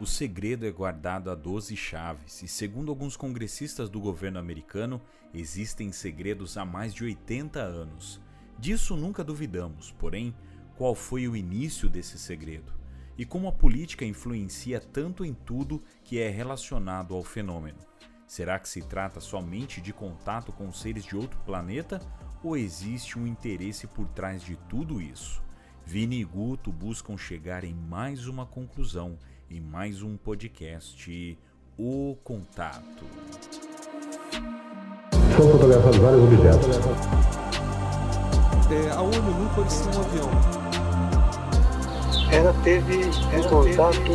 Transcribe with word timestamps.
O 0.00 0.06
segredo 0.06 0.64
é 0.64 0.70
guardado 0.70 1.30
a 1.30 1.34
12 1.34 1.76
chaves, 1.76 2.42
e 2.42 2.48
segundo 2.48 2.90
alguns 2.90 3.18
congressistas 3.18 3.90
do 3.90 4.00
governo 4.00 4.38
americano, 4.38 4.98
existem 5.34 5.92
segredos 5.92 6.56
há 6.56 6.64
mais 6.64 6.94
de 6.94 7.04
80 7.04 7.60
anos. 7.60 8.18
Disso 8.58 8.96
nunca 8.96 9.22
duvidamos, 9.22 9.92
porém, 9.92 10.34
qual 10.74 10.94
foi 10.94 11.28
o 11.28 11.36
início 11.36 11.86
desse 11.86 12.18
segredo? 12.18 12.72
E 13.18 13.26
como 13.26 13.46
a 13.46 13.52
política 13.52 14.02
influencia 14.02 14.80
tanto 14.80 15.22
em 15.22 15.34
tudo 15.34 15.82
que 16.02 16.18
é 16.18 16.30
relacionado 16.30 17.14
ao 17.14 17.22
fenômeno? 17.22 17.80
Será 18.26 18.58
que 18.58 18.70
se 18.70 18.80
trata 18.80 19.20
somente 19.20 19.82
de 19.82 19.92
contato 19.92 20.50
com 20.50 20.72
seres 20.72 21.04
de 21.04 21.14
outro 21.14 21.38
planeta 21.40 22.00
ou 22.42 22.56
existe 22.56 23.18
um 23.18 23.26
interesse 23.26 23.86
por 23.86 24.08
trás 24.08 24.42
de 24.42 24.56
tudo 24.66 24.98
isso? 24.98 25.42
Vini 25.84 26.20
e 26.20 26.24
Guto 26.24 26.72
buscam 26.72 27.18
chegar 27.18 27.64
em 27.64 27.74
mais 27.74 28.26
uma 28.26 28.46
conclusão, 28.46 29.18
em 29.50 29.60
mais 29.60 30.00
um 30.00 30.16
podcast 30.16 31.36
O 31.76 32.16
Contato. 32.22 33.04
Foram 35.36 35.50
fotografados 35.50 35.96
vários 35.98 36.22
objetos. 36.22 36.76
É, 38.70 38.90
a 38.92 39.02
ONU 39.02 39.20
nunca 39.20 39.54
parecia 39.56 39.86
um 39.86 40.00
avião. 40.00 40.30
Ela 42.30 42.54
teve 42.62 43.00
um 43.36 43.42
contato 43.48 44.12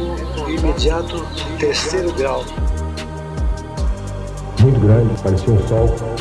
imediato 0.49 1.17
terceiro 1.59 2.13
grau. 2.13 2.45
Muito 4.61 4.79
grande, 4.79 5.21
parecia 5.21 5.53
um 5.53 5.67
sol. 5.67 6.14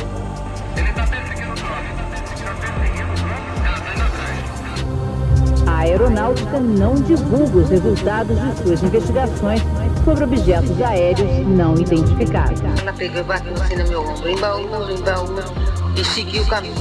Aeronáutica 5.94 6.58
não 6.58 6.94
divulga 6.94 7.58
os 7.58 7.70
resultados 7.70 8.36
de 8.36 8.62
suas 8.62 8.82
investigações 8.82 9.62
sobre 10.04 10.24
objetos 10.24 10.82
aéreos 10.82 11.46
não 11.46 11.78
identificados. 11.78 12.60
Ela 12.80 12.92
pegou 12.92 13.20
e 13.20 13.24
bateu 13.24 13.54
assim 13.54 13.76
no 13.76 13.88
meu 13.88 14.02
ombro, 14.02 14.28
e 15.96 16.04
seguiu 16.04 16.42
o 16.42 16.46
caminho. 16.48 16.74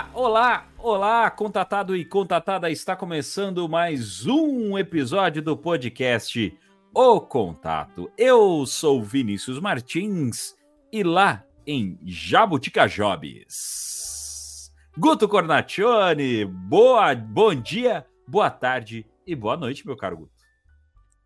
Olá, 0.00 0.08
olá, 0.14 0.66
olá, 0.78 1.30
contatado 1.30 1.94
e 1.94 2.06
contatada, 2.06 2.70
está 2.70 2.96
começando 2.96 3.68
mais 3.68 4.26
um 4.26 4.78
episódio 4.78 5.42
do 5.42 5.54
podcast 5.54 6.58
O 6.94 7.20
Contato. 7.20 8.10
Eu 8.16 8.64
sou 8.64 9.02
Vinícius 9.02 9.60
Martins 9.60 10.56
e 10.90 11.02
lá 11.02 11.44
em 11.66 11.98
Jabuticajobs. 12.02 14.72
Guto 14.96 15.28
Cornaccione, 15.28 16.46
boa, 16.46 17.14
bom 17.14 17.54
dia, 17.54 18.06
boa 18.26 18.48
tarde 18.48 19.04
e 19.26 19.36
boa 19.36 19.58
noite, 19.58 19.86
meu 19.86 19.98
caro 19.98 20.16
Guto. 20.16 20.32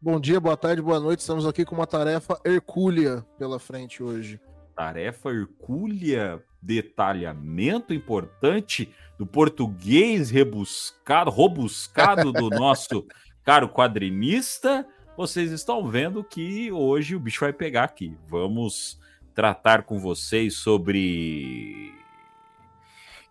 Bom 0.03 0.19
dia, 0.19 0.41
boa 0.41 0.57
tarde, 0.57 0.83
boa 0.83 0.99
noite. 0.99 1.21
Estamos 1.21 1.47
aqui 1.47 1.65
com 1.65 1.77
uma 1.77 1.87
tarefa 1.87 2.41
hercúlea 2.45 3.25
pela 3.39 3.61
frente 3.61 4.03
hoje. 4.03 4.41
Tarefa 4.75 5.31
hercúlea, 5.31 6.43
detalhamento 6.65 7.93
importante 7.93 8.93
do 9.19 9.27
português 9.27 10.31
rebuscado, 10.31 11.31
robuscado 11.31 12.33
do 12.33 12.49
nosso 12.51 13.07
caro 13.45 13.69
quadrinista. 13.69 14.87
Vocês 15.17 15.53
estão 15.53 15.87
vendo 15.87 16.25
que 16.25 16.73
hoje 16.73 17.15
o 17.15 17.21
bicho 17.21 17.41
vai 17.41 17.53
pegar 17.53 17.85
aqui. 17.85 18.17
Vamos 18.27 18.99
tratar 19.35 19.83
com 19.83 19.99
vocês 19.99 20.55
sobre 20.55 21.93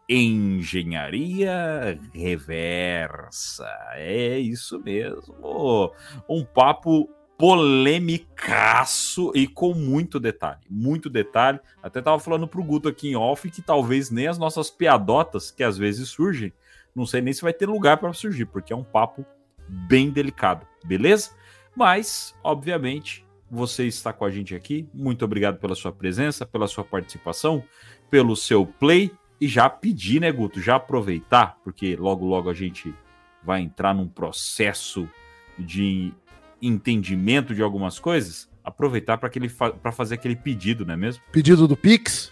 engenharia 0.08 2.00
reversa. 2.14 3.68
É 3.94 4.38
isso 4.38 4.80
mesmo. 4.80 5.92
Um 6.30 6.46
papo 6.46 7.10
polemicaço 7.38 9.32
e 9.36 9.48
com 9.48 9.74
muito 9.74 10.20
detalhe, 10.20 10.62
muito 10.70 11.10
detalhe. 11.10 11.60
Até 11.82 12.02
tava 12.02 12.20
falando 12.20 12.48
pro 12.48 12.64
Guto 12.64 12.88
aqui 12.88 13.10
em 13.10 13.16
off 13.16 13.50
que 13.50 13.62
talvez 13.62 14.10
nem 14.10 14.28
as 14.28 14.38
nossas 14.38 14.70
piadotas 14.70 15.52
que 15.52 15.64
às 15.64 15.78
vezes 15.78 16.10
surgem, 16.10 16.54
não 16.96 17.06
sei 17.06 17.22
nem 17.22 17.34
se 17.34 17.42
vai 17.42 17.54
ter 17.54 17.68
lugar 17.68 17.98
para 17.98 18.14
surgir, 18.14 18.46
porque 18.46 18.72
é 18.72 18.76
um 18.76 18.84
papo 18.84 19.26
bem 19.68 20.10
delicado, 20.10 20.66
beleza? 20.86 21.32
Mas, 21.76 22.36
obviamente, 22.44 23.26
você 23.50 23.86
está 23.86 24.14
com 24.14 24.26
a 24.26 24.32
gente 24.32 24.56
aqui. 24.56 24.88
Muito 24.94 25.26
obrigado 25.26 25.58
pela 25.58 25.76
sua 25.76 25.92
presença, 25.92 26.46
pela 26.46 26.68
sua 26.68 26.84
participação, 26.84 27.64
pelo 28.10 28.36
seu 28.36 28.66
play 28.66 29.12
e 29.40 29.48
já 29.48 29.70
pedir, 29.70 30.22
né, 30.22 30.32
Guto, 30.32 30.62
já 30.62 30.76
aproveitar, 30.76 31.58
porque 31.64 31.96
logo 31.96 32.26
logo 32.26 32.50
a 32.50 32.54
gente 32.54 32.94
vai 33.44 33.62
entrar 33.62 33.94
num 33.94 34.08
processo 34.08 35.10
de 35.58 36.14
entendimento 36.68 37.54
de 37.54 37.62
algumas 37.62 38.00
coisas, 38.00 38.50
aproveitar 38.64 39.18
para 39.18 39.30
fa 39.50 39.92
fazer 39.92 40.16
aquele 40.16 40.36
pedido, 40.36 40.86
não 40.86 40.94
é 40.94 40.98
mesmo? 40.98 41.22
Pedido 41.32 41.68
do 41.68 41.76
Pix? 41.76 42.32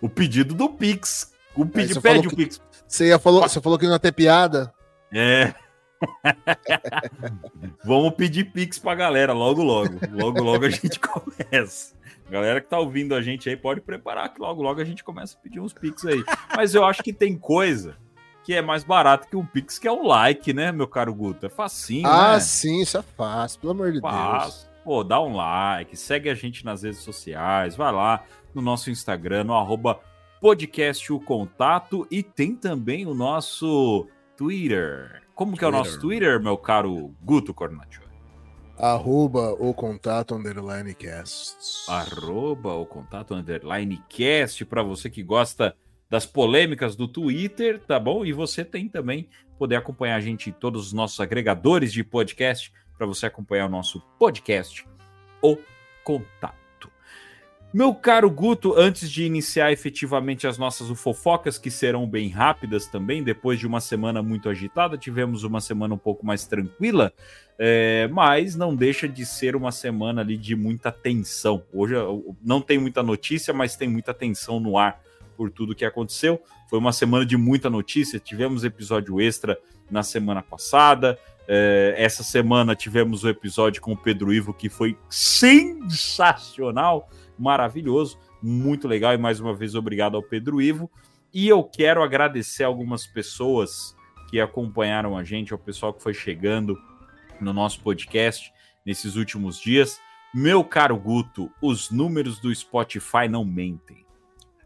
O 0.00 0.08
pedido 0.08 0.54
do 0.54 0.68
Pix. 0.68 1.32
O 1.54 1.66
pedi 1.66 1.92
você 1.94 2.00
pede 2.00 2.26
o 2.26 2.30
que- 2.30 2.36
Pix. 2.36 2.60
Você, 2.86 3.08
ia 3.08 3.18
falou, 3.18 3.42
você 3.42 3.60
falou 3.60 3.78
que 3.78 3.84
não 3.86 3.92
ia 3.92 3.98
ter 3.98 4.12
piada? 4.12 4.72
É. 5.12 5.54
Vamos 7.84 8.14
pedir 8.14 8.44
Pix 8.52 8.78
pra 8.78 8.94
galera 8.94 9.32
logo, 9.32 9.62
logo. 9.62 9.98
Logo, 10.10 10.42
logo 10.42 10.64
a 10.64 10.70
gente 10.70 10.98
começa. 11.00 11.94
Galera 12.30 12.60
que 12.60 12.68
tá 12.68 12.78
ouvindo 12.78 13.14
a 13.14 13.20
gente 13.20 13.48
aí 13.48 13.56
pode 13.56 13.80
preparar 13.80 14.32
que 14.32 14.40
logo, 14.40 14.62
logo 14.62 14.80
a 14.80 14.84
gente 14.84 15.02
começa 15.02 15.36
a 15.36 15.40
pedir 15.42 15.60
uns 15.60 15.72
Pix 15.72 16.04
aí. 16.06 16.22
Mas 16.56 16.74
eu 16.74 16.84
acho 16.84 17.02
que 17.02 17.12
tem 17.12 17.36
coisa 17.36 17.96
que 18.50 18.54
é 18.56 18.60
mais 18.60 18.82
barato 18.82 19.28
que 19.28 19.36
um 19.36 19.46
Pix, 19.46 19.78
que 19.78 19.86
é 19.86 19.92
o 19.92 20.04
like, 20.04 20.52
né, 20.52 20.72
meu 20.72 20.88
caro 20.88 21.14
Guto? 21.14 21.46
É 21.46 21.48
facinho, 21.48 22.08
ah, 22.08 22.32
né? 22.32 22.40
sim, 22.40 22.80
isso 22.80 22.98
é 22.98 23.02
fácil, 23.02 23.60
pelo 23.60 23.70
amor 23.70 23.92
de 23.92 24.00
Deus. 24.00 24.12
Faz. 24.12 24.68
Pô, 24.82 25.04
dá 25.04 25.22
um 25.22 25.36
like, 25.36 25.96
segue 25.96 26.28
a 26.28 26.34
gente 26.34 26.64
nas 26.64 26.82
redes 26.82 26.98
sociais, 26.98 27.76
vai 27.76 27.92
lá 27.92 28.24
no 28.52 28.60
nosso 28.60 28.90
Instagram, 28.90 29.44
no 29.44 29.54
arroba 29.54 30.00
podcast 30.40 31.12
o 31.12 31.20
contato 31.20 32.08
e 32.10 32.24
tem 32.24 32.56
também 32.56 33.06
o 33.06 33.14
nosso 33.14 34.08
Twitter. 34.36 35.22
Como 35.32 35.56
que 35.56 35.64
é 35.64 35.68
o 35.68 35.70
nosso 35.70 36.00
Twitter, 36.00 36.42
meu 36.42 36.58
caro 36.58 37.14
Guto 37.22 37.54
Cornaccio? 37.54 38.02
Arroba 38.76 39.52
o 39.60 39.72
contato 39.72 40.34
underline 40.34 40.92
casts. 40.94 41.88
Arroba 41.88 42.74
o 42.74 42.84
contato 42.84 43.32
underline 43.32 44.02
cast 44.08 44.64
para 44.64 44.82
você 44.82 45.08
que 45.08 45.22
gosta 45.22 45.76
das 46.10 46.26
polêmicas 46.26 46.96
do 46.96 47.06
Twitter, 47.06 47.78
tá 47.78 47.98
bom? 47.98 48.26
E 48.26 48.32
você 48.32 48.64
tem 48.64 48.88
também 48.88 49.28
poder 49.56 49.76
acompanhar 49.76 50.16
a 50.16 50.20
gente 50.20 50.50
em 50.50 50.52
todos 50.52 50.88
os 50.88 50.92
nossos 50.92 51.20
agregadores 51.20 51.92
de 51.92 52.02
podcast 52.02 52.72
para 52.98 53.06
você 53.06 53.26
acompanhar 53.26 53.66
o 53.66 53.70
nosso 53.70 54.00
podcast 54.18 54.84
O 55.40 55.56
Contato. 56.02 56.90
Meu 57.72 57.94
caro 57.94 58.28
Guto, 58.28 58.74
antes 58.76 59.08
de 59.08 59.22
iniciar 59.22 59.70
efetivamente 59.70 60.44
as 60.44 60.58
nossas 60.58 60.90
ufofocas, 60.90 61.56
que 61.56 61.70
serão 61.70 62.04
bem 62.04 62.28
rápidas 62.28 62.88
também, 62.88 63.22
depois 63.22 63.60
de 63.60 63.66
uma 63.66 63.80
semana 63.80 64.20
muito 64.20 64.48
agitada, 64.48 64.98
tivemos 64.98 65.44
uma 65.44 65.60
semana 65.60 65.94
um 65.94 65.98
pouco 65.98 66.26
mais 66.26 66.44
tranquila, 66.44 67.12
é, 67.56 68.08
mas 68.08 68.56
não 68.56 68.74
deixa 68.74 69.06
de 69.06 69.24
ser 69.24 69.54
uma 69.54 69.70
semana 69.70 70.20
ali 70.20 70.36
de 70.36 70.56
muita 70.56 70.90
tensão. 70.90 71.62
Hoje 71.72 71.94
não 72.42 72.60
tem 72.60 72.76
muita 72.76 73.04
notícia, 73.04 73.54
mas 73.54 73.76
tem 73.76 73.88
muita 73.88 74.12
tensão 74.12 74.58
no 74.58 74.76
ar 74.76 75.00
por 75.40 75.50
tudo 75.50 75.74
que 75.74 75.86
aconteceu. 75.86 76.38
Foi 76.68 76.78
uma 76.78 76.92
semana 76.92 77.24
de 77.24 77.34
muita 77.34 77.70
notícia, 77.70 78.20
tivemos 78.20 78.62
episódio 78.62 79.18
extra 79.18 79.58
na 79.90 80.02
semana 80.02 80.42
passada. 80.42 81.18
é, 81.48 81.94
essa 81.96 82.22
semana 82.22 82.76
tivemos 82.76 83.24
o 83.24 83.28
episódio 83.30 83.80
com 83.80 83.94
o 83.94 83.96
Pedro 83.96 84.34
Ivo, 84.34 84.52
que 84.52 84.68
foi 84.68 84.98
sensacional, 85.08 87.08
maravilhoso, 87.38 88.18
muito 88.42 88.86
legal. 88.86 89.14
E 89.14 89.16
mais 89.16 89.40
uma 89.40 89.54
vez, 89.54 89.74
obrigado 89.74 90.14
ao 90.14 90.22
Pedro 90.22 90.60
Ivo. 90.60 90.90
E 91.32 91.48
eu 91.48 91.64
quero 91.64 92.02
agradecer 92.02 92.64
algumas 92.64 93.06
pessoas 93.06 93.96
que 94.28 94.42
acompanharam 94.42 95.16
a 95.16 95.24
gente, 95.24 95.54
ao 95.54 95.58
pessoal 95.58 95.94
que 95.94 96.02
foi 96.02 96.12
chegando 96.12 96.78
no 97.40 97.54
nosso 97.54 97.80
podcast 97.80 98.52
nesses 98.84 99.16
últimos 99.16 99.58
dias. 99.58 99.98
Meu 100.34 100.62
caro 100.62 100.98
Guto, 100.98 101.50
os 101.62 101.90
números 101.90 102.38
do 102.38 102.54
Spotify 102.54 103.26
não 103.26 103.42
mentem. 103.42 104.04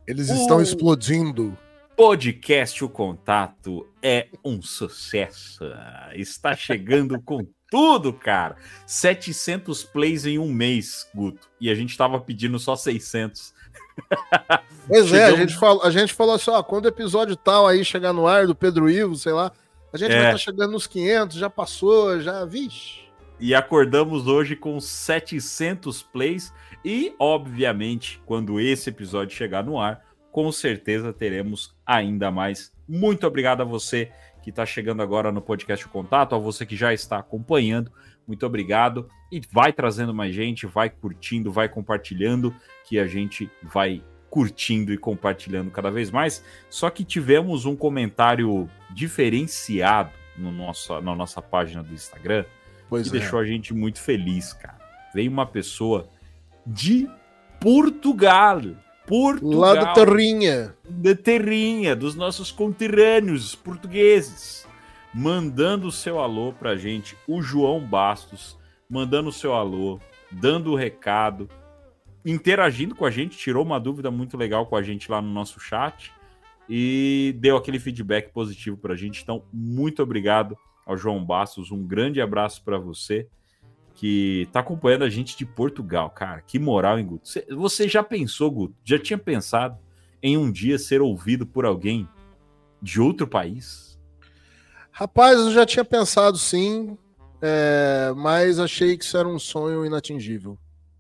Eles 0.07 0.29
Uh. 0.31 0.35
estão 0.35 0.61
explodindo. 0.63 1.57
Podcast 1.97 2.85
O 2.85 2.89
Contato 2.89 3.87
é 4.03 4.27
um 4.45 4.61
sucesso. 4.61 5.65
Está 6.15 6.57
chegando 6.57 7.21
com 7.23 7.47
tudo, 7.71 8.13
cara. 8.13 8.57
700 8.85 9.85
plays 9.85 10.27
em 10.27 10.39
um 10.39 10.53
mês, 10.53 11.07
Guto. 11.15 11.49
E 11.61 11.71
a 11.71 11.75
gente 11.75 11.97
tava 11.97 12.21
pedindo 12.21 12.59
só 12.59 12.75
600. 12.75 13.55
Pois 14.89 15.13
é, 15.13 15.25
a 15.25 15.31
Chegamos- 15.31 15.39
gente, 15.39 15.55
falou, 15.57 15.83
a 15.85 15.91
gente 15.91 16.13
falou 16.13 16.35
assim, 16.35 16.51
ó, 16.51 16.63
quando 16.65 16.87
o 16.87 16.89
episódio 16.89 17.37
tal 17.37 17.67
aí 17.69 17.85
chegar 17.85 18.13
no 18.13 18.27
ar 18.27 18.45
do 18.47 18.55
Pedro 18.55 18.91
Ivo, 18.91 19.15
sei 19.17 19.33
lá, 19.33 19.53
A 19.93 19.97
gente 19.97 20.11
É. 20.11 20.17
vai 20.19 20.27
estar 20.27 20.39
chegando 20.39 20.73
nos 20.73 20.89
500, 20.89 21.37
já 21.37 21.49
passou, 21.49 22.21
já, 22.21 22.45
vixe. 22.45 23.04
E 23.45 23.55
acordamos 23.55 24.27
hoje 24.27 24.57
com 24.57 24.81
700 24.81 26.03
plays. 26.03 26.51
E, 26.83 27.15
obviamente, 27.19 28.19
quando 28.25 28.59
esse 28.59 28.89
episódio 28.89 29.37
chegar 29.37 29.63
no 29.63 29.79
ar, 29.79 30.03
com 30.33 30.51
certeza 30.51 31.13
teremos 31.13 31.77
ainda 31.85 32.31
mais. 32.31 32.73
Muito 32.89 33.27
obrigado 33.27 33.61
a 33.61 33.67
você 33.67 34.11
que 34.43 34.49
está 34.49 34.65
chegando 34.65 35.03
agora 35.03 35.31
no 35.31 35.43
podcast 35.43 35.87
Contato, 35.89 36.35
a 36.35 36.39
você 36.39 36.65
que 36.65 36.75
já 36.75 36.95
está 36.95 37.19
acompanhando. 37.19 37.93
Muito 38.27 38.47
obrigado. 38.47 39.11
E 39.31 39.43
vai 39.53 39.75
trazendo 39.75 40.15
mais 40.15 40.35
gente, 40.35 40.65
vai 40.65 40.89
curtindo, 40.89 41.53
vai 41.53 41.69
compartilhando, 41.69 42.57
que 42.89 42.99
a 42.99 43.07
gente 43.07 43.51
vai 43.63 44.03
curtindo 44.31 44.91
e 44.91 44.97
compartilhando 44.97 45.71
cada 45.71 45.91
vez 45.91 46.11
mais. 46.11 46.43
Só 46.71 46.89
que 46.89 47.05
tivemos 47.05 47.67
um 47.67 47.77
comentário 47.77 48.71
diferenciado 48.91 50.13
no 50.35 50.51
nosso, 50.51 50.99
na 51.03 51.15
nossa 51.15 51.43
página 51.43 51.83
do 51.83 51.93
Instagram 51.93 52.47
Pois 52.95 53.11
que 53.11 53.17
é. 53.17 53.21
deixou 53.21 53.39
a 53.39 53.45
gente 53.45 53.75
muito 53.75 54.01
feliz, 54.01 54.53
cara. 54.53 54.79
Veio 55.15 55.31
uma 55.31 55.47
pessoa 55.47 56.09
de 56.67 57.09
Portugal. 57.61 58.61
Portugal. 59.07 59.61
Lá 59.61 59.75
do 59.75 59.95
Terrinha. 59.95 60.75
da 60.89 61.15
terrinha, 61.15 61.95
dos 61.95 62.15
nossos 62.15 62.51
conterrâneos 62.51 63.55
portugueses, 63.55 64.67
mandando 65.13 65.89
o 65.89 65.93
seu 65.93 66.19
alô 66.19 66.53
pra 66.53 66.75
gente, 66.75 67.17
o 67.29 67.43
João 67.43 67.81
Bastos, 67.81 68.57
mandando 68.89 69.29
o 69.29 69.33
seu 69.33 69.53
alô, 69.53 70.01
dando 70.31 70.73
o 70.73 70.77
recado, 70.77 71.51
interagindo 72.25 72.95
com 72.95 73.05
a 73.05 73.11
gente, 73.11 73.37
tirou 73.37 73.63
uma 73.63 73.79
dúvida 73.79 74.11
muito 74.11 74.37
legal 74.39 74.67
com 74.67 74.77
a 74.77 74.83
gente 74.83 75.11
lá 75.11 75.21
no 75.21 75.29
nosso 75.29 75.61
chat 75.61 76.11
e 76.69 77.37
deu 77.39 77.57
aquele 77.59 77.79
feedback 77.79 78.33
positivo 78.33 78.77
pra 78.79 78.97
gente. 78.97 79.23
Então, 79.23 79.45
muito 79.53 80.03
obrigado 80.03 80.57
ao 80.87 80.97
João 80.97 81.25
Bastos, 81.25 81.71
um 81.71 81.83
grande 81.83 82.21
abraço 82.21 82.63
pra 82.65 82.79
você 82.79 83.27
que 83.95 84.49
tá 84.53 84.61
acompanhando 84.61 85.05
a 85.05 85.09
gente 85.09 85.37
de 85.37 85.47
Portugal, 85.47 86.11
cara. 86.11 86.41
Que 86.41 86.59
moral, 86.59 86.99
hein, 86.99 87.07
Guto? 87.07 87.29
Você- 87.57 87.89
já 87.89 88.03
pensou, 88.03 88.51
Guto? 88.51 88.75
Já 88.85 88.99
tinha 88.99 89.19
pensado 89.19 89.79
em 90.23 90.37
um 90.37 90.51
dia 90.51 90.79
ser 90.79 91.01
ouvido 91.01 91.47
por 91.47 91.65
alguém 91.65 92.09
de 92.83 93.01
outro 93.01 93.27
país? 93.27 93.99
Rapaz, 94.91 95.39
eu 95.39 95.53
já 95.53 95.65
tinha 95.65 95.85
pensado 95.85 96.37
sim, 96.39 96.97
é, 97.41 98.13
mas 98.17 98.59
achei 98.59 98.97
que 98.97 99.05
isso 99.05 99.17
era 99.17 99.29
um 99.29 99.39
sonho 99.39 99.85
inatingível. 99.87 100.59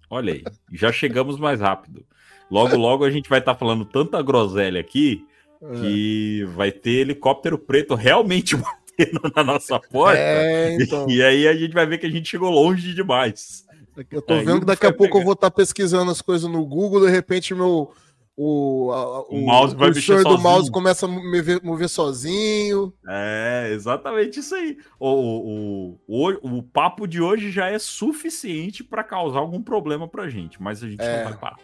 Olha 0.08 0.34
aí, 0.34 0.44
já 0.72 0.92
chegamos 0.92 1.38
mais 1.38 1.60
rápido. 1.60 2.04
Logo, 2.50 2.76
logo 2.76 3.04
a 3.04 3.10
gente 3.10 3.28
vai 3.28 3.38
estar 3.40 3.54
falando 3.54 3.84
tanta 3.84 4.20
groselha 4.22 4.80
aqui 4.80 5.24
É. 5.62 5.80
que 5.80 6.44
vai 6.54 6.70
ter 6.70 7.00
helicóptero 7.00 7.58
preto 7.58 7.94
realmente 7.94 8.54
batendo 8.98 9.32
na 9.34 9.44
nossa 9.44 9.78
porta. 9.80 10.18
É, 10.18 10.76
então. 10.80 11.08
E 11.08 11.22
aí 11.22 11.46
a 11.48 11.54
gente 11.54 11.72
vai 11.72 11.86
ver 11.86 11.98
que 11.98 12.06
a 12.06 12.10
gente 12.10 12.28
chegou 12.28 12.50
longe 12.50 12.94
demais. 12.94 13.64
Eu 14.10 14.20
tô 14.20 14.34
Aí 14.34 14.44
vendo 14.44 14.60
que 14.60 14.66
daqui 14.66 14.86
a 14.86 14.88
vai 14.88 14.96
pouco 14.98 15.12
eu 15.12 15.20
pegar. 15.20 15.24
vou 15.24 15.32
estar 15.34 15.50
pesquisando 15.50 16.10
as 16.10 16.20
coisas 16.20 16.50
no 16.50 16.64
Google, 16.66 17.02
de 17.06 17.10
repente 17.12 17.54
meu 17.54 17.92
o, 18.36 18.90
a- 18.92 19.20
O 19.28 19.40
mouse 19.46 19.76
vai 19.76 19.92
cursor 19.92 20.16
mexer 20.16 20.28
do 20.28 20.38
mouse 20.40 20.68
começa 20.68 21.06
a 21.06 21.08
mover, 21.08 21.60
mover 21.62 21.88
sozinho. 21.88 22.92
É, 23.08 23.70
exatamente 23.72 24.40
isso 24.40 24.52
aí. 24.56 24.76
O, 24.98 25.08
o, 25.08 26.00
o, 26.08 26.58
o 26.58 26.62
papo 26.64 27.06
de 27.06 27.20
hoje 27.22 27.52
já 27.52 27.68
é 27.68 27.78
suficiente 27.78 28.82
para 28.82 29.04
causar 29.04 29.38
algum 29.38 29.62
problema 29.62 30.08
pra 30.08 30.28
gente, 30.28 30.60
mas 30.60 30.82
a 30.82 30.88
gente 30.88 31.00
É. 31.00 31.18
não 31.22 31.30
vai 31.30 31.38
parar. 31.38 31.56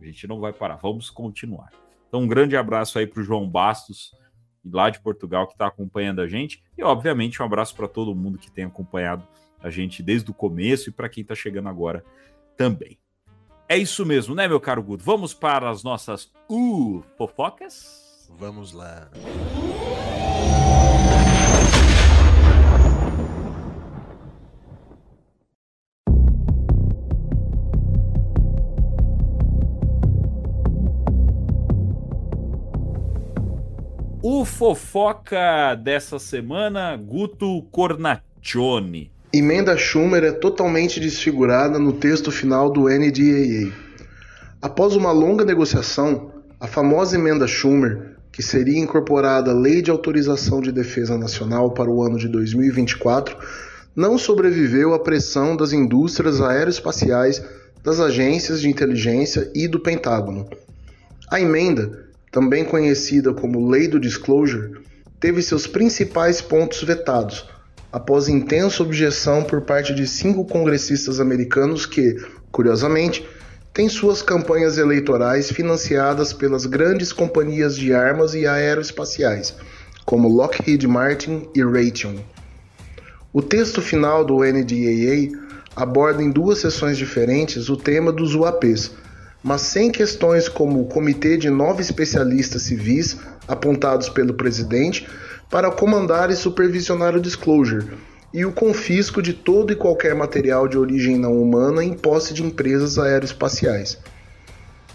A 0.00 0.04
gente 0.06 0.26
não 0.26 0.40
vai 0.40 0.52
parar, 0.54 0.76
vamos 0.76 1.10
continuar. 1.10 1.68
Então, 2.08 2.20
um 2.20 2.26
grande 2.26 2.56
abraço 2.56 2.98
aí 2.98 3.06
pro 3.06 3.22
João 3.22 3.46
Bastos, 3.46 4.12
lá 4.72 4.90
de 4.90 5.00
Portugal, 5.00 5.46
que 5.46 5.54
está 5.54 5.66
acompanhando 5.66 6.20
a 6.20 6.26
gente. 6.26 6.62
E, 6.76 6.82
obviamente, 6.82 7.40
um 7.42 7.44
abraço 7.44 7.74
para 7.74 7.88
todo 7.88 8.14
mundo 8.14 8.38
que 8.38 8.50
tem 8.50 8.64
acompanhado 8.64 9.26
a 9.60 9.70
gente 9.70 10.02
desde 10.02 10.30
o 10.30 10.34
começo 10.34 10.88
e 10.88 10.92
para 10.92 11.08
quem 11.08 11.22
está 11.22 11.34
chegando 11.34 11.68
agora 11.68 12.04
também. 12.56 12.98
É 13.68 13.76
isso 13.76 14.06
mesmo, 14.06 14.34
né, 14.34 14.48
meu 14.48 14.60
caro 14.60 14.82
Guto? 14.82 15.04
Vamos 15.04 15.34
para 15.34 15.68
as 15.68 15.82
nossas 15.82 16.32
uh, 16.48 17.02
fofocas? 17.16 18.28
Vamos 18.38 18.72
lá. 18.72 19.10
O 34.38 34.44
fofoca 34.44 35.74
dessa 35.74 36.16
semana, 36.20 36.96
Guto 36.96 37.60
Cornaccione. 37.72 39.10
Emenda 39.32 39.76
Schumer 39.76 40.22
é 40.22 40.30
totalmente 40.30 41.00
desfigurada 41.00 41.76
no 41.76 41.94
texto 41.94 42.30
final 42.30 42.70
do 42.70 42.82
NDAA. 42.82 43.72
Após 44.62 44.94
uma 44.94 45.10
longa 45.10 45.44
negociação, 45.44 46.30
a 46.60 46.68
famosa 46.68 47.16
emenda 47.16 47.48
Schumer, 47.48 48.14
que 48.30 48.40
seria 48.40 48.78
incorporada 48.78 49.50
à 49.50 49.54
Lei 49.54 49.82
de 49.82 49.90
Autorização 49.90 50.60
de 50.60 50.70
Defesa 50.70 51.18
Nacional 51.18 51.72
para 51.72 51.90
o 51.90 52.00
ano 52.00 52.16
de 52.16 52.28
2024, 52.28 53.36
não 53.96 54.16
sobreviveu 54.16 54.94
à 54.94 55.00
pressão 55.00 55.56
das 55.56 55.72
indústrias 55.72 56.40
aeroespaciais, 56.40 57.42
das 57.82 57.98
agências 57.98 58.60
de 58.60 58.68
inteligência 58.68 59.50
e 59.52 59.66
do 59.66 59.80
Pentágono. 59.80 60.48
A 61.28 61.40
emenda, 61.40 62.07
também 62.30 62.64
conhecida 62.64 63.32
como 63.32 63.68
Lei 63.68 63.88
do 63.88 63.98
Disclosure, 63.98 64.80
teve 65.20 65.42
seus 65.42 65.66
principais 65.66 66.40
pontos 66.40 66.82
vetados, 66.82 67.44
após 67.92 68.28
intensa 68.28 68.82
objeção 68.82 69.42
por 69.42 69.62
parte 69.62 69.94
de 69.94 70.06
cinco 70.06 70.44
congressistas 70.44 71.20
americanos 71.20 71.86
que, 71.86 72.16
curiosamente, 72.52 73.26
têm 73.72 73.88
suas 73.88 74.22
campanhas 74.22 74.78
eleitorais 74.78 75.50
financiadas 75.50 76.32
pelas 76.32 76.66
grandes 76.66 77.12
companhias 77.12 77.76
de 77.76 77.92
armas 77.92 78.34
e 78.34 78.46
aeroespaciais, 78.46 79.54
como 80.04 80.28
Lockheed 80.28 80.86
Martin 80.86 81.48
e 81.54 81.62
Raytheon. 81.62 82.16
O 83.32 83.42
texto 83.42 83.80
final 83.80 84.24
do 84.24 84.38
NDAA 84.38 85.38
aborda 85.76 86.22
em 86.22 86.30
duas 86.30 86.58
sessões 86.58 86.98
diferentes 86.98 87.68
o 87.68 87.76
tema 87.76 88.10
dos 88.10 88.34
UAPs, 88.34 88.90
mas 89.48 89.62
sem 89.62 89.90
questões 89.90 90.46
como 90.46 90.82
o 90.82 90.84
comitê 90.84 91.38
de 91.38 91.48
nove 91.48 91.80
especialistas 91.80 92.60
civis 92.60 93.16
apontados 93.48 94.10
pelo 94.10 94.34
presidente 94.34 95.08
para 95.50 95.70
comandar 95.70 96.30
e 96.30 96.36
supervisionar 96.36 97.16
o 97.16 97.20
disclosure 97.20 97.86
e 98.34 98.44
o 98.44 98.52
confisco 98.52 99.22
de 99.22 99.32
todo 99.32 99.72
e 99.72 99.76
qualquer 99.76 100.14
material 100.14 100.68
de 100.68 100.76
origem 100.76 101.16
não 101.16 101.40
humana 101.40 101.82
em 101.82 101.94
posse 101.94 102.34
de 102.34 102.42
empresas 102.42 102.98
aeroespaciais. 102.98 103.96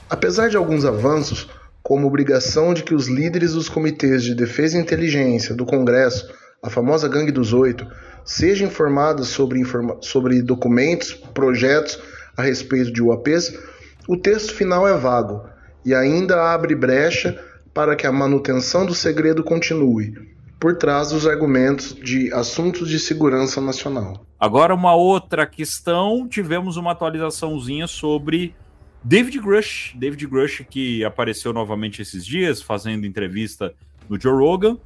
Apesar 0.07 0.51
de 0.51 0.55
alguns 0.55 0.85
avanços, 0.85 1.49
como 1.81 2.05
obrigação 2.05 2.75
de 2.75 2.83
que 2.83 2.93
os 2.93 3.07
líderes 3.07 3.53
dos 3.53 3.67
comitês 3.67 4.23
de 4.23 4.35
defesa 4.35 4.77
e 4.77 4.81
inteligência 4.81 5.55
do 5.55 5.65
Congresso, 5.65 6.31
a 6.61 6.69
famosa 6.69 7.07
Gangue 7.07 7.31
dos 7.31 7.53
Oito, 7.53 7.87
sejam 8.23 8.67
informados 8.67 9.29
sobre, 9.29 9.59
informa 9.59 9.97
sobre 9.99 10.43
documentos, 10.43 11.11
projetos 11.33 11.99
a 12.37 12.43
respeito 12.43 12.93
de 12.93 13.01
UAPs, 13.01 13.51
o 14.07 14.17
texto 14.17 14.53
final 14.53 14.87
é 14.87 14.97
vago 14.97 15.45
e 15.85 15.93
ainda 15.93 16.53
abre 16.53 16.75
brecha 16.75 17.39
para 17.73 17.95
que 17.95 18.05
a 18.05 18.11
manutenção 18.11 18.85
do 18.85 18.93
segredo 18.93 19.43
continue, 19.43 20.13
por 20.59 20.77
trás 20.77 21.09
dos 21.09 21.27
argumentos 21.27 21.93
de 21.95 22.31
assuntos 22.33 22.89
de 22.89 22.99
segurança 22.99 23.59
nacional. 23.59 24.25
Agora, 24.39 24.73
uma 24.73 24.93
outra 24.93 25.45
questão: 25.45 26.27
tivemos 26.27 26.77
uma 26.77 26.91
atualizaçãozinha 26.91 27.87
sobre 27.87 28.53
David 29.03 29.39
Grush. 29.39 29.93
David 29.95 30.27
Grush, 30.27 30.65
que 30.69 31.03
apareceu 31.03 31.51
novamente 31.51 32.01
esses 32.01 32.25
dias, 32.25 32.61
fazendo 32.61 33.05
entrevista 33.05 33.73
no 34.09 34.19
Joe 34.19 34.33
Rogan. 34.33 34.77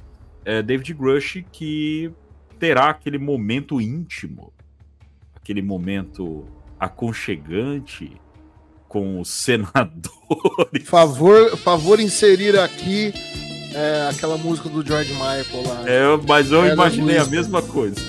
É, 0.44 0.62
David 0.62 0.94
Grush, 0.94 1.44
que 1.52 2.10
terá 2.58 2.90
aquele 2.90 3.18
momento 3.18 3.80
íntimo, 3.80 4.52
aquele 5.36 5.60
momento 5.60 6.46
aconchegante 6.80 8.12
com 8.88 9.20
os 9.20 9.28
senadores. 9.28 10.08
Favor, 10.86 11.56
favor 11.58 12.00
inserir 12.00 12.58
aqui 12.58 13.12
é, 13.74 14.08
aquela 14.10 14.36
música 14.38 14.68
do 14.68 14.84
George 14.84 15.12
Michael 15.12 15.62
lá. 15.66 15.84
É, 15.88 16.02
mas 16.26 16.50
eu 16.50 16.64
É, 16.64 16.72
imaginei 16.72 17.16
a 17.16 17.20
música. 17.20 17.36
mesma 17.36 17.62
coisa. 17.62 18.00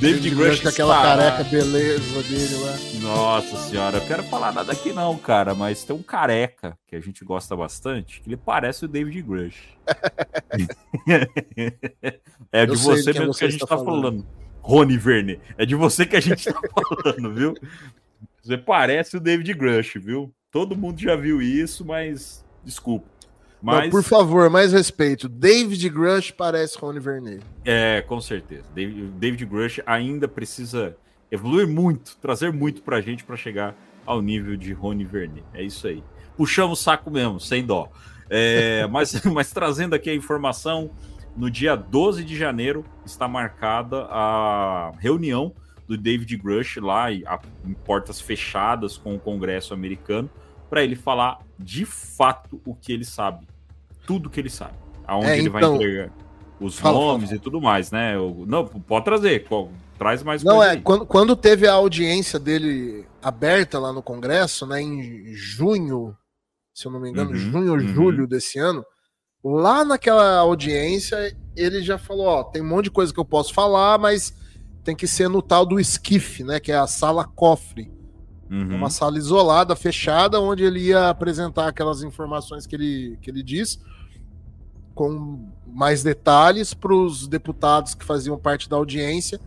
David 0.00 0.30
Grush 0.30 0.60
com 0.60 0.68
aquela 0.68 1.02
careca 1.02 1.42
beleza 1.44 2.22
dele 2.22 2.54
lá. 2.64 2.72
Nossa 3.00 3.56
senhora, 3.68 3.98
eu 3.98 4.06
quero 4.06 4.22
falar 4.24 4.52
nada 4.52 4.70
aqui 4.70 4.92
não, 4.92 5.16
cara, 5.18 5.56
mas 5.56 5.82
tem 5.82 5.96
um 5.96 6.02
careca 6.04 6.78
que 6.86 6.94
a 6.94 7.00
gente 7.00 7.24
gosta 7.24 7.56
bastante, 7.56 8.20
que 8.20 8.28
ele 8.28 8.36
parece 8.36 8.84
o 8.84 8.88
David 8.88 9.20
Grush. 9.22 9.56
é 12.52 12.64
de 12.64 12.72
Eu 12.74 12.78
você 12.78 13.12
mesmo 13.12 13.34
que 13.34 13.44
a 13.44 13.50
gente 13.50 13.60
está 13.62 13.76
tá 13.76 13.84
falando. 13.84 14.24
Rony 14.68 14.98
Verne, 14.98 15.40
é 15.56 15.64
de 15.64 15.74
você 15.74 16.04
que 16.04 16.14
a 16.14 16.20
gente 16.20 16.44
tá 16.52 16.60
falando, 17.02 17.32
viu? 17.32 17.54
Você 18.42 18.58
parece 18.58 19.16
o 19.16 19.20
David 19.20 19.54
Grush, 19.54 19.94
viu? 19.96 20.30
Todo 20.52 20.76
mundo 20.76 21.00
já 21.00 21.16
viu 21.16 21.40
isso, 21.40 21.86
mas 21.86 22.44
desculpa. 22.62 23.06
Mas, 23.62 23.84
Não, 23.84 23.90
por 23.90 24.02
favor, 24.02 24.50
mais 24.50 24.74
respeito. 24.74 25.26
David 25.26 25.88
Grush 25.88 26.30
parece 26.32 26.76
Rony 26.78 27.00
Vernet. 27.00 27.40
é, 27.64 28.02
com 28.06 28.20
certeza. 28.20 28.64
David, 28.74 29.46
Grush 29.46 29.80
ainda 29.86 30.28
precisa 30.28 30.94
evoluir 31.32 31.66
muito, 31.66 32.18
trazer 32.20 32.52
muito 32.52 32.82
pra 32.82 33.00
gente 33.00 33.24
pra 33.24 33.36
chegar 33.36 33.74
ao 34.04 34.20
nível 34.20 34.54
de 34.54 34.74
Rony 34.74 35.04
Vernet. 35.04 35.42
É 35.54 35.62
isso 35.62 35.86
aí. 35.86 36.02
Puxamos 36.36 36.78
o 36.78 36.82
saco 36.82 37.10
mesmo, 37.10 37.40
sem 37.40 37.64
dó. 37.64 37.90
É, 38.28 38.86
mas, 38.92 39.24
mas 39.24 39.50
trazendo 39.50 39.94
aqui 39.94 40.10
a 40.10 40.14
informação, 40.14 40.90
no 41.38 41.50
dia 41.50 41.76
12 41.76 42.24
de 42.24 42.36
janeiro 42.36 42.84
está 43.06 43.28
marcada 43.28 44.06
a 44.10 44.92
reunião 44.98 45.54
do 45.86 45.96
David 45.96 46.36
Grush 46.36 46.76
lá 46.78 47.10
em 47.12 47.22
portas 47.84 48.20
fechadas 48.20 48.98
com 48.98 49.14
o 49.14 49.18
Congresso 49.18 49.72
americano 49.72 50.28
para 50.68 50.82
ele 50.82 50.96
falar 50.96 51.38
de 51.58 51.84
fato 51.86 52.60
o 52.66 52.74
que 52.74 52.92
ele 52.92 53.04
sabe, 53.04 53.46
tudo 54.06 54.28
que 54.28 54.38
ele 54.38 54.50
sabe, 54.50 54.74
aonde 55.06 55.26
É, 55.28 55.38
ele 55.38 55.48
vai 55.48 55.62
então- 55.62 55.76
entregar 55.76 56.10
os 56.60 56.78
Fala, 56.78 56.98
nomes 56.98 57.28
fala, 57.30 57.36
e 57.36 57.40
tudo 57.40 57.60
mais, 57.60 57.90
né? 57.92 58.16
Eu- 58.16 58.44
não, 58.46 58.66
pode 58.66 59.04
trazer, 59.04 59.44
qual- 59.46 59.70
traz 59.96 60.22
mais 60.24 60.42
Não, 60.42 60.56
coisa 60.56 60.72
é, 60.72 60.74
aí. 60.74 60.82
quando, 60.82 61.06
quando 61.06 61.36
teve 61.36 61.66
a 61.68 61.72
audiência 61.72 62.38
dele 62.38 63.06
aberta 63.22 63.78
lá 63.78 63.92
no 63.92 64.02
Congresso, 64.02 64.66
né, 64.66 64.82
em 64.82 65.32
junho, 65.32 66.14
se 66.74 66.86
eu 66.86 66.92
não 66.92 67.00
me 67.00 67.08
engano, 67.10 67.30
Uhum, 67.30 67.36
junho 67.36 67.72
ou 67.72 67.78
uhum. 67.78 67.88
julho 67.88 68.26
desse 68.26 68.58
ano, 68.58 68.84
lá 69.56 69.84
naquela 69.84 70.38
audiência, 70.38 71.36
ele 71.56 71.82
já 71.82 71.98
falou, 71.98 72.26
ó, 72.26 72.44
tem 72.44 72.62
um 72.62 72.68
monte 72.68 72.84
de 72.84 72.90
coisa 72.90 73.12
que 73.12 73.20
eu 73.20 73.24
posso 73.24 73.52
falar, 73.54 73.98
mas 73.98 74.34
tem 74.84 74.94
que 74.94 75.06
ser 75.06 75.28
no 75.28 75.42
tal 75.42 75.66
do 75.66 75.78
esquife, 75.78 76.42
né, 76.44 76.58
que 76.60 76.72
é 76.72 76.76
a 76.76 76.86
sala 76.86 77.24
cofre. 77.24 77.90
Uhum. 78.50 78.76
Uma 78.76 78.88
sala 78.90 79.18
isolada, 79.18 79.76
fechada, 79.76 80.40
onde 80.40 80.64
ele 80.64 80.80
ia 80.80 81.10
apresentar 81.10 81.68
aquelas 81.68 82.02
informações 82.02 82.66
que 82.66 82.74
ele, 82.74 83.18
que 83.20 83.30
ele 83.30 83.42
diz, 83.42 83.78
com 84.94 85.46
mais 85.66 86.02
detalhes 86.02 86.72
para 86.72 86.94
os 86.94 87.28
deputados 87.28 87.94
que 87.94 88.04
faziam 88.04 88.38
parte 88.38 88.68
da 88.68 88.76
audiência. 88.76 89.38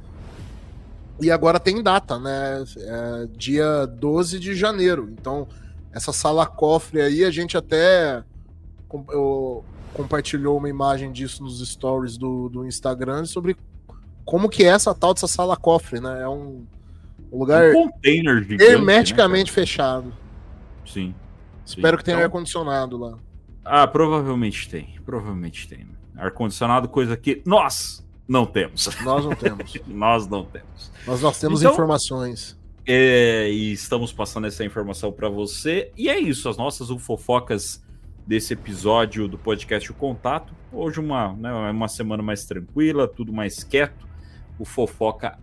E 1.20 1.30
agora 1.32 1.60
tem 1.60 1.82
data, 1.82 2.20
né? 2.20 2.64
É 2.78 3.28
dia 3.36 3.86
12 3.86 4.40
de 4.40 4.56
janeiro. 4.56 5.10
Então, 5.12 5.48
essa 5.92 6.14
sala 6.14 6.46
cofre 6.46 7.02
aí, 7.02 7.26
a 7.26 7.32
gente 7.32 7.58
até 7.58 8.24
eu- 9.10 9.64
compartilhou 9.94 10.58
uma 10.58 10.70
imagem 10.70 11.12
disso 11.12 11.44
nos 11.44 11.60
stories 11.68 12.18
do, 12.18 12.50
do 12.50 12.66
Instagram 12.66 13.26
sobre 13.26 13.56
como 14.26 14.50
que 14.50 14.64
é 14.64 14.68
essa 14.68 14.94
tal 14.94 15.14
dessa 15.14 15.28
sala 15.28 15.56
cofre, 15.58 16.00
né? 16.00 16.22
É 16.22 16.28
um, 16.28 16.66
um 17.32 17.40
lugar 17.40 17.72
um 17.72 17.90
container 17.90 18.44
gigante, 18.44 18.64
hermeticamente 18.64 19.52
fechado. 19.52 20.06
né, 20.08 20.12
cara? 20.12 20.92
Sim. 20.92 21.16
Espero 21.66 21.98
que 21.98 22.04
tenha 22.04 22.16
Então- 22.18 22.26
ar-condicionado 22.26 22.98
lá. 22.98 23.18
Ah, 23.64 23.88
provavelmente 23.88 24.68
tem. 24.70 24.96
Provavelmente 25.06 25.68
tem. 25.68 25.88
Ar-condicionado, 26.18 26.88
coisa 26.90 27.16
que 27.16 27.42
nós 27.46 28.04
não 28.28 28.46
temos. 28.46 28.88
Nós 29.04 29.24
não 29.26 29.36
temos. 29.36 29.74
nós 29.88 30.28
não 30.28 30.44
temos. 30.46 30.92
Mas 31.06 31.22
nós 31.22 31.40
temos 31.40 31.62
Então- 31.62 31.72
informações. 31.74 32.60
É, 32.86 33.48
e 33.52 33.72
estamos 33.72 34.12
passando 34.12 34.48
essa 34.48 34.66
informação 34.66 35.12
para 35.12 35.30
você. 35.30 35.92
E 35.96 36.10
é 36.10 36.20
isso, 36.20 36.50
as 36.50 36.58
nossas 36.58 36.90
fofocas 37.00 37.82
desse 38.32 38.54
episódio 38.54 39.28
do 39.28 39.38
podcast 39.38 39.92
O 39.92 39.94
Contato. 39.94 40.54
Hoje 40.72 41.02
uma, 41.02 41.34
né, 41.34 41.52
uma 41.70 41.90
semana 41.90 42.24
mais 42.24 42.46
tranquila, 42.46 43.06
tudo 43.06 43.34
mais 43.34 43.62
quieto. 43.62 44.08
O 44.58 44.64
fofoca 44.64 45.38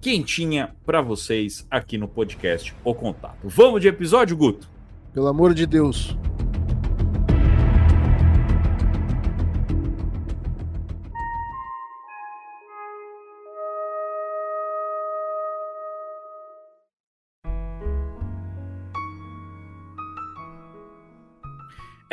quentinha 0.00 0.74
para 0.84 1.00
vocês 1.00 1.64
aqui 1.70 1.96
no 1.96 2.08
podcast 2.08 2.74
O 2.82 2.96
Contato. 2.96 3.38
Vamos 3.44 3.80
de 3.80 3.86
episódio, 3.86 4.36
Guto? 4.36 4.68
Pelo 5.14 5.28
amor 5.28 5.54
de 5.54 5.66
Deus. 5.66 6.16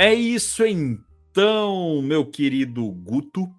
É 0.02 0.14
isso 0.14 0.66
então, 0.66 2.02
meu 2.02 2.26
querido 2.26 2.90
Guto. 2.90 3.54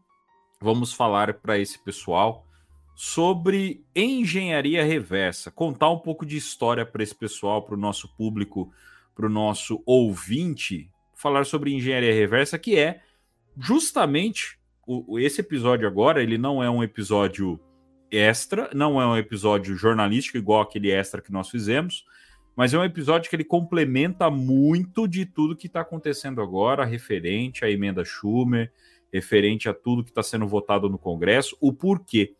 Vamos 0.58 0.90
falar 0.90 1.34
para 1.34 1.58
esse 1.58 1.78
pessoal 1.78 2.46
sobre 2.96 3.84
engenharia 3.94 4.82
reversa, 4.82 5.50
contar 5.50 5.90
um 5.90 5.98
pouco 5.98 6.24
de 6.24 6.38
história 6.38 6.86
para 6.86 7.02
esse 7.02 7.14
pessoal, 7.14 7.60
para 7.60 7.74
o 7.74 7.78
nosso 7.78 8.08
público, 8.16 8.72
para 9.14 9.26
o 9.26 9.28
nosso 9.28 9.82
ouvinte, 9.84 10.90
falar 11.14 11.44
sobre 11.44 11.74
engenharia 11.74 12.14
reversa, 12.14 12.58
que 12.58 12.78
é 12.78 13.02
justamente 13.58 14.58
o, 14.86 15.18
esse 15.18 15.42
episódio 15.42 15.86
agora. 15.86 16.22
Ele 16.22 16.38
não 16.38 16.64
é 16.64 16.70
um 16.70 16.82
episódio 16.82 17.60
extra, 18.10 18.70
não 18.72 18.98
é 18.98 19.06
um 19.06 19.18
episódio 19.18 19.76
jornalístico 19.76 20.38
igual 20.38 20.62
aquele 20.62 20.90
extra 20.90 21.20
que 21.20 21.30
nós 21.30 21.50
fizemos, 21.50 22.06
mas 22.60 22.74
é 22.74 22.78
um 22.78 22.84
episódio 22.84 23.30
que 23.30 23.34
ele 23.34 23.42
complementa 23.42 24.28
muito 24.28 25.08
de 25.08 25.24
tudo 25.24 25.56
que 25.56 25.66
está 25.66 25.80
acontecendo 25.80 26.42
agora, 26.42 26.84
referente 26.84 27.64
à 27.64 27.70
emenda 27.70 28.04
Schumer, 28.04 28.70
referente 29.10 29.66
a 29.66 29.72
tudo 29.72 30.04
que 30.04 30.10
está 30.10 30.22
sendo 30.22 30.46
votado 30.46 30.86
no 30.86 30.98
Congresso, 30.98 31.56
o 31.58 31.72
porquê. 31.72 32.34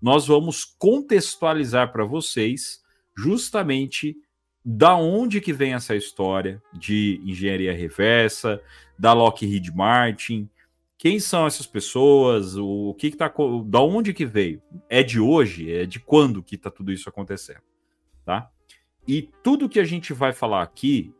Nós 0.00 0.28
vamos 0.28 0.64
contextualizar 0.64 1.92
para 1.92 2.06
vocês 2.06 2.82
justamente 3.14 4.16
da 4.64 4.96
onde 4.96 5.42
que 5.42 5.52
vem 5.52 5.74
essa 5.74 5.94
história 5.94 6.62
de 6.72 7.20
engenharia 7.22 7.74
reversa, 7.74 8.62
da 8.98 9.12
Lockheed 9.12 9.70
Martin, 9.74 10.48
quem 10.96 11.20
são 11.20 11.46
essas 11.46 11.66
pessoas, 11.66 12.56
o 12.56 12.94
que 12.94 13.10
que 13.10 13.16
tá, 13.18 13.30
da 13.66 13.82
onde 13.82 14.14
que 14.14 14.24
veio? 14.24 14.62
É 14.88 15.02
de 15.02 15.20
hoje? 15.20 15.70
É 15.70 15.84
de 15.84 16.00
quando 16.00 16.42
que 16.42 16.54
está 16.54 16.70
tudo 16.70 16.90
isso 16.90 17.10
acontecendo, 17.10 17.60
tá? 18.24 18.50
E 19.06 19.28
tudo 19.42 19.68
que 19.68 19.78
a 19.78 19.84
gente 19.84 20.12
vai 20.12 20.32
falar 20.32 20.62
aqui, 20.62 21.14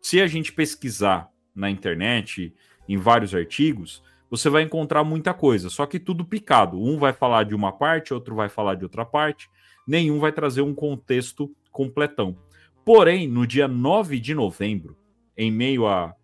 se 0.00 0.20
a 0.20 0.26
gente 0.26 0.52
pesquisar 0.52 1.28
na 1.54 1.68
internet, 1.68 2.54
em 2.88 2.96
vários 2.96 3.34
artigos, 3.34 4.02
você 4.30 4.48
vai 4.48 4.62
encontrar 4.62 5.02
muita 5.04 5.32
coisa, 5.32 5.70
só 5.70 5.86
que 5.86 5.98
tudo 5.98 6.24
picado. 6.24 6.80
Um 6.80 6.98
vai 6.98 7.12
falar 7.12 7.44
de 7.44 7.54
uma 7.54 7.72
parte, 7.72 8.14
outro 8.14 8.34
vai 8.34 8.48
falar 8.48 8.74
de 8.74 8.84
outra 8.84 9.04
parte, 9.04 9.48
nenhum 9.86 10.18
vai 10.18 10.32
trazer 10.32 10.62
um 10.62 10.74
contexto 10.74 11.50
completão. 11.72 12.36
Porém, 12.84 13.26
no 13.26 13.46
dia 13.46 13.66
9 13.66 14.20
de 14.20 14.34
novembro, 14.34 14.96
em 15.36 15.50
meio 15.50 15.86
à, 15.86 16.14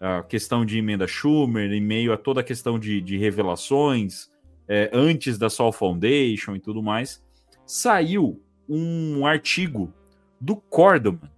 à 0.00 0.22
questão 0.22 0.64
de 0.64 0.78
emenda 0.78 1.06
Schumer, 1.06 1.72
em 1.72 1.80
meio 1.80 2.12
a 2.12 2.16
toda 2.16 2.40
a 2.40 2.44
questão 2.44 2.78
de, 2.78 3.00
de 3.00 3.16
revelações, 3.16 4.28
é, 4.68 4.90
antes 4.92 5.38
da 5.38 5.48
Sol 5.48 5.72
Foundation 5.72 6.56
e 6.56 6.60
tudo 6.60 6.82
mais, 6.82 7.24
saiu 7.64 8.42
um 8.68 9.26
artigo 9.26 9.94
do 10.40 10.56
Cordoman. 10.56 11.30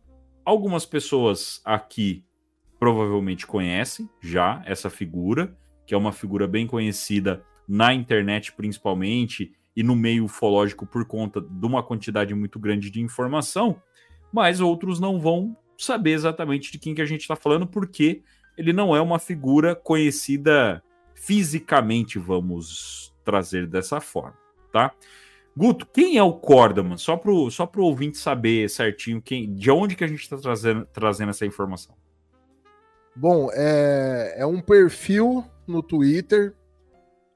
Algumas 0.45 0.85
pessoas 0.85 1.61
aqui 1.65 2.25
provavelmente 2.79 3.47
conhecem 3.47 4.09
já 4.21 4.63
essa 4.65 4.89
figura, 4.89 5.57
que 5.87 5.95
é 5.95 5.97
uma 5.97 6.13
figura 6.13 6.47
bem 6.47 6.67
conhecida 6.67 7.45
na 7.69 7.95
internet 7.95 8.53
principalmente 8.53 9.53
e 9.77 9.83
no 9.83 9.95
meio 9.95 10.25
ufológico 10.25 10.87
por 10.87 11.05
conta 11.05 11.41
de 11.41 11.67
uma 11.67 11.83
quantidade 11.83 12.35
muito 12.35 12.59
grande 12.59 12.91
de 12.91 13.01
informação, 13.01 13.81
mas 14.33 14.61
outros 14.61 14.99
não 14.99 15.21
vão 15.21 15.57
saber 15.79 16.13
exatamente 16.13 16.73
de 16.73 16.79
quem 16.79 16.95
que 16.95 17.03
a 17.03 17.07
gente 17.07 17.23
está 17.23 17.37
falando, 17.37 17.67
porque 17.67 18.23
ele 18.57 18.73
não 18.73 18.95
é 18.95 19.01
uma 19.01 19.19
figura 19.19 19.75
conhecida 19.75 20.83
fisicamente, 21.15 22.19
vamos 22.19 23.15
trazer 23.25 23.67
dessa 23.67 24.01
forma, 24.01 24.37
tá? 24.73 24.93
Guto, 25.57 25.87
quem 25.87 26.17
é 26.17 26.23
o 26.23 26.33
Cordaman? 26.33 26.97
Só 26.97 27.17
para 27.17 27.31
o 27.31 27.51
só 27.51 27.67
pro 27.67 27.85
ouvinte 27.85 28.19
saber 28.19 28.71
certinho 28.71 29.21
quem, 29.21 29.53
de 29.55 29.71
onde 29.71 29.97
que 29.97 30.05
a 30.05 30.07
gente 30.07 30.23
está 30.23 30.37
trazendo, 30.37 30.87
trazendo 30.93 31.31
essa 31.31 31.45
informação. 31.45 31.95
Bom, 33.15 33.51
é, 33.53 34.37
é 34.39 34.47
um 34.47 34.61
perfil 34.61 35.45
no 35.67 35.83
Twitter 35.83 36.55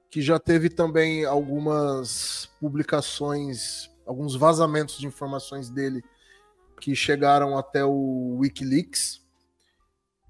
que 0.09 0.23
já 0.23 0.39
teve 0.39 0.71
também 0.71 1.25
algumas 1.25 2.49
publicações, 2.61 3.91
alguns 4.07 4.37
vazamentos 4.37 4.99
de 4.99 5.07
informações 5.07 5.69
dele 5.69 6.03
que 6.81 6.95
chegaram 6.95 7.59
até 7.59 7.85
o 7.85 8.37
Wikileaks. 8.39 9.25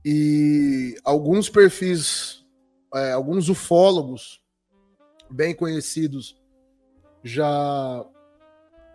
E 0.03 0.97
alguns 1.05 1.49
perfis, 1.49 2.45
é, 2.95 3.13
alguns 3.13 3.49
ufólogos 3.49 4.43
bem 5.31 5.55
conhecidos 5.55 6.43
já 7.25 8.05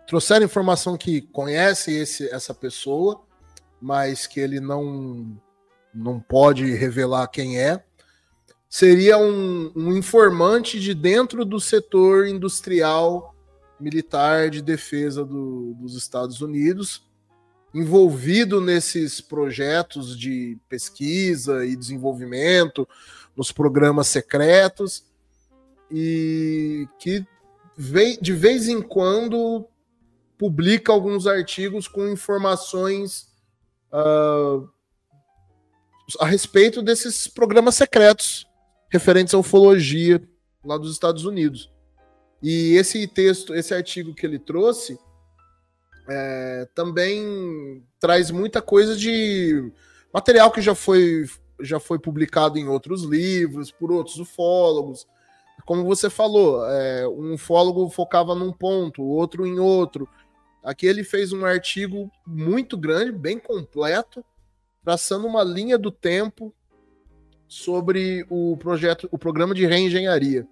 trouxeram 0.06 0.46
informação 0.46 0.96
que 0.96 1.20
conhece 1.20 1.92
esse, 1.92 2.28
essa 2.28 2.54
pessoa, 2.54 3.20
mas 3.82 4.26
que 4.26 4.38
ele 4.38 4.60
não 4.60 5.36
não 5.92 6.20
pode 6.20 6.72
revelar 6.72 7.26
quem 7.26 7.58
é, 7.58 7.82
seria 8.68 9.18
um, 9.18 9.72
um, 9.74 9.96
informante 9.96 10.78
de 10.78 10.94
dentro 10.94 11.44
do 11.44 11.58
setor 11.58 12.28
industrial 12.28 13.34
militar 13.80 14.50
de 14.50 14.62
defesa 14.62 15.24
do, 15.24 15.74
dos 15.74 15.96
Estados 15.96 16.40
Unidos, 16.40 17.04
envolvido 17.74 18.60
nesses 18.60 19.20
projetos 19.20 20.16
de 20.16 20.56
pesquisa 20.68 21.66
e 21.66 21.74
desenvolvimento, 21.74 22.88
nos 23.36 23.50
programas 23.50 24.06
secretos, 24.06 25.04
e 25.90 26.86
que 27.00 27.26
de 28.20 28.32
vez 28.32 28.68
em 28.68 28.82
quando 28.82 29.66
publica 30.36 30.92
alguns 30.92 31.26
artigos 31.26 31.88
com 31.88 32.06
informações 32.08 33.28
uh, 33.92 34.68
a 36.18 36.26
respeito 36.26 36.82
desses 36.82 37.26
programas 37.26 37.76
secretos 37.76 38.46
referentes 38.90 39.32
à 39.32 39.38
ufologia 39.38 40.22
lá 40.64 40.76
dos 40.76 40.92
Estados 40.92 41.24
Unidos. 41.24 41.72
E 42.42 42.74
esse 42.74 43.06
texto, 43.06 43.54
esse 43.54 43.72
artigo 43.72 44.14
que 44.14 44.26
ele 44.26 44.38
trouxe, 44.38 44.98
é, 46.08 46.68
também 46.74 47.82
traz 47.98 48.30
muita 48.30 48.60
coisa 48.60 48.96
de 48.96 49.72
material 50.12 50.50
que 50.50 50.60
já 50.60 50.74
foi, 50.74 51.26
já 51.60 51.78
foi 51.78 51.98
publicado 51.98 52.58
em 52.58 52.66
outros 52.66 53.04
livros, 53.04 53.70
por 53.70 53.92
outros 53.92 54.18
ufólogos. 54.18 55.06
Como 55.70 55.84
você 55.84 56.10
falou, 56.10 56.68
é, 56.68 57.06
um 57.06 57.34
ufólogo 57.34 57.88
focava 57.90 58.34
num 58.34 58.52
ponto, 58.52 59.04
outro 59.04 59.46
em 59.46 59.60
outro. 59.60 60.08
Aqui 60.64 60.84
ele 60.84 61.04
fez 61.04 61.32
um 61.32 61.44
artigo 61.44 62.10
muito 62.26 62.76
grande, 62.76 63.12
bem 63.12 63.38
completo, 63.38 64.24
traçando 64.82 65.28
uma 65.28 65.44
linha 65.44 65.78
do 65.78 65.92
tempo 65.92 66.52
sobre 67.46 68.26
o 68.28 68.56
projeto, 68.56 69.08
o 69.12 69.16
programa 69.16 69.54
de 69.54 69.64
reengenharia. 69.64 70.44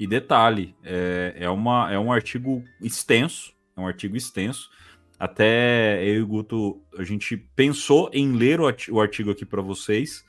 E 0.00 0.04
detalhe, 0.04 0.74
é, 0.82 1.36
é, 1.36 1.48
uma, 1.48 1.88
é 1.92 1.96
um 1.96 2.10
artigo 2.10 2.64
extenso, 2.82 3.54
é 3.76 3.80
um 3.80 3.86
artigo 3.86 4.16
extenso. 4.16 4.68
Até 5.16 6.04
eu 6.04 6.14
e 6.16 6.22
o 6.22 6.26
Guto, 6.26 6.82
a 6.98 7.04
gente 7.04 7.36
pensou 7.54 8.10
em 8.12 8.32
ler 8.32 8.60
o 8.60 9.00
artigo 9.00 9.30
aqui 9.30 9.46
para 9.46 9.62
vocês. 9.62 10.24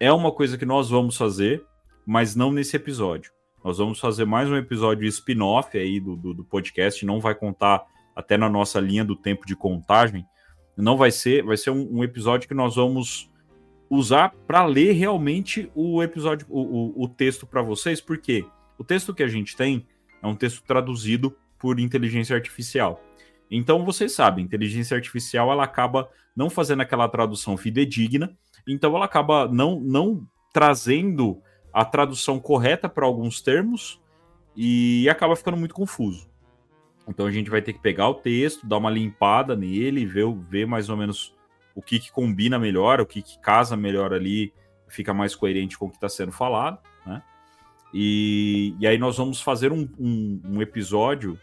É 0.00 0.12
uma 0.12 0.32
coisa 0.32 0.58
que 0.58 0.66
nós 0.66 0.90
vamos 0.90 1.16
fazer, 1.16 1.64
mas 2.06 2.36
não 2.36 2.52
nesse 2.52 2.76
episódio. 2.76 3.32
Nós 3.64 3.78
vamos 3.78 3.98
fazer 3.98 4.24
mais 4.24 4.48
um 4.48 4.56
episódio 4.56 5.08
spin-off 5.08 5.76
aí 5.76 5.98
do, 5.98 6.14
do, 6.14 6.32
do, 6.32 6.44
podcast, 6.44 7.04
não 7.04 7.18
vai 7.18 7.34
contar 7.34 7.84
até 8.14 8.36
na 8.36 8.48
nossa 8.48 8.78
linha 8.78 9.04
do 9.04 9.16
tempo 9.16 9.44
de 9.44 9.56
contagem. 9.56 10.24
Não 10.76 10.96
vai 10.96 11.10
ser, 11.10 11.42
vai 11.42 11.56
ser 11.56 11.70
um, 11.70 11.98
um 11.98 12.04
episódio 12.04 12.46
que 12.46 12.54
nós 12.54 12.76
vamos 12.76 13.28
usar 13.90 14.32
para 14.46 14.64
ler 14.64 14.92
realmente 14.92 15.68
o 15.74 16.00
episódio, 16.00 16.46
o, 16.48 16.60
o, 16.60 17.04
o 17.04 17.08
texto 17.08 17.44
para 17.44 17.60
vocês, 17.60 18.00
porque 18.00 18.44
o 18.78 18.84
texto 18.84 19.12
que 19.12 19.24
a 19.24 19.28
gente 19.28 19.56
tem 19.56 19.84
é 20.22 20.26
um 20.28 20.36
texto 20.36 20.62
traduzido 20.62 21.36
por 21.58 21.80
inteligência 21.80 22.36
artificial. 22.36 23.02
Então 23.50 23.84
vocês 23.84 24.12
sabem, 24.12 24.44
inteligência 24.44 24.96
artificial 24.96 25.50
ela 25.50 25.64
acaba 25.64 26.08
não 26.36 26.48
fazendo 26.50 26.82
aquela 26.82 27.08
tradução 27.08 27.56
fidedigna, 27.56 28.36
então 28.66 28.94
ela 28.94 29.06
acaba 29.06 29.48
não, 29.48 29.80
não 29.80 30.24
trazendo 30.52 31.42
a 31.76 31.84
tradução 31.84 32.40
correta 32.40 32.88
para 32.88 33.04
alguns 33.04 33.42
termos 33.42 34.00
e 34.56 35.06
acaba 35.10 35.36
ficando 35.36 35.58
muito 35.58 35.74
confuso. 35.74 36.26
Então 37.06 37.26
a 37.26 37.30
gente 37.30 37.50
vai 37.50 37.60
ter 37.60 37.74
que 37.74 37.78
pegar 37.78 38.08
o 38.08 38.14
texto, 38.14 38.66
dar 38.66 38.78
uma 38.78 38.88
limpada 38.88 39.54
nele, 39.54 40.06
ver, 40.06 40.24
ver 40.48 40.66
mais 40.66 40.88
ou 40.88 40.96
menos 40.96 41.36
o 41.74 41.82
que, 41.82 41.98
que 41.98 42.10
combina 42.10 42.58
melhor, 42.58 42.98
o 42.98 43.04
que, 43.04 43.20
que 43.20 43.38
casa 43.40 43.76
melhor 43.76 44.14
ali, 44.14 44.54
fica 44.88 45.12
mais 45.12 45.34
coerente 45.34 45.76
com 45.76 45.84
o 45.84 45.90
que 45.90 45.96
está 45.96 46.08
sendo 46.08 46.32
falado, 46.32 46.78
né? 47.04 47.22
E, 47.92 48.74
e 48.80 48.86
aí 48.86 48.96
nós 48.96 49.18
vamos 49.18 49.42
fazer 49.42 49.70
um, 49.70 49.86
um, 49.98 50.40
um 50.46 50.62
episódio 50.62 51.38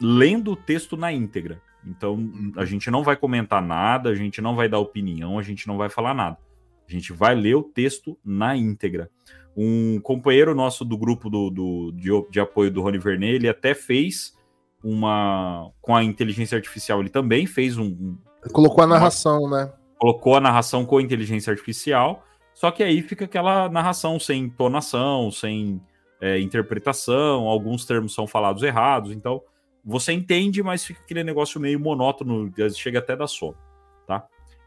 lendo 0.00 0.50
o 0.50 0.56
texto 0.56 0.96
na 0.96 1.12
íntegra. 1.12 1.62
Então 1.86 2.28
a 2.56 2.64
gente 2.64 2.90
não 2.90 3.04
vai 3.04 3.16
comentar 3.16 3.62
nada, 3.62 4.10
a 4.10 4.16
gente 4.16 4.42
não 4.42 4.56
vai 4.56 4.68
dar 4.68 4.80
opinião, 4.80 5.38
a 5.38 5.42
gente 5.42 5.68
não 5.68 5.76
vai 5.76 5.88
falar 5.88 6.12
nada. 6.12 6.47
A 6.88 6.92
gente 6.92 7.12
vai 7.12 7.34
ler 7.34 7.54
o 7.54 7.62
texto 7.62 8.18
na 8.24 8.56
íntegra. 8.56 9.10
Um 9.56 10.00
companheiro 10.00 10.54
nosso 10.54 10.84
do 10.84 10.96
grupo 10.96 11.28
do, 11.28 11.50
do 11.50 11.92
de, 11.92 12.10
de, 12.30 12.40
apoio 12.40 12.70
do 12.70 12.80
Rony 12.80 12.98
Vernet, 12.98 13.34
ele 13.34 13.48
até 13.48 13.74
fez 13.74 14.34
uma. 14.82 15.70
Com 15.80 15.94
a 15.94 16.02
inteligência 16.02 16.56
artificial, 16.56 17.00
ele 17.00 17.10
também 17.10 17.46
fez 17.46 17.76
um. 17.76 17.86
um 17.86 18.18
Colocou 18.52 18.84
a 18.84 18.86
narração, 18.86 19.42
uma, 19.42 19.64
né? 19.64 19.72
Colocou 19.98 20.36
a 20.36 20.40
narração 20.40 20.86
com 20.86 21.00
inteligência 21.00 21.50
artificial. 21.50 22.24
Só 22.54 22.70
que 22.70 22.82
aí 22.82 23.02
fica 23.02 23.24
aquela 23.24 23.68
narração 23.68 24.18
sem 24.18 24.44
entonação, 24.44 25.30
sem 25.30 25.80
é, 26.20 26.40
interpretação, 26.40 27.46
alguns 27.46 27.84
termos 27.84 28.14
são 28.14 28.26
falados 28.26 28.62
errados, 28.62 29.12
então 29.12 29.42
você 29.84 30.12
entende, 30.12 30.62
mas 30.62 30.84
fica 30.84 31.00
aquele 31.00 31.24
negócio 31.24 31.60
meio 31.60 31.78
monótono, 31.78 32.52
chega 32.74 32.98
até 32.98 33.16
da 33.16 33.26
sono? 33.26 33.56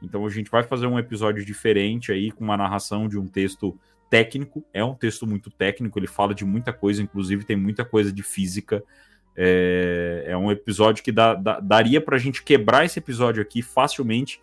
Então 0.02 0.26
a 0.26 0.30
gente 0.30 0.50
vai 0.50 0.64
fazer 0.64 0.88
um 0.88 0.98
episódio 0.98 1.46
diferente 1.46 2.12
aí, 2.12 2.32
com 2.32 2.44
uma 2.44 2.58
narração 2.58 3.08
de 3.08 3.18
um 3.18 3.28
texto 3.28 3.78
técnico, 4.10 4.64
é 4.74 4.84
um 4.84 4.94
texto 4.94 5.26
muito 5.26 5.50
técnico, 5.50 5.98
ele 5.98 6.08
fala 6.08 6.34
de 6.34 6.44
muita 6.44 6.74
coisa, 6.74 7.02
inclusive 7.02 7.46
tem 7.46 7.56
muita 7.56 7.86
coisa 7.86 8.12
de 8.12 8.22
física, 8.22 8.84
é, 9.36 10.26
é 10.28 10.38
um 10.38 10.52
episódio 10.52 11.04
que 11.04 11.12
dá, 11.12 11.34
dá, 11.34 11.60
daria 11.60 12.02
para 12.02 12.18
a 12.18 12.20
gente 12.20 12.44
quebrar 12.44 12.84
esse 12.84 13.00
episódio 13.00 13.42
aqui 13.42 13.62
facilmente 13.62 14.42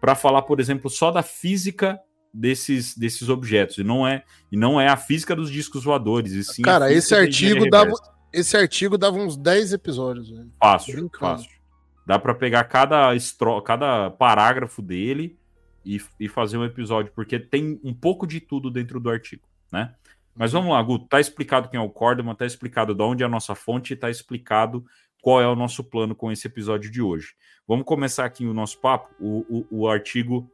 para 0.00 0.14
falar, 0.14 0.42
por 0.42 0.60
exemplo, 0.60 0.88
só 0.88 1.10
da 1.10 1.22
física 1.22 1.98
desses, 2.32 2.96
desses 2.96 3.28
objetos. 3.28 3.78
E 3.78 3.84
não 3.84 4.06
é 4.06 4.22
e 4.50 4.56
não 4.56 4.80
é 4.80 4.88
a 4.88 4.96
física 4.96 5.34
dos 5.34 5.50
discos 5.50 5.84
voadores. 5.84 6.32
E 6.32 6.44
sim 6.44 6.62
Cara, 6.62 6.92
esse 6.92 7.14
artigo 7.14 7.68
dava 7.68 7.92
esse 8.32 8.56
artigo 8.56 8.96
dava 8.96 9.18
uns 9.18 9.36
10 9.36 9.72
episódios. 9.72 10.30
Velho. 10.30 10.52
Fácil, 10.58 11.10
fácil. 11.18 11.59
Dá 12.10 12.18
para 12.18 12.34
pegar 12.34 12.64
cada 12.64 13.14
estro... 13.14 13.62
cada 13.62 14.10
parágrafo 14.10 14.82
dele 14.82 15.38
e, 15.86 16.02
e 16.18 16.26
fazer 16.26 16.58
um 16.58 16.64
episódio, 16.64 17.12
porque 17.14 17.38
tem 17.38 17.78
um 17.84 17.94
pouco 17.94 18.26
de 18.26 18.40
tudo 18.40 18.68
dentro 18.68 18.98
do 18.98 19.08
artigo, 19.08 19.46
né? 19.70 19.94
Mas 20.34 20.50
vamos 20.50 20.72
lá, 20.72 20.82
Guto, 20.82 21.06
tá 21.06 21.20
explicado 21.20 21.68
quem 21.68 21.78
é 21.78 21.80
o 21.80 21.88
Cordoman, 21.88 22.34
tá 22.34 22.44
explicado 22.44 22.96
de 22.96 23.02
onde 23.04 23.22
é 23.22 23.26
a 23.26 23.28
nossa 23.28 23.54
fonte, 23.54 23.94
tá 23.94 24.10
explicado 24.10 24.84
qual 25.22 25.40
é 25.40 25.46
o 25.46 25.54
nosso 25.54 25.84
plano 25.84 26.12
com 26.12 26.32
esse 26.32 26.48
episódio 26.48 26.90
de 26.90 27.00
hoje. 27.00 27.36
Vamos 27.64 27.84
começar 27.84 28.24
aqui 28.24 28.44
o 28.44 28.52
nosso 28.52 28.80
papo. 28.80 29.14
O, 29.20 29.66
o, 29.70 29.82
o 29.82 29.88
artigo 29.88 30.50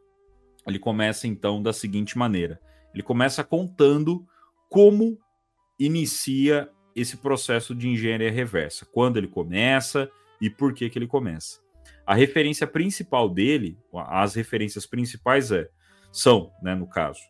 ele 0.66 0.78
começa 0.78 1.26
então 1.26 1.62
da 1.62 1.72
seguinte 1.72 2.18
maneira: 2.18 2.60
ele 2.92 3.02
começa 3.02 3.42
contando 3.42 4.28
como 4.68 5.18
inicia 5.80 6.68
esse 6.94 7.16
processo 7.16 7.74
de 7.74 7.88
engenharia 7.88 8.30
reversa, 8.30 8.84
quando 8.92 9.16
ele 9.16 9.26
começa 9.26 10.10
e 10.40 10.50
por 10.50 10.72
que, 10.72 10.88
que 10.88 10.98
ele 10.98 11.06
começa. 11.06 11.60
A 12.06 12.14
referência 12.14 12.66
principal 12.66 13.28
dele, 13.28 13.78
as 13.92 14.34
referências 14.34 14.86
principais 14.86 15.50
é, 15.50 15.68
são, 16.12 16.50
né, 16.62 16.74
no 16.74 16.86
caso, 16.86 17.20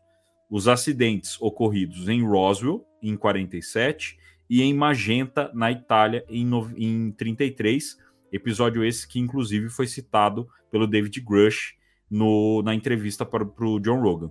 os 0.51 0.69
acidentes 0.69 1.41
ocorridos 1.41 2.09
em 2.09 2.23
Roswell, 2.23 2.87
em 3.03 3.17
47, 3.17 4.19
e 4.49 4.63
em 4.63 4.73
Magenta, 4.73 5.51
na 5.55 5.73
Itália, 5.73 6.25
em, 6.29 6.45
no, 6.45 6.71
em 6.77 7.11
33, 7.13 7.99
episódio 8.33 8.85
esse 8.85 9.07
que 9.07 9.19
inclusive 9.19 9.69
foi 9.69 9.87
citado 9.87 10.49
pelo 10.71 10.87
David 10.87 11.21
Grush 11.21 11.75
no, 12.11 12.63
na 12.63 12.75
entrevista 12.75 13.25
para 13.25 13.45
o 13.45 13.81
John 13.81 14.01
Rogan. 14.01 14.31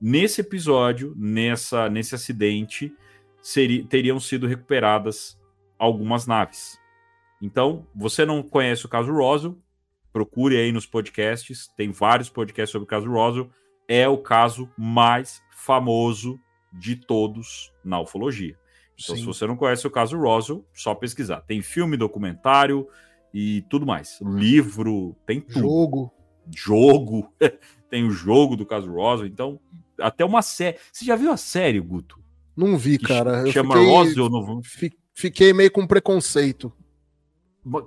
Nesse 0.00 0.40
episódio, 0.40 1.14
nessa, 1.16 1.90
nesse 1.90 2.14
acidente, 2.14 2.92
teriam 3.88 4.18
sido 4.18 4.46
recuperadas 4.46 5.38
algumas 5.78 6.26
naves. 6.26 6.79
Então, 7.40 7.86
você 7.94 8.24
não 8.24 8.42
conhece 8.42 8.84
o 8.84 8.88
caso 8.88 9.12
Roswell, 9.12 9.58
procure 10.12 10.56
aí 10.56 10.72
nos 10.72 10.86
podcasts, 10.86 11.68
tem 11.76 11.90
vários 11.90 12.28
podcasts 12.28 12.70
sobre 12.70 12.84
o 12.84 12.88
caso 12.88 13.10
Roswell, 13.10 13.50
é 13.88 14.08
o 14.08 14.18
caso 14.18 14.68
mais 14.76 15.42
famoso 15.56 16.38
de 16.72 16.96
todos 16.96 17.72
na 17.84 18.00
ufologia. 18.00 18.56
Então, 19.02 19.16
Sim. 19.16 19.22
se 19.22 19.26
você 19.26 19.46
não 19.46 19.56
conhece 19.56 19.86
o 19.86 19.90
caso 19.90 20.18
Roswell, 20.18 20.64
só 20.74 20.94
pesquisar. 20.94 21.40
Tem 21.40 21.62
filme, 21.62 21.96
documentário 21.96 22.86
e 23.32 23.62
tudo 23.70 23.86
mais. 23.86 24.18
Livro, 24.20 25.16
tem 25.26 25.40
tudo. 25.40 25.60
Jogo 25.60 26.20
jogo, 26.54 27.32
tem 27.88 28.04
o 28.04 28.10
jogo 28.10 28.56
do 28.56 28.66
caso 28.66 28.90
Roswell, 28.90 29.28
então 29.28 29.60
até 29.98 30.24
uma 30.24 30.42
série. 30.42 30.78
Você 30.92 31.04
já 31.04 31.16
viu 31.16 31.30
a 31.30 31.36
série, 31.36 31.80
Guto? 31.80 32.18
Não 32.56 32.76
vi, 32.76 32.98
cara. 32.98 33.46
Eu 33.46 33.52
chama 33.52 33.74
fiquei, 33.74 33.90
Roswell 33.90 34.28
no... 34.28 34.60
Fiquei 35.14 35.52
meio 35.52 35.70
com 35.70 35.86
preconceito. 35.86 36.72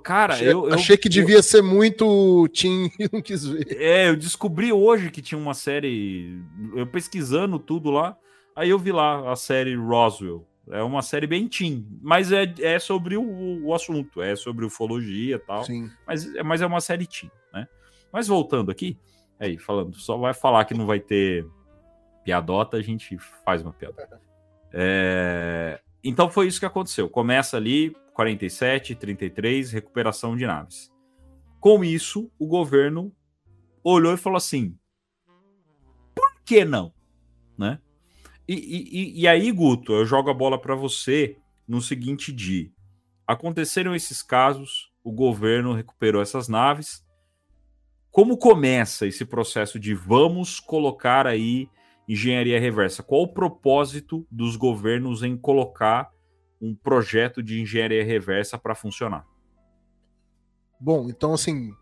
Cara, 0.02 0.34
achei, 0.34 0.48
eu, 0.48 0.68
eu 0.68 0.74
achei 0.74 0.96
que 0.96 1.08
devia 1.08 1.42
ser 1.42 1.60
muito 1.60 2.48
teen 2.48 2.90
e 2.98 3.08
não 3.12 3.20
quis 3.20 3.44
ver. 3.44 3.66
É, 3.70 4.08
eu 4.08 4.16
descobri 4.16 4.72
hoje 4.72 5.10
que 5.10 5.20
tinha 5.20 5.38
uma 5.38 5.54
série. 5.54 6.40
Eu 6.74 6.86
pesquisando 6.86 7.58
tudo 7.58 7.90
lá, 7.90 8.16
aí 8.54 8.70
eu 8.70 8.78
vi 8.78 8.92
lá 8.92 9.32
a 9.32 9.36
série 9.36 9.74
Roswell. 9.74 10.46
É 10.70 10.82
uma 10.82 11.02
série 11.02 11.26
bem 11.26 11.46
teen, 11.46 11.86
mas 12.00 12.32
é, 12.32 12.52
é 12.60 12.78
sobre 12.78 13.16
o, 13.16 13.66
o 13.66 13.74
assunto, 13.74 14.22
é 14.22 14.34
sobre 14.34 14.64
ufologia 14.64 15.36
e 15.36 15.38
tal. 15.38 15.64
Sim. 15.64 15.90
Mas, 16.06 16.32
mas 16.42 16.62
é 16.62 16.66
uma 16.66 16.80
série 16.80 17.06
teen, 17.06 17.30
né? 17.52 17.68
Mas 18.10 18.28
voltando 18.28 18.70
aqui, 18.70 18.96
aí, 19.38 19.58
falando, 19.58 19.94
só 19.96 20.16
vai 20.16 20.32
falar 20.32 20.64
que 20.64 20.72
não 20.72 20.86
vai 20.86 21.00
ter 21.00 21.46
piadota, 22.24 22.78
a 22.78 22.82
gente 22.82 23.18
faz 23.44 23.62
uma 23.62 23.72
piada. 23.72 24.20
É... 24.76 25.78
Então 26.02 26.28
foi 26.28 26.48
isso 26.48 26.58
que 26.58 26.66
aconteceu. 26.66 27.08
Começa 27.08 27.56
ali, 27.56 27.94
47, 28.14 28.94
33, 28.94 29.72
recuperação 29.72 30.36
de 30.36 30.46
naves. 30.46 30.90
Com 31.60 31.84
isso, 31.84 32.30
o 32.38 32.46
governo 32.46 33.12
olhou 33.82 34.14
e 34.14 34.16
falou 34.16 34.36
assim: 34.36 34.78
por 36.14 36.42
que 36.44 36.64
não? 36.64 36.94
Né? 37.58 37.78
E, 38.48 38.54
e, 38.54 39.20
e 39.22 39.28
aí, 39.28 39.50
Guto, 39.50 39.92
eu 39.92 40.06
jogo 40.06 40.30
a 40.30 40.34
bola 40.34 40.58
para 40.60 40.74
você 40.74 41.36
no 41.66 41.80
seguinte 41.80 42.32
dia. 42.32 42.70
Aconteceram 43.26 43.94
esses 43.94 44.22
casos, 44.22 44.92
o 45.02 45.10
governo 45.10 45.72
recuperou 45.72 46.22
essas 46.22 46.48
naves. 46.48 47.02
Como 48.10 48.36
começa 48.36 49.06
esse 49.06 49.24
processo 49.24 49.80
de 49.80 49.92
vamos 49.92 50.60
colocar 50.60 51.26
aí 51.26 51.68
engenharia 52.06 52.60
reversa? 52.60 53.02
Qual 53.02 53.22
o 53.22 53.32
propósito 53.32 54.26
dos 54.30 54.54
governos 54.56 55.22
em 55.22 55.36
colocar 55.36 56.13
um 56.64 56.74
projeto 56.74 57.42
de 57.42 57.60
engenharia 57.60 58.04
reversa 58.04 58.58
para 58.58 58.74
funcionar? 58.74 59.26
Bom, 60.80 61.08
então 61.08 61.34
assim, 61.34 61.72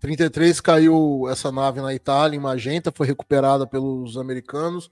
33 0.00 0.60
caiu 0.60 1.28
essa 1.28 1.50
nave 1.50 1.80
na 1.80 1.94
Itália, 1.94 2.36
em 2.36 2.40
Magenta, 2.40 2.92
foi 2.94 3.06
recuperada 3.06 3.66
pelos 3.66 4.16
americanos. 4.16 4.90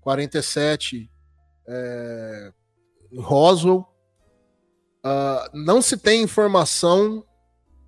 47 0.00 1.10
é, 1.66 2.52
Roswell. 3.16 3.86
Uh, 5.04 5.50
não 5.52 5.82
se 5.82 5.98
tem 5.98 6.22
informação 6.22 7.24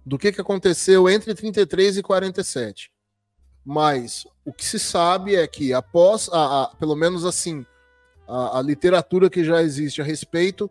do 0.04 0.18
que, 0.18 0.30
que 0.30 0.40
aconteceu 0.40 1.08
entre 1.08 1.34
33 1.34 1.98
e 1.98 2.02
47. 2.02 2.92
Mas 3.64 4.26
o 4.44 4.52
que 4.52 4.64
se 4.64 4.78
sabe 4.78 5.34
é 5.34 5.46
que 5.46 5.72
após, 5.72 6.28
a, 6.32 6.62
a 6.62 6.76
pelo 6.76 6.94
menos 6.94 7.24
assim, 7.24 7.66
a, 8.28 8.58
a, 8.58 8.62
literatura 8.62 9.28
que 9.28 9.42
já 9.42 9.62
existe 9.62 10.00
a 10.00 10.04
respeito, 10.04 10.70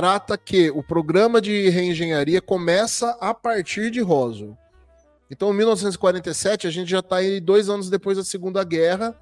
trata 0.00 0.38
que 0.38 0.70
o 0.70 0.82
programa 0.82 1.42
de 1.42 1.68
reengenharia 1.68 2.40
começa 2.40 3.10
a 3.20 3.34
partir 3.34 3.90
de 3.90 4.00
Roswell. 4.00 4.56
Então, 5.30 5.52
em 5.52 5.56
1947, 5.58 6.66
a 6.66 6.70
gente 6.70 6.90
já 6.90 7.00
está 7.00 7.16
aí 7.16 7.38
dois 7.38 7.68
anos 7.68 7.90
depois 7.90 8.16
da 8.16 8.24
Segunda 8.24 8.64
Guerra, 8.64 9.14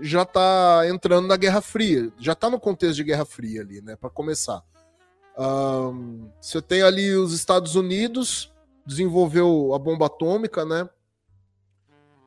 já 0.00 0.22
está 0.22 0.82
entrando 0.88 1.28
na 1.28 1.36
Guerra 1.36 1.60
Fria, 1.60 2.12
já 2.18 2.32
está 2.32 2.50
no 2.50 2.58
contexto 2.58 2.96
de 2.96 3.04
Guerra 3.04 3.24
Fria 3.24 3.60
ali, 3.60 3.80
né, 3.82 3.94
para 3.94 4.10
começar. 4.10 4.64
Um, 5.38 6.28
você 6.40 6.60
tem 6.60 6.82
ali 6.82 7.14
os 7.14 7.32
Estados 7.32 7.76
Unidos, 7.76 8.52
desenvolveu 8.84 9.74
a 9.74 9.78
bomba 9.78 10.06
atômica, 10.06 10.64
né? 10.64 10.88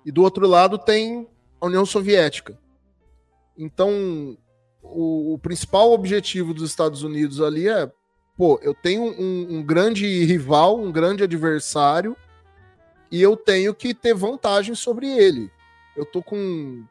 E 0.06 0.12
do 0.12 0.24
outro 0.24 0.48
lado 0.48 0.78
tem 0.78 1.28
a 1.60 1.66
União 1.66 1.86
Soviética. 1.86 2.58
Então, 3.58 4.38
o, 4.92 5.34
o 5.34 5.40
principal 5.40 5.92
objetivo 5.92 6.54
dos 6.54 6.70
Estados 6.70 7.04
Unidos 7.04 7.42
ali 7.42 7.68
é: 7.68 7.92
pô, 8.38 8.60
eu 8.62 8.74
tenho 8.74 9.04
um, 9.04 9.58
um 9.58 9.64
grande 9.64 10.24
rival, 10.26 10.80
um 10.80 10.92
grande 10.92 11.24
adversário, 11.24 12.16
e 13.12 13.22
eu 13.22 13.36
tenho 13.36 13.74
que 13.74 13.94
ter 13.94 14.14
vantagem 14.14 14.76
sobre 14.76 15.08
ele. 15.08 15.52
Eu 15.96 16.06
tô 16.06 16.22
com 16.22 16.84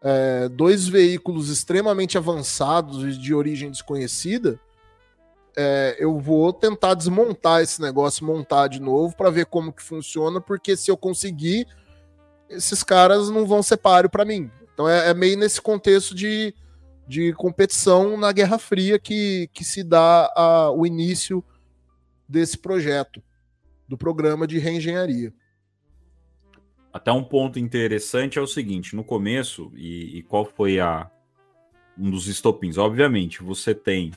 é, 0.00 0.48
dois 0.48 0.86
veículos 0.86 1.48
extremamente 1.48 2.18
avançados 2.18 3.18
de 3.18 3.34
origem 3.34 3.70
desconhecida 3.70 4.60
é, 5.56 5.96
eu 5.98 6.18
vou 6.18 6.52
tentar 6.52 6.94
desmontar 6.94 7.62
esse 7.62 7.80
negócio, 7.80 8.24
montar 8.24 8.68
de 8.68 8.80
novo 8.80 9.16
para 9.16 9.30
ver 9.30 9.46
como 9.46 9.72
que 9.72 9.82
funciona, 9.82 10.40
porque 10.40 10.76
se 10.76 10.90
eu 10.90 10.96
conseguir, 10.96 11.66
esses 12.48 12.82
caras 12.82 13.28
não 13.28 13.46
vão 13.46 13.62
ser 13.62 13.76
páreo 13.76 14.10
para 14.10 14.24
mim. 14.24 14.50
Então 14.72 14.88
é, 14.88 15.10
é, 15.10 15.14
meio 15.14 15.36
nesse 15.36 15.60
contexto 15.60 16.14
de, 16.14 16.54
de 17.06 17.32
competição 17.32 18.16
na 18.16 18.32
Guerra 18.32 18.58
Fria 18.58 18.98
que, 18.98 19.48
que 19.52 19.64
se 19.64 19.82
dá 19.82 20.32
a, 20.36 20.70
o 20.70 20.86
início 20.86 21.44
desse 22.28 22.56
projeto, 22.56 23.22
do 23.88 23.98
programa 23.98 24.46
de 24.46 24.58
reengenharia. 24.58 25.32
Até 26.92 27.10
um 27.10 27.24
ponto 27.24 27.58
interessante 27.58 28.38
é 28.38 28.42
o 28.42 28.46
seguinte: 28.46 28.94
no 28.94 29.04
começo, 29.04 29.72
e, 29.74 30.18
e 30.18 30.22
qual 30.22 30.44
foi 30.44 30.78
a, 30.78 31.10
um 31.98 32.10
dos 32.10 32.26
estopins? 32.26 32.78
Obviamente, 32.78 33.42
você 33.42 33.74
tem 33.74 34.12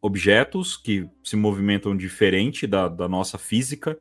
objetos 0.00 0.76
que 0.76 1.08
se 1.22 1.36
movimentam 1.36 1.96
diferente 1.96 2.66
da, 2.66 2.88
da 2.88 3.08
nossa 3.08 3.38
física, 3.38 3.98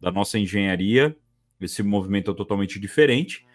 da 0.00 0.12
nossa 0.12 0.38
engenharia, 0.38 1.16
esse 1.60 1.82
movimento 1.82 2.30
é 2.30 2.34
totalmente 2.34 2.78
diferente. 2.78 3.46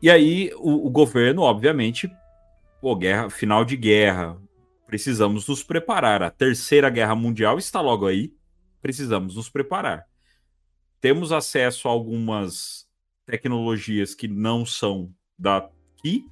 E 0.00 0.10
aí 0.10 0.50
o, 0.56 0.86
o 0.86 0.90
governo, 0.90 1.42
obviamente, 1.42 2.10
pô, 2.84 2.94
guerra, 2.94 3.30
final 3.30 3.64
de 3.64 3.78
guerra, 3.78 4.38
precisamos 4.86 5.48
nos 5.48 5.62
preparar. 5.62 6.22
A 6.22 6.28
terceira 6.28 6.90
guerra 6.90 7.14
mundial 7.14 7.56
está 7.56 7.80
logo 7.80 8.06
aí, 8.06 8.34
precisamos 8.82 9.36
nos 9.36 9.48
preparar. 9.48 10.04
Temos 11.00 11.32
acesso 11.32 11.88
a 11.88 11.90
algumas 11.90 12.86
tecnologias 13.24 14.14
que 14.14 14.28
não 14.28 14.66
são 14.66 15.10
daqui, 15.38 16.26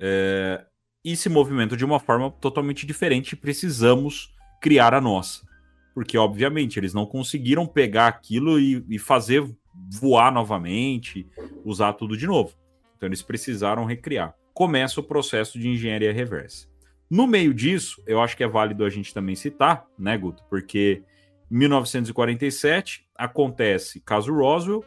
é, 0.00 0.66
e 1.04 1.14
se 1.14 1.28
movimentam 1.28 1.78
de 1.78 1.84
uma 1.84 2.00
forma 2.00 2.32
totalmente 2.32 2.84
diferente. 2.84 3.36
Precisamos 3.36 4.34
criar 4.60 4.92
a 4.92 5.00
nossa. 5.00 5.46
Porque, 5.94 6.18
obviamente, 6.18 6.80
eles 6.80 6.92
não 6.92 7.06
conseguiram 7.06 7.64
pegar 7.64 8.08
aquilo 8.08 8.58
e, 8.58 8.84
e 8.88 8.98
fazer 8.98 9.48
voar 9.88 10.32
novamente, 10.32 11.28
usar 11.64 11.92
tudo 11.92 12.16
de 12.16 12.26
novo. 12.26 12.56
Então, 12.96 13.08
eles 13.08 13.22
precisaram 13.22 13.84
recriar. 13.84 14.34
Começa 14.58 14.98
o 14.98 15.04
processo 15.04 15.56
de 15.56 15.68
engenharia 15.68 16.12
reversa. 16.12 16.66
No 17.08 17.28
meio 17.28 17.54
disso, 17.54 18.02
eu 18.04 18.20
acho 18.20 18.36
que 18.36 18.42
é 18.42 18.48
válido 18.48 18.84
a 18.84 18.90
gente 18.90 19.14
também 19.14 19.36
citar, 19.36 19.86
né, 19.96 20.18
Guto? 20.18 20.42
Porque 20.50 21.04
em 21.48 21.58
1947 21.58 23.06
acontece 23.14 24.00
caso 24.00 24.34
Roswell. 24.34 24.84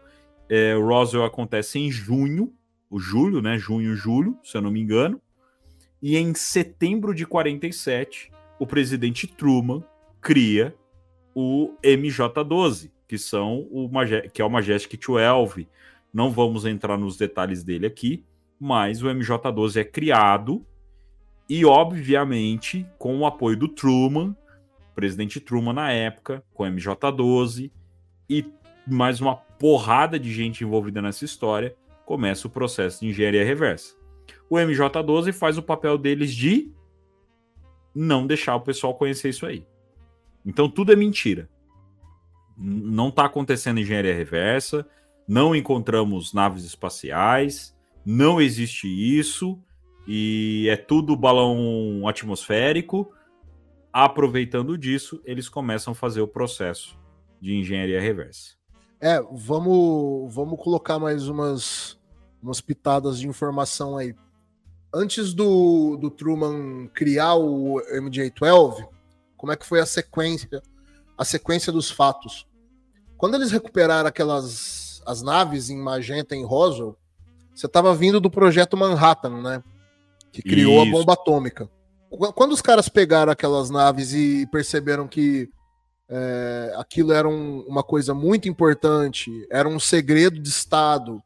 É, 0.49 0.73
Roswell 0.73 1.23
acontece 1.23 1.79
em 1.79 1.89
junho, 1.89 2.53
o 2.89 2.99
julho, 2.99 3.41
né? 3.41 3.57
Junho, 3.57 3.95
julho, 3.95 4.37
se 4.43 4.57
eu 4.57 4.61
não 4.61 4.69
me 4.69 4.81
engano. 4.81 5.21
E 6.01 6.17
em 6.17 6.33
setembro 6.33 7.15
de 7.15 7.25
47, 7.25 8.29
o 8.59 8.67
presidente 8.67 9.25
Truman 9.25 9.81
cria 10.19 10.75
o 11.33 11.77
MJ-12, 11.81 12.91
que 13.07 13.17
são 13.17 13.69
o 13.71 13.89
que 14.33 14.41
é 14.41 14.45
o 14.45 14.49
Majestic 14.49 14.99
12. 14.99 15.65
Não 16.13 16.29
vamos 16.29 16.65
entrar 16.65 16.97
nos 16.97 17.15
detalhes 17.15 17.63
dele 17.63 17.85
aqui, 17.85 18.25
mas 18.61 19.01
o 19.01 19.07
MJ-12 19.07 19.81
é 19.81 19.83
criado 19.83 20.63
e, 21.49 21.65
obviamente, 21.65 22.85
com 22.99 23.17
o 23.17 23.25
apoio 23.25 23.57
do 23.57 23.67
Truman, 23.67 24.35
presidente 24.93 25.39
Truman 25.39 25.73
na 25.73 25.91
época, 25.91 26.43
com 26.53 26.63
o 26.63 26.67
MJ-12 26.67 27.71
e 28.29 28.45
mais 28.87 29.19
uma 29.19 29.35
porrada 29.35 30.19
de 30.19 30.31
gente 30.31 30.63
envolvida 30.63 31.01
nessa 31.01 31.25
história, 31.25 31.75
começa 32.05 32.47
o 32.47 32.51
processo 32.51 33.01
de 33.01 33.07
engenharia 33.07 33.43
reversa 33.43 33.99
o 34.51 34.55
MJ12 34.55 35.31
faz 35.31 35.57
o 35.57 35.63
papel 35.63 35.97
deles 35.97 36.35
de 36.35 36.69
não 37.95 38.27
deixar 38.27 38.53
o 38.55 38.59
pessoal 38.59 38.93
conhecer 38.95 39.29
isso 39.29 39.45
aí. 39.45 39.65
Então 40.45 40.69
tudo 40.69 40.91
é 40.91 40.95
mentira. 40.95 41.49
Não 42.57 43.07
está 43.07 43.25
acontecendo 43.25 43.79
engenharia 43.79 44.13
reversa, 44.13 44.85
não 45.25 45.55
encontramos 45.55 46.33
naves 46.33 46.65
espaciais, 46.65 47.73
não 48.05 48.41
existe 48.41 48.87
isso, 48.87 49.59
e 50.07 50.67
é 50.69 50.75
tudo 50.75 51.15
balão 51.15 52.07
atmosférico. 52.07 53.11
Aproveitando 53.93 54.77
disso, 54.77 55.21
eles 55.25 55.49
começam 55.49 55.91
a 55.91 55.95
fazer 55.95 56.21
o 56.21 56.27
processo 56.27 56.97
de 57.41 57.55
engenharia 57.55 57.99
reversa. 57.99 58.55
É, 58.99 59.21
vamos, 59.31 60.33
vamos 60.33 60.59
colocar 60.61 60.99
mais 60.99 61.27
umas, 61.27 61.99
umas 62.41 62.61
pitadas 62.61 63.19
de 63.19 63.27
informação 63.27 63.97
aí 63.97 64.15
antes 64.93 65.33
do, 65.33 65.97
do 65.97 66.09
Truman 66.09 66.87
criar 66.93 67.35
o 67.35 67.81
MJ-12, 67.81 68.87
como 69.37 69.51
é 69.51 69.55
que 69.55 69.65
foi 69.65 69.79
a 69.79 69.85
sequência, 69.85 70.61
a 71.17 71.23
sequência 71.23 71.71
dos 71.71 71.89
fatos? 71.89 72.47
Quando 73.17 73.35
eles 73.35 73.51
recuperaram 73.51 74.07
aquelas 74.07 75.01
as 75.05 75.21
naves 75.21 75.69
em 75.69 75.77
Magenta 75.77 76.35
em 76.35 76.45
Roswell, 76.45 76.95
você 77.53 77.65
estava 77.65 77.93
vindo 77.93 78.19
do 78.19 78.29
projeto 78.29 78.77
Manhattan, 78.77 79.41
né? 79.41 79.63
Que 80.31 80.41
criou 80.41 80.83
Isso. 80.83 80.95
a 80.95 80.97
bomba 80.99 81.13
atômica. 81.13 81.69
Quando 82.35 82.51
os 82.51 82.61
caras 82.61 82.89
pegaram 82.89 83.31
aquelas 83.31 83.69
naves 83.69 84.13
e 84.13 84.45
perceberam 84.51 85.07
que 85.07 85.49
é, 86.09 86.73
aquilo 86.77 87.13
era 87.13 87.27
um, 87.27 87.61
uma 87.61 87.83
coisa 87.83 88.13
muito 88.13 88.49
importante, 88.49 89.31
era 89.49 89.67
um 89.67 89.79
segredo 89.79 90.39
de 90.39 90.49
Estado, 90.49 91.21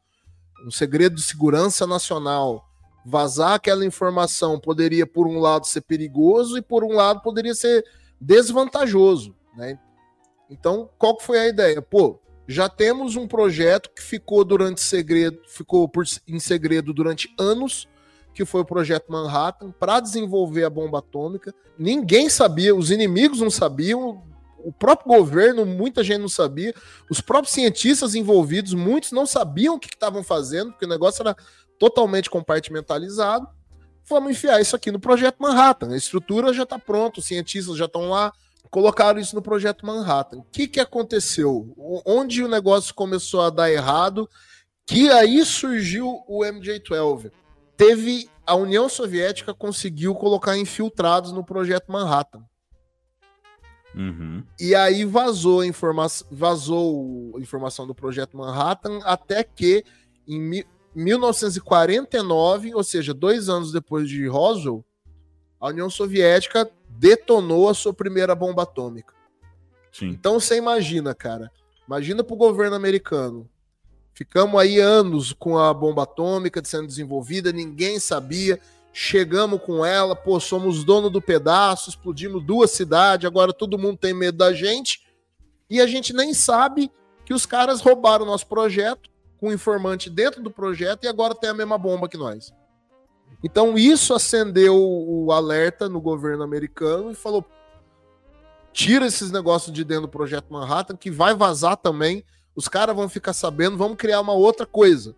um 0.64 0.70
segredo 0.70 1.16
de 1.16 1.22
segurança 1.22 1.86
nacional, 1.86 2.64
vazar 3.04 3.54
aquela 3.54 3.84
informação 3.84 4.58
poderia, 4.58 5.06
por 5.06 5.26
um 5.26 5.38
lado, 5.38 5.66
ser 5.66 5.80
perigoso 5.80 6.56
e, 6.56 6.62
por 6.62 6.84
um 6.84 6.92
lado, 6.92 7.20
poderia 7.20 7.54
ser 7.54 7.84
desvantajoso. 8.20 9.34
Né? 9.56 9.78
Então, 10.50 10.88
qual 10.98 11.16
que 11.16 11.24
foi 11.24 11.38
a 11.38 11.48
ideia? 11.48 11.80
Pô, 11.82 12.20
já 12.46 12.68
temos 12.68 13.16
um 13.16 13.26
projeto 13.26 13.90
que 13.90 14.02
ficou 14.02 14.44
durante 14.44 14.80
segredo, 14.80 15.40
ficou 15.48 15.88
por, 15.88 16.04
em 16.26 16.38
segredo 16.38 16.92
durante 16.92 17.32
anos, 17.38 17.88
que 18.32 18.44
foi 18.44 18.60
o 18.60 18.66
projeto 18.66 19.10
Manhattan, 19.10 19.72
para 19.72 19.98
desenvolver 19.98 20.64
a 20.64 20.70
bomba 20.70 20.98
atômica. 20.98 21.54
Ninguém 21.78 22.28
sabia, 22.28 22.74
os 22.74 22.90
inimigos 22.90 23.40
não 23.40 23.50
sabiam, 23.50 24.22
o 24.58 24.72
próprio 24.72 25.16
governo, 25.16 25.64
muita 25.64 26.04
gente 26.04 26.20
não 26.20 26.28
sabia, 26.28 26.74
os 27.08 27.20
próprios 27.20 27.54
cientistas 27.54 28.14
envolvidos, 28.14 28.74
muitos 28.74 29.12
não 29.12 29.26
sabiam 29.26 29.76
o 29.76 29.78
que 29.78 29.88
estavam 29.88 30.22
fazendo, 30.22 30.72
porque 30.72 30.84
o 30.84 30.88
negócio 30.88 31.22
era 31.22 31.36
totalmente 31.78 32.28
compartimentalizado. 32.28 33.46
Vamos 34.08 34.32
enfiar 34.32 34.60
isso 34.60 34.76
aqui 34.76 34.90
no 34.92 35.00
projeto 35.00 35.36
Manhattan. 35.40 35.92
A 35.92 35.96
estrutura 35.96 36.52
já 36.52 36.62
está 36.62 36.78
pronta, 36.78 37.20
os 37.20 37.26
cientistas 37.26 37.76
já 37.76 37.86
estão 37.86 38.10
lá, 38.10 38.32
colocaram 38.76 39.18
isso 39.18 39.34
no 39.34 39.40
projeto 39.40 39.86
Manhattan. 39.86 40.36
O 40.36 40.46
que, 40.52 40.68
que 40.68 40.78
aconteceu? 40.78 41.74
Onde 42.04 42.44
o 42.44 42.48
negócio 42.48 42.94
começou 42.94 43.40
a 43.40 43.48
dar 43.48 43.72
errado, 43.72 44.28
que 44.84 45.08
aí 45.08 45.42
surgiu 45.46 46.22
o 46.28 46.44
MJ-12. 46.44 47.32
Teve 47.74 48.28
a 48.46 48.54
União 48.54 48.86
Soviética 48.86 49.54
conseguiu 49.54 50.14
colocar 50.14 50.58
infiltrados 50.58 51.32
no 51.32 51.42
projeto 51.42 51.90
Manhattan. 51.90 52.44
Uhum. 53.94 54.44
E 54.60 54.74
aí 54.74 55.06
vazou 55.06 55.62
a, 55.62 55.66
informa 55.66 56.06
vazou 56.30 57.32
a 57.34 57.40
informação 57.40 57.86
do 57.86 57.94
projeto 57.94 58.36
Manhattan 58.36 58.98
até 59.04 59.42
que 59.42 59.86
em 60.28 60.62
1949, 60.94 62.74
ou 62.74 62.84
seja, 62.84 63.14
dois 63.14 63.48
anos 63.48 63.72
depois 63.72 64.06
de 64.06 64.26
Roswell, 64.26 64.84
a 65.58 65.68
União 65.68 65.88
Soviética 65.88 66.70
detonou 66.98 67.68
a 67.68 67.74
sua 67.74 67.92
primeira 67.92 68.34
bomba 68.34 68.62
atômica. 68.62 69.14
Sim. 69.92 70.08
Então 70.08 70.38
você 70.38 70.56
imagina, 70.56 71.14
cara. 71.14 71.50
Imagina 71.86 72.22
para 72.24 72.34
o 72.34 72.38
governo 72.38 72.76
americano. 72.76 73.48
Ficamos 74.12 74.60
aí 74.60 74.80
anos 74.80 75.32
com 75.32 75.58
a 75.58 75.72
bomba 75.72 76.02
atômica 76.04 76.62
sendo 76.64 76.86
desenvolvida, 76.86 77.52
ninguém 77.52 77.98
sabia. 78.00 78.58
Chegamos 78.92 79.60
com 79.60 79.84
ela, 79.84 80.16
pô, 80.16 80.40
somos 80.40 80.82
dono 80.82 81.10
do 81.10 81.20
pedaço, 81.20 81.90
explodimos 81.90 82.42
duas 82.42 82.70
cidades, 82.70 83.26
agora 83.26 83.52
todo 83.52 83.78
mundo 83.78 83.98
tem 83.98 84.14
medo 84.14 84.38
da 84.38 84.54
gente. 84.54 85.06
E 85.68 85.80
a 85.80 85.86
gente 85.86 86.14
nem 86.14 86.32
sabe 86.32 86.90
que 87.24 87.34
os 87.34 87.44
caras 87.44 87.80
roubaram 87.80 88.24
o 88.24 88.26
nosso 88.26 88.46
projeto, 88.46 89.10
com 89.38 89.52
informante 89.52 90.08
dentro 90.08 90.42
do 90.42 90.50
projeto, 90.50 91.04
e 91.04 91.08
agora 91.08 91.34
tem 91.34 91.50
a 91.50 91.54
mesma 91.54 91.76
bomba 91.76 92.08
que 92.08 92.16
nós. 92.16 92.54
Então 93.42 93.76
isso 93.78 94.14
acendeu 94.14 94.76
o 94.76 95.30
alerta 95.32 95.88
no 95.88 96.00
governo 96.00 96.42
americano 96.42 97.10
e 97.10 97.14
falou: 97.14 97.44
tira 98.72 99.06
esses 99.06 99.30
negócios 99.30 99.72
de 99.72 99.84
dentro 99.84 100.02
do 100.02 100.08
projeto 100.08 100.52
Manhattan, 100.52 100.96
que 100.96 101.10
vai 101.10 101.34
vazar 101.34 101.76
também. 101.76 102.24
Os 102.54 102.68
caras 102.68 102.96
vão 102.96 103.08
ficar 103.08 103.32
sabendo, 103.32 103.76
vamos 103.76 103.96
criar 103.96 104.20
uma 104.20 104.32
outra 104.32 104.66
coisa. 104.66 105.14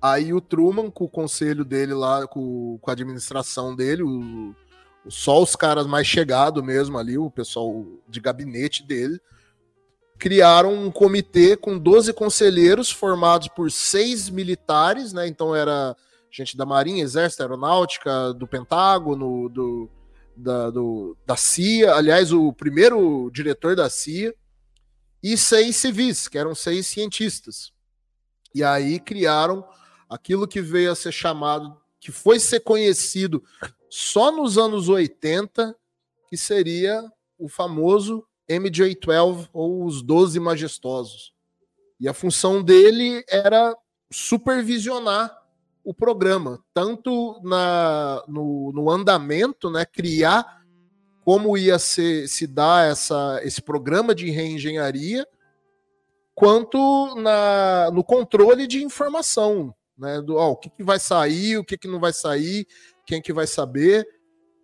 Aí 0.00 0.32
o 0.32 0.40
Truman, 0.40 0.90
com 0.90 1.04
o 1.04 1.08
conselho 1.08 1.64
dele 1.64 1.94
lá, 1.94 2.26
com, 2.26 2.78
com 2.80 2.90
a 2.90 2.92
administração 2.92 3.74
dele, 3.74 4.02
o, 4.02 4.54
só 5.08 5.42
os 5.42 5.54
caras 5.54 5.86
mais 5.86 6.06
chegados 6.06 6.62
mesmo 6.62 6.98
ali, 6.98 7.16
o 7.16 7.30
pessoal 7.30 7.86
de 8.08 8.20
gabinete 8.20 8.82
dele, 8.82 9.20
criaram 10.18 10.72
um 10.74 10.90
comitê 10.90 11.56
com 11.56 11.78
12 11.78 12.12
conselheiros 12.12 12.90
formados 12.90 13.48
por 13.48 13.70
seis 13.70 14.28
militares, 14.28 15.12
né? 15.12 15.26
Então 15.26 15.54
era 15.54 15.96
gente 16.32 16.56
da 16.56 16.64
Marinha, 16.64 17.04
Exército, 17.04 17.42
Aeronáutica, 17.42 18.32
do 18.32 18.48
Pentágono, 18.48 19.50
do, 19.50 19.90
da, 20.34 20.70
do, 20.70 21.16
da 21.26 21.36
CIA, 21.36 21.94
aliás, 21.94 22.32
o 22.32 22.52
primeiro 22.54 23.30
diretor 23.30 23.76
da 23.76 23.90
CIA, 23.90 24.34
e 25.22 25.36
seis 25.36 25.76
civis, 25.76 26.26
que 26.26 26.38
eram 26.38 26.54
seis 26.54 26.86
cientistas. 26.86 27.70
E 28.54 28.64
aí 28.64 28.98
criaram 28.98 29.64
aquilo 30.08 30.48
que 30.48 30.60
veio 30.60 30.90
a 30.90 30.96
ser 30.96 31.12
chamado, 31.12 31.78
que 32.00 32.10
foi 32.10 32.40
ser 32.40 32.60
conhecido 32.60 33.44
só 33.90 34.32
nos 34.32 34.56
anos 34.56 34.88
80, 34.88 35.76
que 36.28 36.36
seria 36.36 37.04
o 37.38 37.48
famoso 37.48 38.26
MJ-12, 38.48 39.48
ou 39.52 39.84
os 39.84 40.02
Doze 40.02 40.40
Majestosos. 40.40 41.32
E 42.00 42.08
a 42.08 42.14
função 42.14 42.62
dele 42.62 43.22
era 43.28 43.76
supervisionar 44.10 45.41
o 45.84 45.92
programa, 45.92 46.62
tanto 46.72 47.40
na, 47.42 48.22
no, 48.28 48.72
no 48.72 48.90
andamento, 48.90 49.70
né, 49.70 49.84
criar 49.84 50.62
como 51.24 51.56
ia 51.56 51.78
ser, 51.78 52.28
se 52.28 52.46
dar 52.46 52.90
essa, 52.90 53.40
esse 53.42 53.62
programa 53.62 54.14
de 54.14 54.30
reengenharia, 54.30 55.26
quanto 56.34 57.14
na, 57.16 57.90
no 57.92 58.02
controle 58.02 58.66
de 58.66 58.82
informação, 58.82 59.74
né, 59.96 60.20
do 60.20 60.36
ó, 60.36 60.50
o 60.50 60.56
que, 60.56 60.70
que 60.70 60.82
vai 60.82 60.98
sair, 60.98 61.58
o 61.58 61.64
que, 61.64 61.78
que 61.78 61.88
não 61.88 62.00
vai 62.00 62.12
sair, 62.12 62.66
quem 63.06 63.20
que 63.20 63.32
vai 63.32 63.46
saber. 63.46 64.06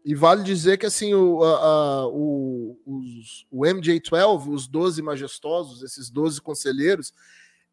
E 0.04 0.14
vale 0.14 0.42
dizer 0.42 0.78
que 0.78 0.86
assim 0.86 1.12
o, 1.14 1.42
a, 1.42 1.66
a, 1.66 2.06
o, 2.08 2.78
os, 2.86 3.46
o 3.50 3.64
MJ-12, 3.64 4.48
os 4.48 4.66
12 4.66 5.02
majestosos, 5.02 5.82
esses 5.82 6.08
12 6.08 6.40
conselheiros, 6.40 7.12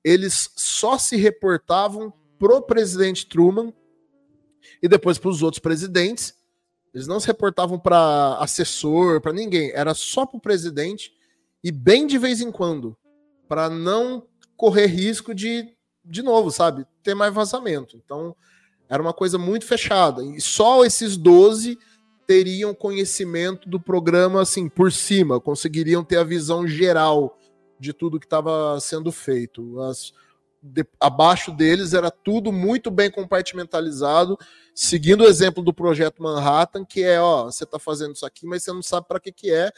eles 0.04 0.52
só 0.56 0.98
se 0.98 1.16
reportavam 1.16 2.14
pro 2.38 2.62
presidente 2.62 3.26
Truman 3.26 3.74
e 4.82 4.88
depois 4.88 5.18
para 5.18 5.30
os 5.30 5.42
outros 5.42 5.60
presidentes. 5.60 6.34
Eles 6.94 7.08
não 7.08 7.20
se 7.20 7.28
reportavam 7.28 7.78
para 7.78 8.38
assessor, 8.40 9.20
para 9.20 9.34
ninguém, 9.34 9.72
era 9.74 9.94
só 9.94 10.26
para 10.26 10.38
o 10.38 10.42
presidente 10.42 11.12
e 11.64 11.72
bem 11.72 12.08
de 12.08 12.18
vez 12.18 12.42
em 12.42 12.52
quando, 12.52 12.96
para 13.48 13.70
não 13.70 14.26
correr 14.56 14.86
risco 14.86 15.34
de, 15.34 15.76
de 16.04 16.22
novo, 16.22 16.52
sabe, 16.52 16.86
ter 17.04 17.14
mais 17.14 17.34
vazamento. 17.34 17.98
Então, 17.98 18.36
era 18.88 19.02
uma 19.02 19.14
coisa 19.14 19.38
muito 19.38 19.66
fechada. 19.66 20.24
E 20.24 20.40
só 20.40 20.86
esses 20.86 21.18
12 21.18 21.78
teriam 22.26 22.74
conhecimento 22.74 23.68
do 23.70 23.80
programa 23.80 24.42
assim 24.42 24.70
por 24.70 24.92
cima, 24.92 25.40
conseguiriam 25.40 26.04
ter 26.04 26.18
a 26.18 26.24
visão 26.24 26.68
geral 26.68 27.38
de 27.80 27.94
tudo 27.94 28.20
que 28.20 28.26
estava 28.26 28.80
sendo 28.80 29.12
feito. 29.12 29.80
As, 29.82 30.14
de, 30.66 30.86
abaixo 31.00 31.52
deles 31.52 31.94
era 31.94 32.10
tudo 32.10 32.52
muito 32.52 32.90
bem 32.90 33.12
compartimentalizado, 33.12 34.38
seguindo 34.74 35.22
o 35.22 35.28
exemplo 35.28 35.64
do 35.64 35.74
projeto 35.74 36.24
Manhattan, 36.24 36.84
que 36.84 37.04
é, 37.04 37.22
ó, 37.22 37.46
você 37.46 37.64
está 37.64 37.78
fazendo 37.78 38.16
isso 38.16 38.26
aqui, 38.26 38.48
mas 38.48 38.64
você 38.64 38.74
não 38.74 38.82
sabe 38.82 39.08
para 39.08 39.20
que 39.20 39.32
que 39.32 39.52
é. 39.52 39.72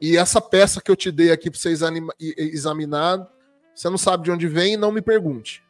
E 0.00 0.16
essa 0.16 0.40
peça 0.40 0.80
que 0.80 0.90
eu 0.90 0.96
te 0.96 1.10
dei 1.10 1.30
aqui 1.30 1.50
para 1.50 1.58
você 1.58 1.70
examinar, 2.18 3.26
você 3.74 3.88
não 3.88 3.96
sabe 3.96 4.24
de 4.24 4.30
onde 4.30 4.48
vem, 4.48 4.76
não 4.76 4.90
me 4.92 5.00
pergunte. 5.00 5.62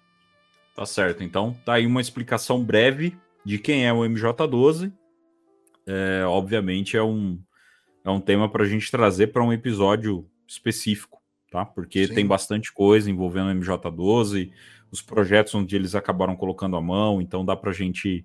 Tá 0.74 0.84
certo. 0.86 1.22
Então, 1.22 1.56
tá 1.64 1.74
aí 1.74 1.86
uma 1.86 2.00
explicação 2.00 2.64
breve 2.64 3.16
de 3.44 3.58
quem 3.58 3.86
é 3.86 3.92
o 3.92 4.00
MJ12. 4.00 4.92
É, 5.86 6.24
obviamente 6.24 6.96
é 6.96 7.02
um 7.02 7.40
é 8.04 8.10
um 8.10 8.20
tema 8.20 8.50
para 8.50 8.64
a 8.64 8.68
gente 8.68 8.90
trazer 8.90 9.28
para 9.28 9.42
um 9.42 9.52
episódio 9.52 10.28
específico 10.46 11.20
tá? 11.50 11.64
Porque 11.64 12.06
Sim. 12.06 12.14
tem 12.14 12.26
bastante 12.26 12.72
coisa 12.72 13.10
envolvendo 13.10 13.50
o 13.50 13.54
MJ12, 13.54 14.50
os 14.90 15.02
projetos 15.02 15.54
onde 15.54 15.74
eles 15.74 15.94
acabaram 15.94 16.36
colocando 16.36 16.76
a 16.76 16.80
mão, 16.80 17.20
então 17.20 17.44
dá 17.44 17.56
para 17.56 17.70
a 17.70 17.74
gente 17.74 18.24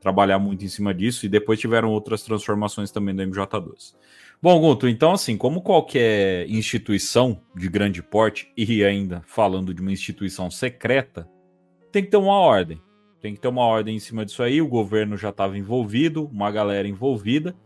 trabalhar 0.00 0.38
muito 0.38 0.64
em 0.64 0.68
cima 0.68 0.94
disso, 0.94 1.26
e 1.26 1.28
depois 1.28 1.58
tiveram 1.58 1.90
outras 1.90 2.22
transformações 2.22 2.90
também 2.90 3.14
do 3.14 3.22
MJ12. 3.22 3.94
Bom, 4.40 4.60
Guto, 4.60 4.88
então 4.88 5.12
assim, 5.12 5.36
como 5.36 5.60
qualquer 5.60 6.48
instituição 6.48 7.42
de 7.54 7.68
grande 7.68 8.02
porte, 8.02 8.52
e 8.56 8.84
ainda 8.84 9.22
falando 9.26 9.74
de 9.74 9.82
uma 9.82 9.92
instituição 9.92 10.50
secreta, 10.50 11.28
tem 11.90 12.04
que 12.04 12.10
ter 12.10 12.16
uma 12.16 12.38
ordem. 12.38 12.80
Tem 13.20 13.34
que 13.34 13.40
ter 13.40 13.48
uma 13.48 13.64
ordem 13.64 13.96
em 13.96 13.98
cima 13.98 14.24
disso 14.24 14.42
aí, 14.44 14.62
o 14.62 14.68
governo 14.68 15.16
já 15.16 15.30
estava 15.30 15.58
envolvido, 15.58 16.26
uma 16.26 16.52
galera 16.52 16.86
envolvida, 16.86 17.56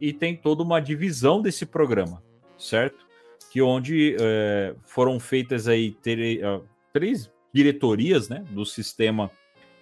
e 0.00 0.12
tem 0.12 0.34
toda 0.34 0.62
uma 0.62 0.80
divisão 0.80 1.42
desse 1.42 1.66
programa, 1.66 2.22
certo? 2.56 3.05
Que 3.50 3.62
onde 3.62 4.16
é, 4.20 4.74
foram 4.84 5.18
feitas 5.18 5.68
aí 5.68 5.92
ter, 5.92 6.44
uh, 6.44 6.64
três 6.92 7.30
diretorias 7.52 8.28
né, 8.28 8.44
do 8.50 8.64
sistema 8.64 9.30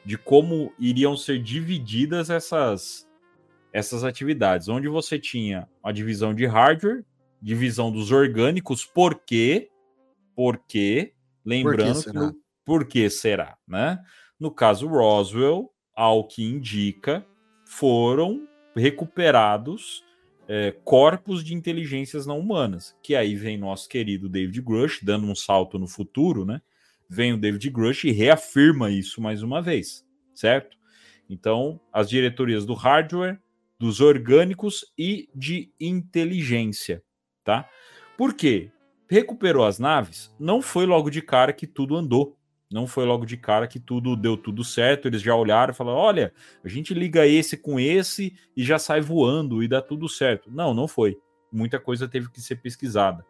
de 0.05 0.19
como 0.19 0.73
iriam 0.79 1.17
ser 1.17 1.43
divididas 1.43 2.31
essas, 2.31 3.09
essas 3.73 4.05
atividades, 4.05 4.69
onde 4.69 4.89
você 4.89 5.19
tinha 5.19 5.69
a 5.83 5.91
divisão 5.91 6.35
de 6.35 6.47
hardware, 6.47 7.05
divisão 7.41 7.91
dos 7.91 8.13
orgânicos, 8.13 8.85
por 8.85 9.15
quê? 9.27 9.71
Porque, 10.37 11.13
lembrando, 11.45 11.95
por 11.95 11.95
que 11.95 12.03
será, 12.03 12.33
por 12.65 12.87
que 12.87 13.11
será 13.11 13.59
né? 13.67 13.99
No 14.39 14.51
caso 14.51 14.87
Roswell, 14.87 15.71
ao 15.95 16.27
que 16.27 16.45
indica, 16.45 17.25
foram 17.67 18.47
recuperados 18.75 20.03
é, 20.49 20.73
corpos 20.85 21.45
de 21.45 21.55
inteligências 21.55 22.27
não 22.27 22.39
humanas. 22.39 22.97
Que 23.03 23.15
aí 23.15 23.35
vem 23.35 23.57
nosso 23.57 23.89
querido 23.89 24.29
David 24.29 24.61
Grush, 24.61 25.01
dando 25.03 25.27
um 25.27 25.35
salto 25.35 25.79
no 25.79 25.87
futuro, 25.87 26.45
né? 26.45 26.61
Vem 27.09 27.33
o 27.33 27.39
David 27.39 27.71
Grush 27.71 28.05
e 28.05 28.11
reafirma 28.11 28.91
isso 28.91 29.21
mais 29.21 29.43
uma 29.43 29.61
vez, 29.61 30.05
certo? 30.35 30.77
Então, 31.29 31.81
as 31.93 32.09
diretorias 32.09 32.67
do 32.67 32.75
hardware, 32.75 33.39
dos 33.79 34.01
orgânicos 34.01 34.85
e 34.97 35.29
de 35.35 35.73
inteligência, 35.81 37.03
tá? 37.43 37.69
Por 38.17 38.35
quê? 38.35 38.71
Recuperou 39.09 39.65
as 39.65 39.79
naves, 39.79 40.35
não 40.39 40.63
foi 40.63 40.87
logo 40.87 41.11
de 41.11 41.21
cara 41.21 41.53
que 41.53 41.67
tudo 41.67 41.97
andou. 41.97 42.39
Não 42.75 42.89
foi 42.89 43.05
logo 43.05 43.25
de 43.25 43.37
cara 43.37 43.69
que 43.69 43.79
tudo 43.79 44.17
deu 44.17 44.37
tudo 44.37 44.65
certo. 44.65 45.07
Eles 45.07 45.23
já 45.23 45.33
olharam 45.37 45.73
e 45.73 45.77
falaram: 45.77 45.97
olha, 45.97 46.35
a 46.65 46.69
gente 46.69 46.93
liga 46.93 47.25
esse 47.25 47.57
com 47.57 47.79
esse 47.79 48.37
e 48.57 48.65
já 48.65 48.81
sai 48.81 49.01
voando 49.01 49.63
e 49.63 49.69
dá 49.69 49.81
tudo 49.81 50.09
certo. 50.09 50.51
Não, 50.51 50.75
não 50.75 50.89
foi. 50.89 51.17
muita 51.53 51.79
coisa 51.79 52.09
teve 52.09 52.29
que 52.33 52.41
ser 52.41 52.57
pesquisada. 52.57 53.25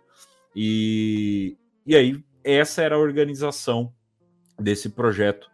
E, 0.57 1.59
e 1.87 1.95
aí, 1.95 2.25
essa 2.43 2.81
era 2.81 2.95
a 2.95 2.99
organização 2.99 3.93
desse 4.59 4.89
projeto 4.89 5.51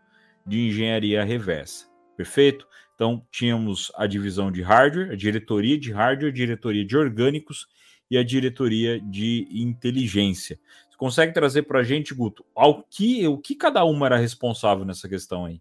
de 0.46 0.68
engenharia 0.68 1.24
reversa. 1.24 1.88
Perfeito? 2.16 2.68
Então, 2.94 3.26
tínhamos 3.28 3.90
a 3.96 4.06
divisão 4.06 4.52
de 4.52 4.62
hardware, 4.62 5.10
a 5.10 5.16
diretoria 5.16 5.76
de 5.76 5.90
hardware, 5.90 6.30
a 6.30 6.34
diretoria 6.34 6.84
de 6.84 6.96
orgânicos 6.96 7.66
e 8.08 8.16
a 8.16 8.22
diretoria 8.22 9.00
de 9.00 9.48
inteligência. 9.50 10.60
Consegue 11.00 11.32
trazer 11.32 11.62
para 11.62 11.80
a 11.80 11.82
gente, 11.82 12.12
Guto, 12.12 12.44
ao 12.54 12.82
que, 12.82 13.26
o 13.26 13.38
que 13.38 13.54
cada 13.54 13.82
uma 13.86 14.04
era 14.04 14.18
responsável 14.18 14.84
nessa 14.84 15.08
questão 15.08 15.46
aí? 15.46 15.58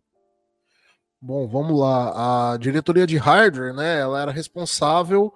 Bom, 1.21 1.47
vamos 1.47 1.80
lá. 1.80 2.52
A 2.52 2.58
diretoria 2.58 3.08
de 3.08 3.15
hardware, 3.15 3.73
né, 3.73 4.02
ela 4.02 4.21
era 4.21 4.34
responsável 4.34 5.34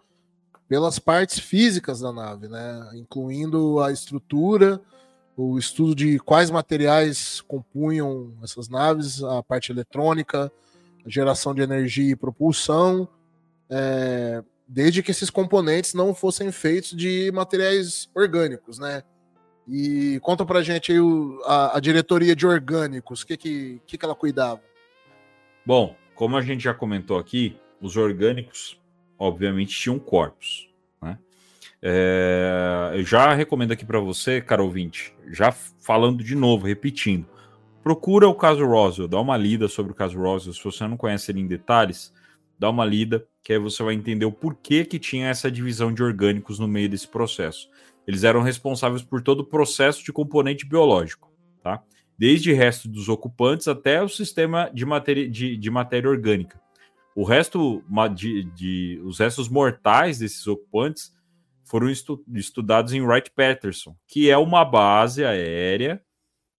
pelas 0.67 0.99
partes 0.99 1.39
físicas 1.39 2.01
da 2.01 2.11
nave, 2.11 2.49
né, 2.49 2.89
incluindo 2.95 3.79
a 3.79 3.93
estrutura, 3.93 4.81
o 5.37 5.57
estudo 5.57 5.95
de 5.95 6.19
quais 6.19 6.51
materiais 6.51 7.39
compunham 7.39 8.33
essas 8.43 8.67
naves, 8.67 9.23
a 9.23 9.41
parte 9.41 9.71
eletrônica, 9.71 10.51
a 11.05 11.09
geração 11.09 11.55
de 11.55 11.61
energia 11.61 12.11
e 12.11 12.15
propulsão, 12.17 13.07
é, 13.69 14.43
desde 14.67 15.01
que 15.01 15.11
esses 15.11 15.29
componentes 15.29 15.93
não 15.93 16.13
fossem 16.13 16.51
feitos 16.51 16.89
de 16.89 17.31
materiais 17.33 18.09
orgânicos, 18.13 18.77
né? 18.77 19.01
E 19.67 20.19
conta 20.21 20.45
pra 20.45 20.61
gente 20.61 20.91
aí 20.91 20.99
o, 20.99 21.41
a, 21.45 21.77
a, 21.77 21.79
diretoria 21.79 22.35
de 22.35 22.45
orgânicos, 22.45 23.21
o 23.21 23.27
que, 23.27 23.37
que, 23.37 23.81
que, 23.85 23.97
que 23.97 24.05
ela 24.05 24.15
cuidava? 24.15 24.61
Bom, 25.65 25.95
como 26.15 26.35
a 26.35 26.41
gente 26.41 26.63
já 26.63 26.73
comentou 26.73 27.17
aqui, 27.17 27.57
os 27.81 27.95
orgânicos, 27.95 28.79
obviamente, 29.17 29.73
tinham 29.79 29.97
corpos. 29.97 30.69
Né? 31.01 31.17
É, 31.81 32.91
eu 32.95 33.03
já 33.03 33.33
recomendo 33.33 33.71
aqui 33.71 33.85
para 33.85 33.99
você, 33.99 34.41
caro 34.41 34.65
ouvinte, 34.65 35.15
já 35.27 35.51
falando 35.51 36.23
de 36.23 36.35
novo, 36.35 36.67
repetindo, 36.67 37.25
procura 37.81 38.27
o 38.27 38.35
caso 38.35 38.65
Roswell, 38.65 39.07
dá 39.07 39.19
uma 39.19 39.37
lida 39.37 39.69
sobre 39.69 39.93
o 39.93 39.95
caso 39.95 40.17
Roswell. 40.17 40.53
Se 40.53 40.63
você 40.63 40.85
não 40.85 40.97
conhece 40.97 41.31
ele 41.31 41.39
em 41.39 41.47
detalhes, 41.47 42.13
dá 42.59 42.69
uma 42.69 42.85
lida, 42.85 43.25
que 43.41 43.53
aí 43.53 43.59
você 43.59 43.81
vai 43.81 43.93
entender 43.93 44.25
o 44.25 44.31
porquê 44.31 44.85
que 44.85 44.99
tinha 44.99 45.27
essa 45.27 45.49
divisão 45.49 45.93
de 45.93 46.03
orgânicos 46.03 46.59
no 46.59 46.67
meio 46.67 46.89
desse 46.89 47.07
processo. 47.07 47.69
Eles 48.07 48.23
eram 48.23 48.41
responsáveis 48.41 49.01
por 49.01 49.21
todo 49.21 49.41
o 49.41 49.45
processo 49.45 50.03
de 50.03 50.11
componente 50.11 50.65
biológico, 50.65 51.31
tá? 51.61 51.81
desde 52.17 52.53
resto 52.53 52.87
dos 52.87 53.09
ocupantes 53.09 53.67
até 53.67 54.01
o 54.01 54.09
sistema 54.09 54.69
de 54.73 54.85
matéria, 54.85 55.29
de, 55.29 55.57
de 55.57 55.71
matéria 55.71 56.09
orgânica. 56.09 56.61
O 57.15 57.23
resto 57.23 57.83
de, 58.15 58.43
de, 58.51 59.01
os 59.03 59.19
restos 59.19 59.47
mortais 59.49 60.19
desses 60.19 60.47
ocupantes 60.47 61.13
foram 61.63 61.89
estu, 61.89 62.23
estudados 62.33 62.93
em 62.93 63.01
Wright-Patterson, 63.01 63.95
que 64.07 64.29
é 64.29 64.37
uma 64.37 64.65
base 64.65 65.23
aérea 65.23 66.01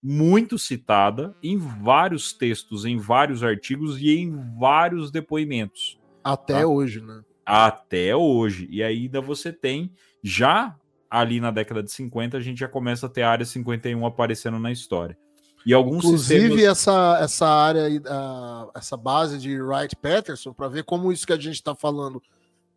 muito 0.01 0.60
citada 0.60 1.36
em 1.41 1.58
vários 1.58 2.34
textos, 2.34 2.86
em 2.86 2.97
vários 2.97 3.43
artigos 3.43 3.99
e 3.99 4.17
em 4.17 4.36
vários 4.60 5.12
depoimentos. 5.12 5.99
Até 6.23 6.62
tá? 6.62 6.67
hoje, 6.67 7.01
né? 7.01 7.23
Até 7.45 8.15
hoje. 8.15 8.67
E 8.69 8.84
ainda 8.84 9.21
você 9.21 9.51
tem, 9.51 9.91
já 10.21 10.77
ali 11.13 11.39
na 11.39 11.52
década 11.52 11.84
de 11.84 11.91
50, 11.91 12.38
a 12.38 12.41
gente 12.41 12.60
já 12.60 12.67
começa 12.67 13.06
a 13.06 13.10
ter 13.10 13.21
a 13.21 13.30
área 13.30 13.45
51 13.45 14.04
aparecendo 14.04 14.58
na 14.58 14.71
história. 14.71 15.15
E 15.63 15.71
alguns 15.71 16.04
Inclusive, 16.04 16.41
sistemas... 16.41 16.63
essa, 16.63 17.17
essa 17.21 17.47
área, 17.47 17.88
uh, 17.88 18.71
essa 18.73 18.97
base 18.97 19.38
de 19.38 19.62
Wright 19.62 19.95
Patterson, 19.95 20.54
para 20.54 20.67
ver 20.67 20.84
como 20.84 21.12
isso 21.12 21.28
que 21.28 21.32
a 21.32 21.38
gente 21.38 21.54
está 21.54 21.76
falando 21.76 22.19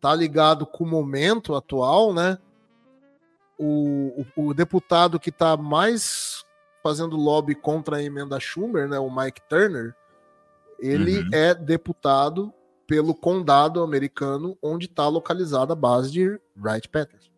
tá 0.02 0.14
ligado 0.14 0.66
com 0.66 0.84
o 0.84 0.86
momento 0.86 1.54
atual, 1.54 2.12
né? 2.12 2.36
O, 3.58 4.26
o, 4.36 4.48
o 4.48 4.54
deputado 4.54 5.18
que 5.18 5.30
está 5.30 5.56
mais 5.56 6.44
fazendo 6.82 7.16
lobby 7.16 7.54
contra 7.54 7.96
a 7.96 8.02
emenda 8.02 8.38
Schumer, 8.38 8.86
né? 8.86 8.98
O 8.98 9.10
Mike 9.10 9.40
Turner, 9.48 9.94
ele 10.78 11.20
uhum. 11.20 11.30
é 11.32 11.54
deputado 11.54 12.52
pelo 12.86 13.14
condado 13.14 13.82
americano 13.82 14.58
onde 14.62 14.84
está 14.84 15.08
localizada 15.08 15.72
a 15.72 15.76
base 15.76 16.12
de 16.12 16.38
Wright 16.54 16.86
Patterson. 16.86 17.35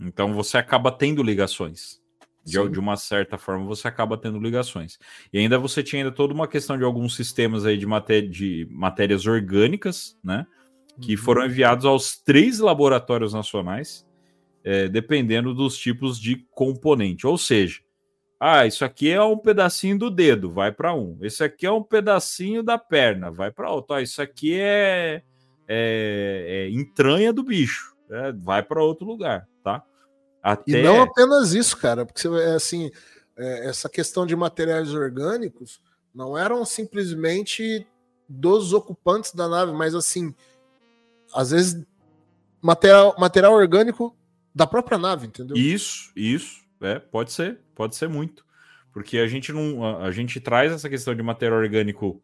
Então 0.00 0.32
você 0.34 0.58
acaba 0.58 0.92
tendo 0.92 1.22
ligações 1.22 2.00
de, 2.48 2.68
de, 2.70 2.80
uma 2.80 2.96
certa 2.96 3.36
forma 3.36 3.66
você 3.66 3.86
acaba 3.86 4.16
tendo 4.16 4.38
ligações. 4.38 4.98
E 5.32 5.38
ainda 5.38 5.58
você 5.58 5.82
tinha 5.82 6.02
ainda 6.02 6.14
toda 6.14 6.32
uma 6.32 6.48
questão 6.48 6.78
de 6.78 6.84
alguns 6.84 7.14
sistemas 7.14 7.66
aí 7.66 7.76
de, 7.76 7.86
maté 7.86 8.20
de 8.20 8.66
matérias 8.70 9.26
orgânicas, 9.26 10.18
né? 10.24 10.46
Que 11.00 11.14
uhum. 11.14 11.22
foram 11.22 11.44
enviados 11.44 11.84
aos 11.84 12.16
três 12.16 12.58
laboratórios 12.58 13.32
nacionais, 13.34 14.06
é, 14.64 14.88
dependendo 14.88 15.54
dos 15.54 15.76
tipos 15.76 16.18
de 16.18 16.36
componente. 16.50 17.26
Ou 17.26 17.36
seja, 17.36 17.80
ah, 18.40 18.66
isso 18.66 18.84
aqui 18.84 19.10
é 19.10 19.22
um 19.22 19.36
pedacinho 19.36 19.98
do 19.98 20.10
dedo, 20.10 20.50
vai 20.50 20.72
para 20.72 20.94
um. 20.94 21.18
Esse 21.20 21.44
aqui 21.44 21.66
é 21.66 21.70
um 21.70 21.82
pedacinho 21.82 22.62
da 22.62 22.78
perna, 22.78 23.30
vai 23.30 23.50
para 23.50 23.70
outro. 23.70 23.94
Ah, 23.94 24.02
isso 24.02 24.22
aqui 24.22 24.58
é, 24.58 25.22
é, 25.68 26.66
é 26.66 26.70
entranha 26.70 27.32
do 27.32 27.42
bicho, 27.42 27.94
é, 28.10 28.32
vai 28.32 28.62
para 28.62 28.82
outro 28.82 29.06
lugar, 29.06 29.48
tá? 29.62 29.82
Até... 30.42 30.72
E 30.72 30.82
não 30.82 31.02
apenas 31.02 31.52
isso, 31.52 31.76
cara, 31.76 32.06
porque 32.06 32.26
é 32.28 32.54
assim, 32.54 32.90
é, 33.36 33.68
essa 33.68 33.88
questão 33.88 34.26
de 34.26 34.34
materiais 34.36 34.94
orgânicos 34.94 35.80
não 36.14 36.36
eram 36.36 36.64
simplesmente 36.64 37.86
dos 38.28 38.72
ocupantes 38.72 39.34
da 39.34 39.48
nave, 39.48 39.72
mas 39.72 39.94
assim, 39.94 40.34
às 41.34 41.50
vezes 41.50 41.84
material, 42.60 43.14
material 43.18 43.52
orgânico 43.52 44.16
da 44.54 44.66
própria 44.66 44.98
nave, 44.98 45.26
entendeu? 45.26 45.56
Isso, 45.56 46.10
isso, 46.16 46.64
é, 46.80 46.98
pode 46.98 47.32
ser, 47.32 47.60
pode 47.74 47.96
ser 47.96 48.08
muito, 48.08 48.44
porque 48.92 49.18
a 49.18 49.26
gente 49.26 49.52
não, 49.52 49.84
a, 49.84 50.06
a 50.06 50.10
gente 50.10 50.40
traz 50.40 50.72
essa 50.72 50.88
questão 50.88 51.14
de 51.14 51.22
material 51.22 51.60
orgânico 51.60 52.22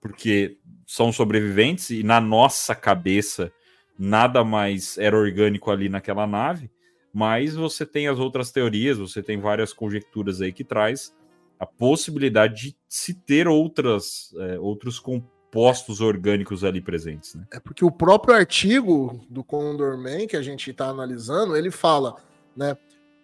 porque 0.00 0.58
são 0.86 1.10
sobreviventes 1.10 1.88
e 1.88 2.02
na 2.02 2.20
nossa 2.20 2.74
cabeça 2.74 3.50
nada 3.98 4.44
mais 4.44 4.98
era 4.98 5.16
orgânico 5.16 5.70
ali 5.70 5.88
naquela 5.88 6.26
nave 6.26 6.70
mas 7.14 7.54
você 7.54 7.86
tem 7.86 8.08
as 8.08 8.18
outras 8.18 8.50
teorias, 8.50 8.98
você 8.98 9.22
tem 9.22 9.38
várias 9.38 9.72
conjecturas 9.72 10.40
aí 10.40 10.52
que 10.52 10.64
traz 10.64 11.14
a 11.60 11.64
possibilidade 11.64 12.70
de 12.70 12.76
se 12.88 13.14
ter 13.14 13.46
outras, 13.46 14.34
é, 14.36 14.58
outros 14.58 14.98
compostos 14.98 16.00
orgânicos 16.00 16.64
ali 16.64 16.80
presentes. 16.80 17.36
Né? 17.36 17.46
É 17.52 17.60
porque 17.60 17.84
o 17.84 17.90
próprio 17.90 18.34
artigo 18.34 19.24
do 19.30 19.44
Condor 19.44 19.96
Man 19.96 20.26
que 20.26 20.36
a 20.36 20.42
gente 20.42 20.68
está 20.68 20.86
analisando, 20.88 21.56
ele 21.56 21.70
fala 21.70 22.16
né, 22.56 22.76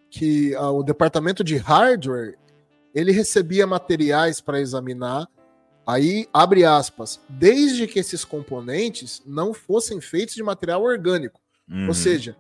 que 0.09 0.55
ah, 0.55 0.71
o 0.71 0.85
departamento 0.85 1.43
de 1.43 1.57
hardware 1.57 2.39
ele 2.95 3.11
recebia 3.11 3.67
materiais 3.67 4.41
para 4.41 4.61
examinar, 4.61 5.27
aí 5.93 6.29
abre 6.33 6.65
aspas, 6.65 7.21
desde 7.29 7.87
que 7.87 7.99
esses 7.99 8.25
componentes 8.25 9.23
não 9.27 9.53
fossem 9.53 10.01
feitos 10.01 10.35
de 10.35 10.43
material 10.43 10.83
orgânico. 10.83 11.41
Uhum. 11.69 11.89
Ou 11.89 11.95
seja, 11.95 12.37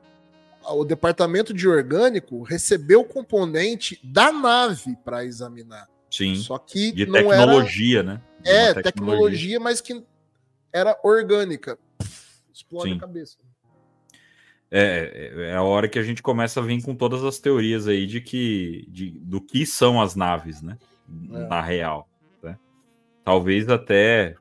o 0.68 0.84
departamento 0.84 1.54
de 1.54 1.68
orgânico 1.68 2.42
recebeu 2.42 3.00
o 3.00 3.04
componente 3.04 3.98
da 4.02 4.32
nave 4.32 4.96
para 5.04 5.24
examinar. 5.24 5.88
Sim. 6.10 6.34
Só 6.36 6.58
que 6.58 6.92
de 6.92 7.06
tecnologia, 7.06 8.00
era... 8.00 8.14
né? 8.14 8.22
De 8.42 8.50
é, 8.50 8.74
tecnologia. 8.74 8.82
tecnologia. 8.82 9.60
mas 9.60 9.80
que 9.80 10.04
era 10.72 10.98
orgânica. 11.02 11.78
explode 12.52 12.90
Sim. 12.90 12.96
a 12.96 13.00
cabeça. 13.00 13.36
É, 14.70 15.32
é, 15.36 15.50
é 15.50 15.54
a 15.54 15.62
hora 15.62 15.88
que 15.88 15.98
a 15.98 16.02
gente 16.02 16.22
começa 16.22 16.60
a 16.60 16.62
vir 16.62 16.80
com 16.82 16.94
todas 16.94 17.24
as 17.24 17.38
teorias 17.38 17.88
aí 17.88 18.06
de 18.06 18.20
que 18.20 18.86
de, 18.88 19.10
do 19.10 19.40
que 19.40 19.66
são 19.66 20.00
as 20.00 20.14
naves, 20.14 20.62
né? 20.62 20.78
É. 21.08 21.48
Na 21.48 21.60
real. 21.60 22.09
Talvez 23.30 23.68
até 23.68 24.34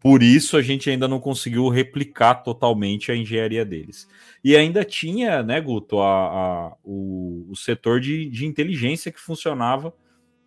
por 0.00 0.22
isso 0.22 0.56
a 0.56 0.62
gente 0.62 0.88
ainda 0.88 1.06
não 1.06 1.20
conseguiu 1.20 1.68
replicar 1.68 2.36
totalmente 2.36 3.12
a 3.12 3.14
engenharia 3.14 3.66
deles. 3.66 4.08
E 4.42 4.56
ainda 4.56 4.82
tinha, 4.82 5.42
né, 5.42 5.60
Guto, 5.60 6.00
a, 6.00 6.06
a 6.06 6.76
o, 6.82 7.48
o, 7.50 7.54
setor 7.54 8.00
de, 8.00 8.30
de, 8.30 8.46
inteligência 8.46 9.12
que 9.12 9.20
funcionava. 9.20 9.92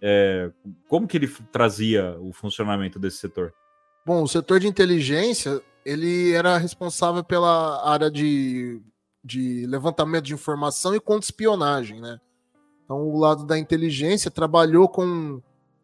É, 0.02 0.50
como 0.88 1.08
que 1.08 1.18
ele 1.18 1.28
trazia 1.52 2.18
o 2.20 2.34
funcionamento 2.34 2.98
desse 2.98 3.18
setor? 3.18 3.54
Bom, 4.04 4.24
o 4.24 4.28
setor 4.28 4.60
de 4.60 4.68
inteligência 4.68 5.62
ele 5.86 6.34
era 6.34 6.58
responsável 6.58 7.24
pela 7.24 7.88
área 7.88 8.10
de, 8.10 8.82
de 9.24 9.68
levantamento 9.68 10.26
de 10.26 10.34
informação 10.34 10.96
e 10.96 11.00
contra-espionagem, 11.00 12.02
né? 12.02 12.20
Então, 12.86 13.08
o 13.08 13.20
lado 13.20 13.46
da 13.46 13.56
inteligência 13.60 14.32
trabalhou 14.32 14.90
com 14.90 15.40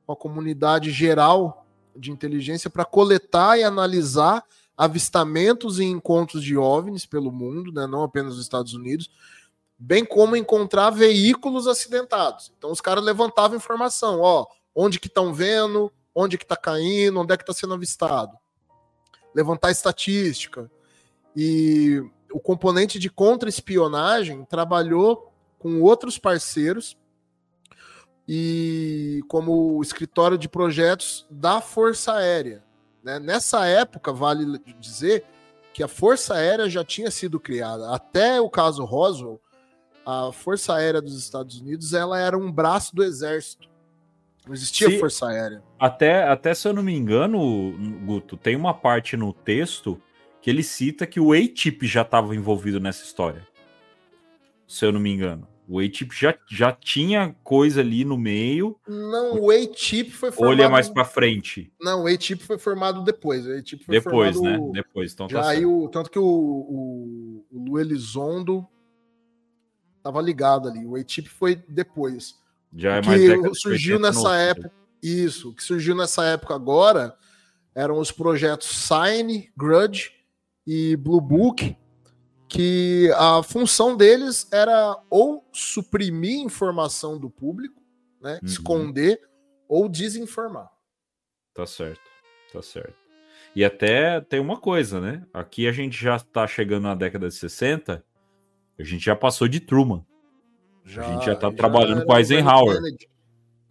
a 0.07 0.15
comunidade 0.15 0.89
geral 0.89 1.58
de 1.95 2.11
inteligência 2.11 2.69
para 2.69 2.85
coletar 2.85 3.57
e 3.57 3.63
analisar 3.63 4.43
avistamentos 4.77 5.79
e 5.79 5.83
encontros 5.83 6.43
de 6.43 6.55
OVNIs 6.57 7.05
pelo 7.05 7.31
mundo, 7.31 7.71
né, 7.71 7.85
não 7.85 8.03
apenas 8.03 8.35
nos 8.35 8.43
Estados 8.43 8.73
Unidos, 8.73 9.11
bem 9.77 10.05
como 10.05 10.35
encontrar 10.35 10.89
veículos 10.89 11.67
acidentados. 11.67 12.51
Então 12.57 12.71
os 12.71 12.79
caras 12.79 13.03
levantavam 13.03 13.57
informação, 13.57 14.21
ó, 14.21 14.45
onde 14.73 14.99
que 14.99 15.07
estão 15.07 15.33
vendo, 15.33 15.91
onde 16.15 16.37
que 16.37 16.43
está 16.43 16.55
caindo, 16.55 17.19
onde 17.19 17.33
é 17.33 17.37
que 17.37 17.43
está 17.43 17.53
sendo 17.53 17.73
avistado. 17.73 18.37
Levantar 19.33 19.71
estatística. 19.71 20.69
E 21.35 22.03
o 22.31 22.39
componente 22.39 22.99
de 22.99 23.09
contra-espionagem 23.09 24.45
trabalhou 24.45 25.31
com 25.57 25.81
outros 25.81 26.17
parceiros 26.17 26.97
e 28.31 29.23
como 29.27 29.81
escritório 29.81 30.37
de 30.37 30.47
projetos 30.47 31.25
da 31.31 31.59
Força 31.61 32.13
Aérea. 32.13 32.63
né? 33.03 33.17
Nessa 33.17 33.65
época, 33.65 34.13
vale 34.13 34.59
dizer 34.79 35.25
que 35.73 35.81
a 35.81 35.87
Força 35.87 36.35
Aérea 36.35 36.69
já 36.69 36.83
tinha 36.85 37.09
sido 37.09 37.39
criada. 37.39 37.89
Até 37.91 38.39
o 38.39 38.47
caso 38.47 38.85
Roswell, 38.85 39.41
a 40.05 40.31
Força 40.31 40.75
Aérea 40.75 41.01
dos 41.01 41.17
Estados 41.17 41.59
Unidos 41.59 41.91
ela 41.93 42.19
era 42.19 42.37
um 42.37 42.51
braço 42.51 42.95
do 42.95 43.03
Exército. 43.03 43.67
Não 44.45 44.53
existia 44.53 44.89
Se- 44.91 44.99
Força 44.99 45.27
Aérea. 45.27 45.63
Até, 45.79 46.23
até 46.27 46.53
se 46.53 46.67
eu 46.67 46.73
não 46.73 46.83
me 46.83 46.93
engano, 46.95 47.39
Guto, 48.05 48.37
tem 48.37 48.55
uma 48.55 48.75
parte 48.75 49.17
no 49.17 49.33
texto 49.33 49.99
que 50.39 50.51
ele 50.51 50.61
cita 50.61 51.07
que 51.07 51.19
o 51.19 51.33
A-Tip 51.33 51.81
já 51.87 52.03
estava 52.03 52.35
envolvido 52.35 52.79
nessa 52.79 53.03
história. 53.03 53.47
Se 54.67 54.85
eu 54.85 54.91
não 54.91 54.99
me 54.99 55.09
engano. 55.11 55.47
O 55.71 55.79
A-Tip 55.79 56.11
já, 56.11 56.35
já 56.49 56.71
tinha 56.71 57.35
coisa 57.43 57.81
ali 57.81 58.03
no 58.03 58.17
meio, 58.17 58.75
Não, 58.87 59.39
o 59.39 59.51
A-Tip 59.51 60.09
foi 60.09 60.29
ou 60.29 60.33
formado. 60.35 60.61
é 60.63 60.67
mais 60.67 60.89
pra 60.89 61.05
frente? 61.05 61.71
Não, 61.79 62.05
o 62.05 62.07
A-Tip 62.07 62.41
foi 62.41 62.57
formado 62.57 63.03
depois. 63.03 63.45
O 63.45 63.51
A-Tip 63.55 63.83
foi 63.83 63.99
Depois, 64.01 64.35
formado 64.35 64.65
né? 64.65 64.71
Depois. 64.73 65.13
Então 65.13 65.29
Já 65.29 65.43
tá 65.43 65.49
aí 65.49 65.67
o, 65.67 65.87
tanto 65.87 66.09
que 66.09 66.17
o, 66.17 66.25
o, 66.25 67.45
o 67.51 67.63
Lu 67.69 67.79
Elizondo 67.79 68.65
tava 70.01 70.19
ligado 70.23 70.67
ali. 70.67 70.83
O 70.87 70.95
A-Tip 70.95 71.27
foi 71.27 71.55
depois. 71.55 72.33
Já 72.75 72.95
é 72.97 73.01
que 73.01 73.07
mais 73.07 73.21
de 73.21 73.59
surgiu 73.59 73.97
80, 73.97 73.99
nessa 74.07 74.23
90. 74.29 74.41
época. 74.51 74.71
Isso, 75.03 75.49
o 75.49 75.53
que 75.53 75.63
surgiu 75.63 75.95
nessa 75.95 76.25
época 76.25 76.55
agora 76.55 77.15
eram 77.75 77.99
os 77.99 78.11
projetos 78.11 78.67
Sign, 78.67 79.51
Grudge 79.55 80.11
e 80.65 80.95
Blue 80.95 81.21
Book, 81.21 81.77
que 82.49 83.11
a 83.15 83.43
função 83.43 83.95
deles 83.95 84.47
era 84.51 84.99
ou 85.09 85.47
suprimir 85.53 86.39
informação 86.39 87.17
do 87.17 87.29
público, 87.29 87.79
né, 88.19 88.39
Uhum. 88.41 88.47
esconder 88.47 89.21
ou 89.67 89.87
desinformar. 89.87 90.69
Tá 91.53 91.65
certo, 91.65 92.01
tá 92.51 92.61
certo. 92.61 92.95
E 93.55 93.63
até 93.63 94.19
tem 94.21 94.39
uma 94.39 94.59
coisa, 94.59 94.99
né? 94.99 95.25
Aqui 95.33 95.67
a 95.67 95.71
gente 95.71 95.95
já 96.01 96.19
tá 96.19 96.47
chegando 96.47 96.83
na 96.83 96.95
década 96.95 97.27
de 97.27 97.35
60, 97.35 98.03
a 98.77 98.83
gente 98.83 99.05
já 99.05 99.15
passou 99.15 99.47
de 99.47 99.59
Truman. 99.59 100.03
Já, 100.85 101.03
gente 101.03 101.25
já 101.25 101.35
tá 101.35 101.49
aí 101.49 101.55
trabalhando 101.55 102.03
com 102.05 102.17
Eisenhower. 102.17 102.77
Kennedy. 102.77 103.09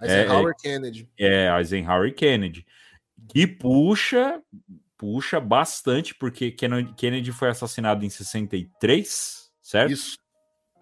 É, 0.00 0.20
Eisenhower 0.20 0.54
Kennedy. 0.56 1.10
É, 1.18 1.58
Eisenhower 1.58 2.08
e 2.08 2.12
Kennedy. 2.12 2.66
Que 3.28 3.44
puxa, 3.46 4.40
puxa 4.98 5.40
bastante, 5.40 6.14
porque 6.14 6.50
Kennedy 6.50 7.32
foi 7.32 7.48
assassinado 7.48 8.04
em 8.04 8.10
63, 8.10 9.50
certo? 9.62 9.92
Isso. 9.92 10.18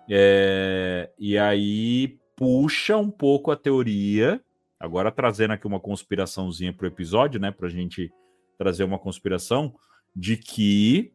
É, 0.08 1.10
e 1.18 1.36
aí 1.36 2.18
puxa 2.34 2.96
um 2.96 3.10
pouco 3.10 3.50
a 3.50 3.56
teoria, 3.56 4.42
agora 4.80 5.12
trazendo 5.12 5.52
aqui 5.52 5.66
uma 5.66 5.80
conspiraçãozinha 5.80 6.72
pro 6.72 6.86
episódio, 6.86 7.38
né, 7.38 7.50
pra 7.50 7.68
gente 7.68 8.10
trazer 8.58 8.84
uma 8.84 8.98
conspiração 8.98 9.74
de 10.14 10.36
que 10.36 11.12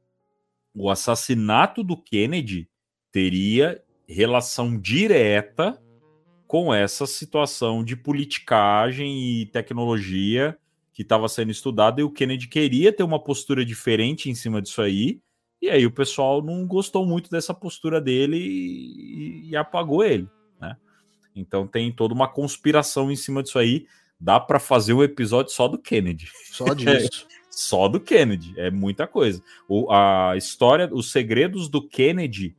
o 0.75 0.89
assassinato 0.89 1.83
do 1.83 1.97
Kennedy 1.97 2.69
teria 3.11 3.83
relação 4.07 4.79
direta 4.79 5.81
com 6.47 6.73
essa 6.73 7.07
situação 7.07 7.83
de 7.83 7.95
politicagem 7.95 9.41
e 9.41 9.45
tecnologia 9.47 10.57
que 11.01 11.05
estava 11.05 11.27
sendo 11.27 11.51
estudada 11.51 11.99
e 11.99 12.03
o 12.03 12.11
Kennedy 12.11 12.47
queria 12.47 12.93
ter 12.93 13.01
uma 13.01 13.19
postura 13.19 13.65
diferente 13.65 14.29
em 14.29 14.35
cima 14.35 14.61
disso 14.61 14.81
aí. 14.83 15.19
E 15.59 15.67
aí 15.67 15.83
o 15.85 15.91
pessoal 15.91 16.43
não 16.43 16.65
gostou 16.65 17.05
muito 17.05 17.29
dessa 17.29 17.53
postura 17.55 17.99
dele 17.99 18.37
e, 18.37 19.49
e 19.49 19.55
apagou 19.55 20.03
ele, 20.03 20.29
né? 20.59 20.77
Então 21.35 21.67
tem 21.67 21.91
toda 21.91 22.13
uma 22.13 22.27
conspiração 22.27 23.11
em 23.11 23.15
cima 23.15 23.41
disso 23.41 23.57
aí. 23.57 23.87
Dá 24.19 24.39
para 24.39 24.59
fazer 24.59 24.93
um 24.93 25.01
episódio 25.01 25.51
só 25.51 25.67
do 25.67 25.79
Kennedy, 25.79 26.29
Só 26.51 26.65
disso. 26.75 27.27
só 27.49 27.87
do 27.87 27.99
Kennedy. 27.99 28.53
É 28.57 28.69
muita 28.69 29.07
coisa. 29.07 29.41
O, 29.67 29.91
a 29.91 30.35
história, 30.37 30.87
os 30.91 31.11
segredos 31.11 31.67
do 31.67 31.87
Kennedy, 31.87 32.55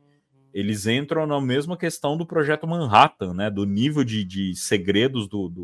eles 0.53 0.85
entram 0.85 1.25
na 1.25 1.39
mesma 1.39 1.77
questão 1.77 2.17
do 2.17 2.25
projeto 2.25 2.67
Manhattan, 2.67 3.33
né? 3.33 3.49
Do 3.49 3.65
nível 3.65 4.03
de, 4.03 4.25
de 4.25 4.53
segredos 4.53 5.29
do, 5.29 5.47
do. 5.47 5.63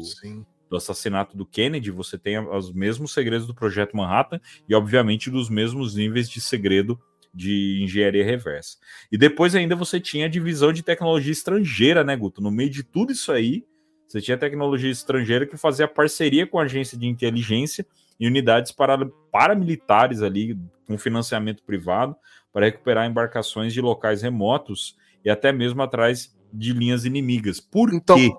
Do 0.70 0.78
assassinato 0.78 1.36
do 1.36 1.46
Kennedy, 1.46 1.92
você 1.92 2.18
tem 2.18 2.38
os 2.40 2.72
mesmos 2.72 3.14
segredos 3.14 3.48
do 3.48 3.56
projeto 3.56 3.98
Manhattan 3.98 4.40
e, 4.68 4.76
obviamente, 4.76 5.30
dos 5.30 5.50
mesmos 5.50 5.96
níveis 5.96 6.30
de 6.30 6.40
segredo 6.40 7.00
de 7.34 7.82
engenharia 7.84 8.24
reversa. 8.24 8.78
E 9.12 9.18
depois 9.18 9.56
ainda 9.56 9.76
você 9.76 10.00
tinha 10.00 10.26
a 10.26 10.30
divisão 10.30 10.74
de 10.74 10.84
tecnologia 10.84 11.32
estrangeira, 11.32 12.04
né, 12.04 12.16
Guto? 12.16 12.42
No 12.42 12.52
meio 12.52 12.70
de 12.70 12.84
tudo 12.84 13.12
isso 13.12 13.32
aí, 13.32 13.64
você 14.08 14.20
tinha 14.20 14.38
tecnologia 14.38 14.90
estrangeira 14.90 15.46
que 15.46 15.56
fazia 15.56 15.88
parceria 15.88 16.48
com 16.48 16.60
a 16.60 16.64
agência 16.64 16.98
de 16.98 17.06
inteligência 17.06 17.86
e 18.20 18.28
unidades 18.28 18.72
para, 18.72 19.06
paramilitares 19.32 20.22
ali, 20.22 20.58
com 20.88 20.98
financiamento 20.98 21.64
privado, 21.64 22.16
para 22.52 22.66
recuperar 22.66 23.08
embarcações 23.08 23.74
de 23.74 23.82
locais 23.82 24.22
remotos 24.24 24.98
e 25.24 25.30
até 25.30 25.52
mesmo 25.52 25.82
atrás 25.84 26.36
de 26.52 26.74
linhas 26.74 27.06
inimigas. 27.06 27.60
Por 27.60 27.94
Então, 27.94 28.18
quê? 28.18 28.32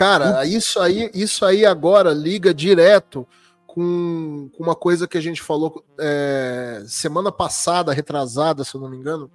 Cara, 0.00 0.46
isso 0.46 0.80
aí, 0.80 1.10
isso 1.12 1.44
aí 1.44 1.66
agora 1.66 2.14
liga 2.14 2.54
direto 2.54 3.28
com, 3.66 4.50
uma 4.58 4.74
coisa 4.74 5.06
que 5.06 5.18
a 5.18 5.20
gente 5.20 5.42
falou 5.42 5.84
é, 5.98 6.82
semana 6.86 7.30
passada, 7.30 7.92
retrasada, 7.92 8.64
se 8.64 8.74
eu 8.74 8.80
não 8.80 8.88
me 8.88 8.96
engano, 8.96 9.30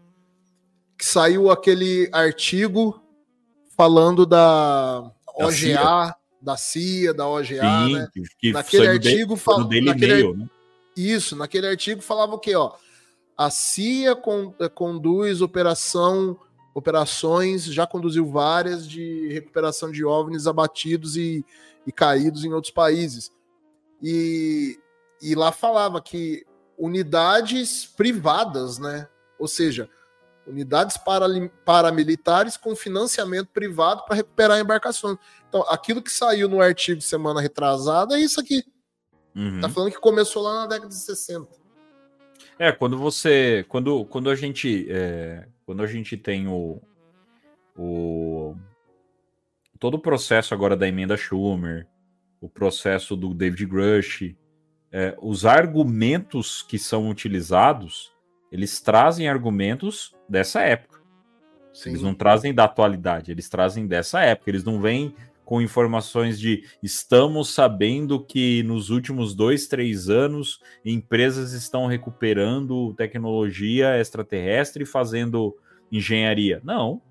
que 0.97 1.05
saiu 1.05 1.51
aquele 1.51 2.09
artigo 2.11 2.99
falando 3.77 4.25
da 4.25 5.01
Da 5.01 5.11
OGA, 5.45 5.51
CIA. 5.53 6.15
da 6.41 6.57
CIA, 6.57 7.13
da 7.13 7.27
OGA, 7.27 7.61
Sim, 7.61 7.93
né? 7.93 8.07
que, 8.11 8.21
que 8.39 8.51
Naquele 8.51 8.87
artigo 8.87 9.35
foi 9.35 9.53
no 9.53 9.59
fala- 9.59 9.69
Daily 9.69 9.85
naquele 9.85 10.13
Mail, 10.15 10.35
né? 10.35 10.49
Isso, 10.97 11.35
naquele 11.35 11.67
artigo 11.67 12.01
falava 12.01 12.33
o 12.33 12.39
quê? 12.39 12.55
Ó, 12.55 12.71
a 13.37 13.51
CIA 13.51 14.15
con- 14.15 14.51
conduz 14.73 15.41
operação, 15.41 16.39
operações, 16.75 17.63
já 17.63 17.87
conduziu 17.87 18.25
várias 18.27 18.85
de 18.85 19.29
recuperação 19.29 19.89
de 19.89 20.03
OVNIs 20.03 20.45
abatidos 20.45 21.15
e, 21.15 21.43
e 21.87 21.91
caídos 21.91 22.43
em 22.43 22.51
outros 22.51 22.73
países. 22.73 23.31
E, 24.03 24.77
e 25.21 25.33
lá 25.35 25.53
falava 25.53 26.01
que 26.01 26.45
unidades 26.77 27.85
privadas, 27.85 28.77
né? 28.77 29.07
Ou 29.39 29.47
seja, 29.47 29.89
unidades 30.45 30.97
paramilitares 31.63 32.57
com 32.57 32.75
financiamento 32.75 33.47
privado 33.53 34.03
para 34.05 34.17
recuperar 34.17 34.59
embarcações. 34.59 35.17
Então, 35.47 35.61
aquilo 35.69 36.01
que 36.01 36.11
saiu 36.11 36.49
no 36.49 36.59
artigo 36.59 36.99
semana 36.99 37.39
retrasada 37.39 38.17
é 38.17 38.19
isso 38.19 38.41
aqui. 38.41 38.61
Uhum. 39.33 39.61
Tá 39.61 39.69
falando 39.69 39.91
que 39.93 39.99
começou 39.99 40.43
lá 40.43 40.55
na 40.55 40.67
década 40.67 40.89
de 40.89 40.95
60. 40.95 41.47
É, 42.59 42.73
quando 42.73 42.97
você. 42.97 43.65
Quando, 43.69 44.03
quando 44.05 44.29
a 44.29 44.35
gente. 44.35 44.87
é, 44.89 45.47
quando 45.65 45.83
a 45.83 45.87
gente 45.87 46.15
tem 46.15 46.47
o. 46.47 46.81
o 47.75 48.55
todo 49.79 49.95
o 49.95 49.99
processo 49.99 50.53
agora 50.53 50.75
da 50.75 50.87
emenda 50.87 51.17
Schumer, 51.17 51.87
o 52.39 52.47
processo 52.49 53.15
do 53.15 53.33
David 53.33 53.65
Grush, 53.65 54.35
é, 54.91 55.15
os 55.21 55.45
argumentos 55.45 56.61
que 56.61 56.79
são 56.79 57.09
utilizados, 57.09 58.13
eles 58.51 58.79
trazem 58.79 59.27
argumentos 59.27 60.15
dessa 60.29 60.61
época. 60.61 61.03
Eles 61.85 62.01
não 62.01 62.13
trazem 62.13 62.53
da 62.53 62.63
atualidade, 62.63 63.31
eles 63.31 63.49
trazem 63.49 63.85
dessa 63.85 64.21
época. 64.21 64.49
Eles 64.49 64.63
não 64.63 64.79
vêm 64.79 65.13
com 65.45 65.61
informações 65.61 66.39
de 66.39 66.63
estamos 66.81 67.53
sabendo 67.53 68.19
que 68.25 68.63
nos 68.63 68.89
últimos 68.89 69.35
dois, 69.35 69.67
três 69.67 70.09
anos 70.09 70.59
empresas 70.83 71.53
estão 71.53 71.85
recuperando 71.85 72.93
tecnologia 72.95 73.97
extraterrestre 73.97 74.83
e 74.83 74.87
fazendo 74.87 75.55
engenharia. 75.91 76.59
Não. 76.63 77.01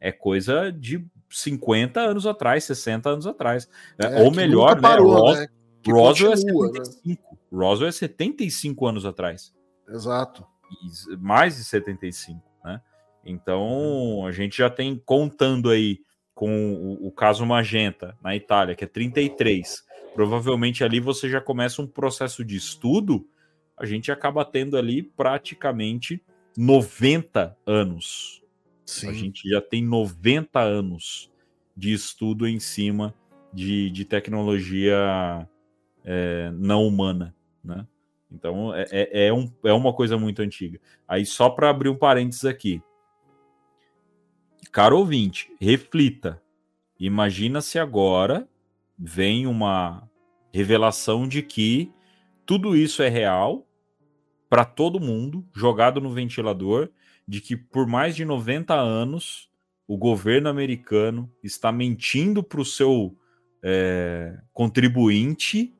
É 0.00 0.10
coisa 0.12 0.70
de 0.70 1.06
50 1.30 2.00
anos 2.00 2.26
atrás, 2.26 2.64
60 2.64 3.08
anos 3.08 3.26
atrás. 3.26 3.68
É, 3.98 4.22
Ou 4.22 4.30
que 4.30 4.36
melhor, 4.36 4.74
né? 4.76 4.82
parou, 4.82 5.14
Ros- 5.14 5.38
né? 5.38 5.46
Roswell 5.88 6.32
é 6.32 6.36
continua, 6.36 6.66
né? 6.72 6.84
75. 6.84 7.38
Roswell 7.52 7.88
é 7.88 7.92
75 7.92 8.86
anos 8.86 9.06
atrás 9.06 9.54
Exato. 9.88 10.44
e 11.12 11.16
mais 11.16 11.56
de 11.56 11.64
75, 11.64 12.42
né? 12.64 12.80
Então 13.24 14.26
a 14.26 14.32
gente 14.32 14.58
já 14.58 14.68
tem 14.68 15.00
contando 15.04 15.70
aí 15.70 16.00
com 16.36 16.74
o, 16.74 17.08
o 17.08 17.10
caso 17.10 17.46
Magenta 17.46 18.14
na 18.22 18.36
Itália, 18.36 18.76
que 18.76 18.84
é 18.84 18.86
33. 18.86 19.82
Provavelmente 20.14 20.84
ali 20.84 21.00
você 21.00 21.30
já 21.30 21.40
começa 21.40 21.80
um 21.80 21.86
processo 21.86 22.44
de 22.44 22.56
estudo, 22.56 23.26
a 23.74 23.86
gente 23.86 24.12
acaba 24.12 24.44
tendo 24.44 24.76
ali 24.76 25.02
praticamente 25.02 26.22
90 26.56 27.56
anos. 27.66 28.42
Sim. 28.84 29.08
A 29.08 29.12
gente 29.14 29.48
já 29.48 29.62
tem 29.62 29.82
90 29.82 30.60
anos 30.60 31.32
de 31.74 31.92
estudo 31.92 32.46
em 32.46 32.60
cima 32.60 33.14
de, 33.52 33.90
de 33.90 34.04
tecnologia 34.04 35.48
é, 36.04 36.50
não 36.54 36.86
humana, 36.86 37.34
né? 37.64 37.86
Então 38.30 38.74
é, 38.74 38.84
é, 38.90 39.26
é 39.28 39.32
um, 39.32 39.50
é 39.64 39.72
uma 39.72 39.94
coisa 39.94 40.18
muito 40.18 40.42
antiga. 40.42 40.78
Aí 41.08 41.24
só 41.24 41.48
para 41.48 41.70
abrir 41.70 41.88
um 41.88 41.96
parênteses 41.96 42.44
aqui. 42.44 42.82
Caro 44.72 44.98
ouvinte, 44.98 45.50
reflita. 45.60 46.42
Imagina 46.98 47.60
se 47.60 47.78
agora 47.78 48.48
vem 48.98 49.46
uma 49.46 50.08
revelação 50.52 51.28
de 51.28 51.42
que 51.42 51.92
tudo 52.44 52.76
isso 52.76 53.02
é 53.02 53.08
real 53.08 53.66
para 54.48 54.64
todo 54.64 55.00
mundo, 55.00 55.44
jogado 55.54 56.00
no 56.00 56.10
ventilador, 56.10 56.88
de 57.26 57.40
que 57.40 57.56
por 57.56 57.86
mais 57.86 58.14
de 58.14 58.24
90 58.24 58.74
anos 58.74 59.50
o 59.86 59.96
governo 59.96 60.48
americano 60.48 61.30
está 61.42 61.70
mentindo 61.70 62.42
para 62.42 62.60
o 62.60 62.64
seu 62.64 63.16
é, 63.62 64.38
contribuinte 64.52 65.74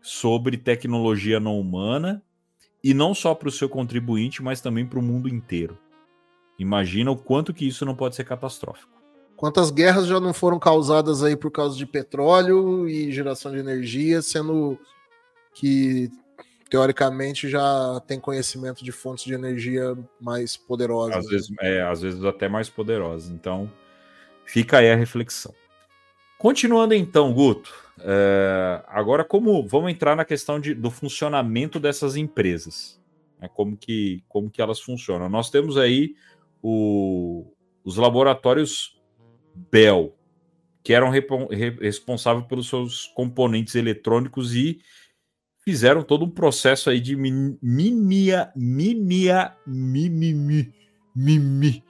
sobre 0.00 0.56
tecnologia 0.56 1.38
não 1.38 1.58
humana 1.60 2.22
e 2.82 2.94
não 2.94 3.14
só 3.14 3.34
para 3.34 3.48
o 3.48 3.52
seu 3.52 3.68
contribuinte, 3.68 4.42
mas 4.42 4.60
também 4.60 4.86
para 4.86 4.98
o 4.98 5.02
mundo 5.02 5.28
inteiro. 5.28 5.78
Imagina 6.58 7.10
o 7.10 7.16
quanto 7.16 7.54
que 7.54 7.66
isso 7.66 7.84
não 7.84 7.94
pode 7.94 8.16
ser 8.16 8.24
catastrófico. 8.24 8.98
Quantas 9.36 9.70
guerras 9.70 10.06
já 10.06 10.18
não 10.18 10.34
foram 10.34 10.58
causadas 10.58 11.22
aí 11.22 11.36
por 11.36 11.50
causa 11.52 11.76
de 11.76 11.86
petróleo 11.86 12.88
e 12.88 13.12
geração 13.12 13.52
de 13.52 13.58
energia, 13.58 14.20
sendo 14.20 14.76
que 15.54 16.10
teoricamente 16.68 17.48
já 17.48 18.02
tem 18.06 18.18
conhecimento 18.18 18.84
de 18.84 18.92
fontes 18.92 19.24
de 19.24 19.34
energia 19.34 19.96
mais 20.20 20.56
poderosas. 20.56 21.16
Às 21.16 21.26
vezes, 21.26 21.50
é, 21.60 21.82
às 21.82 22.02
vezes 22.02 22.24
até 22.24 22.48
mais 22.48 22.68
poderosas. 22.68 23.30
Então, 23.30 23.70
fica 24.44 24.78
aí 24.78 24.90
a 24.90 24.96
reflexão. 24.96 25.54
Continuando 26.36 26.94
então, 26.94 27.32
Guto, 27.32 27.72
é, 28.00 28.82
agora 28.86 29.24
como 29.24 29.66
vamos 29.66 29.90
entrar 29.90 30.14
na 30.14 30.24
questão 30.24 30.60
de, 30.60 30.74
do 30.74 30.90
funcionamento 30.90 31.80
dessas 31.80 32.16
empresas, 32.16 33.00
né, 33.40 33.48
como, 33.54 33.76
que, 33.76 34.22
como 34.28 34.50
que 34.50 34.62
elas 34.62 34.80
funcionam. 34.80 35.28
Nós 35.28 35.50
temos 35.50 35.76
aí 35.76 36.14
o, 36.62 37.52
os 37.84 37.96
laboratórios 37.96 38.98
Bell, 39.70 40.14
que 40.82 40.92
eram 40.92 41.10
responsáveis 41.80 42.46
pelos 42.46 42.68
seus 42.68 43.06
componentes 43.14 43.74
eletrônicos 43.74 44.54
e 44.54 44.80
fizeram 45.64 46.02
todo 46.02 46.24
um 46.24 46.30
processo 46.30 46.88
aí 46.88 47.00
de 47.00 47.14
minia, 47.14 48.50
minia, 48.56 49.54
mimimi, 49.66 50.72
mimi. 51.14 51.84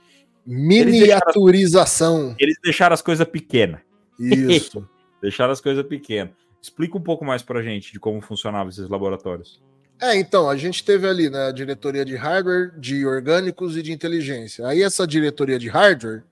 Miniaturização. 0.45 2.35
Eles 2.39 2.57
deixaram 2.65 2.95
as 2.95 3.03
coisas 3.03 3.29
pequenas. 3.29 3.81
Isso. 4.19 4.89
deixaram 5.21 5.53
as 5.53 5.61
coisas 5.61 5.87
pequenas. 5.87 6.35
Explica 6.61 6.97
um 6.97 7.03
pouco 7.03 7.25
mais 7.25 7.43
pra 7.43 7.63
gente 7.63 7.93
de 7.93 8.01
como 8.01 8.21
funcionavam 8.21 8.69
esses 8.69 8.89
laboratórios. 8.89 9.63
É, 10.01 10.17
então, 10.17 10.49
a 10.49 10.57
gente 10.57 10.85
teve 10.85 11.09
ali 11.09 11.29
né, 11.29 11.49
a 11.49 11.53
diretoria 11.53 12.05
de 12.05 12.15
hardware, 12.15 12.73
de 12.79 13.05
orgânicos 13.05 13.77
e 13.77 13.83
de 13.83 13.93
inteligência. 13.93 14.67
Aí 14.67 14.83
essa 14.83 15.07
diretoria 15.07 15.59
de 15.59 15.69
hardware, 15.69 16.25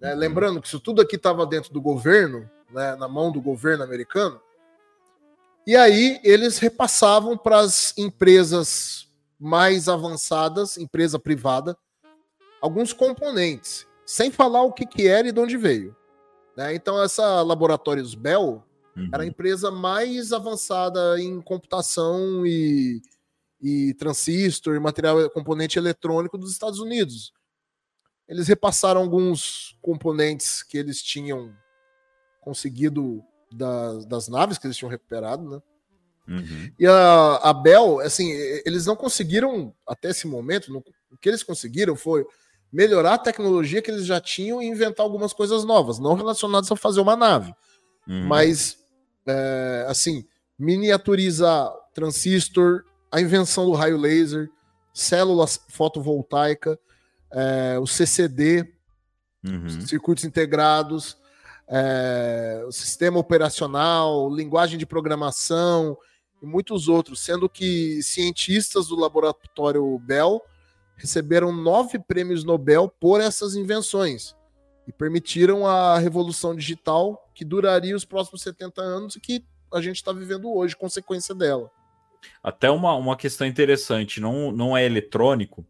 né, 0.00 0.14
uhum. 0.14 0.18
lembrando 0.18 0.60
que 0.60 0.66
isso 0.66 0.80
tudo 0.80 1.02
aqui 1.02 1.16
estava 1.16 1.46
dentro 1.46 1.72
do 1.72 1.80
governo, 1.80 2.48
né, 2.70 2.96
na 2.96 3.06
mão 3.06 3.30
do 3.30 3.40
governo 3.40 3.84
americano, 3.84 4.40
e 5.66 5.76
aí 5.76 6.20
eles 6.24 6.58
repassavam 6.58 7.36
para 7.36 7.60
as 7.60 7.96
empresas 7.96 9.08
mais 9.38 9.88
avançadas, 9.88 10.76
empresa 10.76 11.18
privada, 11.18 11.76
alguns 12.60 12.92
componentes, 12.92 13.86
sem 14.06 14.30
falar 14.30 14.62
o 14.62 14.72
que, 14.72 14.86
que 14.86 15.06
era 15.06 15.28
e 15.28 15.32
de 15.32 15.38
onde 15.38 15.56
veio. 15.56 15.94
Né? 16.56 16.74
Então, 16.74 17.00
essa 17.02 17.42
Laboratórios 17.42 18.14
Bell 18.14 18.64
uhum. 18.96 19.10
era 19.12 19.22
a 19.22 19.26
empresa 19.26 19.70
mais 19.70 20.32
avançada 20.32 21.20
em 21.20 21.40
computação 21.40 22.46
e, 22.46 23.00
e 23.60 23.94
transistor, 23.94 24.80
material, 24.80 25.28
componente 25.30 25.78
eletrônico 25.78 26.38
dos 26.38 26.52
Estados 26.52 26.78
Unidos. 26.78 27.32
Eles 28.28 28.48
repassaram 28.48 29.00
alguns 29.00 29.76
componentes 29.82 30.62
que 30.62 30.78
eles 30.78 31.02
tinham 31.02 31.54
conseguido 32.40 33.22
das, 33.52 34.06
das 34.06 34.28
naves 34.28 34.58
que 34.58 34.66
eles 34.66 34.76
tinham 34.76 34.90
recuperado, 34.90 35.48
né? 35.48 35.62
Uhum. 36.28 36.72
E 36.78 36.86
a, 36.86 37.36
a 37.36 37.52
Bell, 37.52 38.00
assim, 38.00 38.30
eles 38.64 38.86
não 38.86 38.96
conseguiram, 38.96 39.74
até 39.86 40.10
esse 40.10 40.26
momento, 40.26 40.72
no, 40.72 40.78
o 41.10 41.16
que 41.18 41.28
eles 41.28 41.42
conseguiram 41.42 41.96
foi 41.96 42.24
melhorar 42.72 43.14
a 43.14 43.18
tecnologia 43.18 43.82
que 43.82 43.90
eles 43.90 44.06
já 44.06 44.20
tinham 44.20 44.62
e 44.62 44.66
inventar 44.66 45.04
algumas 45.04 45.32
coisas 45.32 45.64
novas, 45.64 45.98
não 45.98 46.14
relacionadas 46.14 46.70
a 46.70 46.76
fazer 46.76 47.00
uma 47.00 47.16
nave, 47.16 47.54
uhum. 48.08 48.26
mas, 48.26 48.78
é, 49.26 49.86
assim, 49.88 50.24
miniaturizar 50.58 51.72
transistor, 51.94 52.84
a 53.10 53.20
invenção 53.20 53.66
do 53.66 53.72
raio 53.72 53.96
laser, 53.96 54.50
células 54.92 55.60
fotovoltaica, 55.68 56.78
é, 57.32 57.78
o 57.78 57.86
CCD, 57.86 58.72
uhum. 59.44 59.80
circuitos 59.82 60.24
integrados, 60.24 61.16
é, 61.68 62.64
o 62.66 62.72
sistema 62.72 63.18
operacional, 63.18 64.34
linguagem 64.34 64.78
de 64.78 64.86
programação 64.86 65.96
e 66.42 66.46
muitos 66.46 66.88
outros, 66.88 67.20
sendo 67.20 67.48
que 67.48 68.02
cientistas 68.02 68.88
do 68.88 68.96
laboratório 68.96 69.98
Bell 69.98 70.42
receberam 70.96 71.52
nove 71.52 71.98
prêmios 71.98 72.44
Nobel 72.44 72.88
por 73.00 73.20
essas 73.20 73.54
invenções 73.54 74.34
e 74.86 74.92
permitiram 74.92 75.66
a 75.66 75.98
revolução 75.98 76.54
digital 76.54 77.30
que 77.34 77.44
duraria 77.44 77.94
os 77.94 78.04
próximos 78.04 78.42
70 78.42 78.80
anos 78.80 79.16
e 79.16 79.20
que 79.20 79.44
a 79.72 79.80
gente 79.80 79.96
está 79.96 80.12
vivendo 80.12 80.52
hoje, 80.52 80.76
consequência 80.76 81.34
dela. 81.34 81.70
Até 82.42 82.70
uma, 82.70 82.94
uma 82.94 83.16
questão 83.16 83.46
interessante, 83.46 84.20
não, 84.20 84.52
não 84.52 84.76
é 84.76 84.84
eletrônico, 84.84 85.66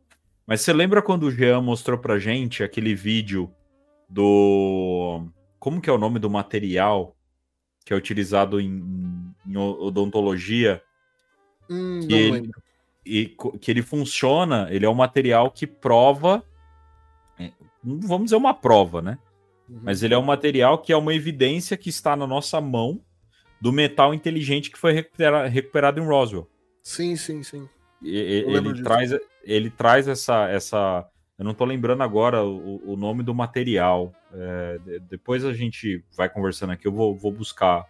mas 0.47 0.61
você 0.61 0.73
lembra 0.73 1.01
quando 1.01 1.25
o 1.25 1.31
Jean 1.31 1.61
mostrou 1.61 1.99
pra 1.99 2.19
gente 2.19 2.63
aquele 2.63 2.95
vídeo 2.95 3.51
do 4.09 5.27
como 5.59 5.81
que 5.81 5.89
é 5.89 5.93
o 5.93 5.99
nome 5.99 6.19
do 6.19 6.29
material 6.29 7.17
que 7.85 7.93
é 7.93 7.97
utilizado 7.97 8.61
em, 8.61 9.35
em 9.47 9.57
odontologia? 9.57 10.83
Hum, 11.71 12.01
que, 12.07 12.15
ele, 12.15 12.51
e, 13.05 13.37
que 13.61 13.71
ele 13.71 13.83
funciona, 13.83 14.69
ele 14.71 14.85
é 14.85 14.91
um 14.91 14.95
material 14.95 15.51
que 15.51 15.67
prova, 15.67 16.45
vamos 17.83 18.25
dizer 18.25 18.37
uma 18.37 18.55
prova, 18.55 19.03
né? 19.03 19.19
Uhum. 19.69 19.81
Mas 19.83 20.03
ele 20.03 20.15
é 20.15 20.19
um 20.19 20.23
material 20.23 20.79
que 20.79 20.93
é 20.93 20.97
uma 20.97 21.15
evidência 21.15 21.77
que 21.77 21.89
está 21.89 22.17
na 22.17 22.27
nossa 22.27 22.61
mão 22.61 23.01
do 23.61 23.73
metal 23.73 24.13
inteligente 24.13 24.71
que 24.71 24.79
foi 24.79 24.93
recupera, 24.93 25.47
recuperado 25.47 26.01
em 26.01 26.05
Roswell. 26.05 26.49
Sim, 26.83 27.17
sim, 27.17 27.43
sim. 27.43 27.69
E, 28.03 28.17
ele, 28.17 28.83
traz, 28.83 29.13
ele 29.45 29.71
traz 29.71 30.09
essa, 30.09 30.49
essa 30.49 31.09
eu 31.39 31.45
não 31.45 31.53
estou 31.53 31.67
lembrando 31.67 32.03
agora 32.03 32.45
o, 32.45 32.93
o, 32.93 32.97
nome 32.97 33.23
do 33.23 33.35
material. 33.35 34.13
É, 34.33 34.79
depois 35.09 35.45
a 35.45 35.53
gente 35.53 36.05
vai 36.17 36.29
conversando 36.29 36.73
aqui, 36.73 36.87
eu 36.87 36.93
vou, 36.93 37.17
vou 37.17 37.33
buscar 37.33 37.87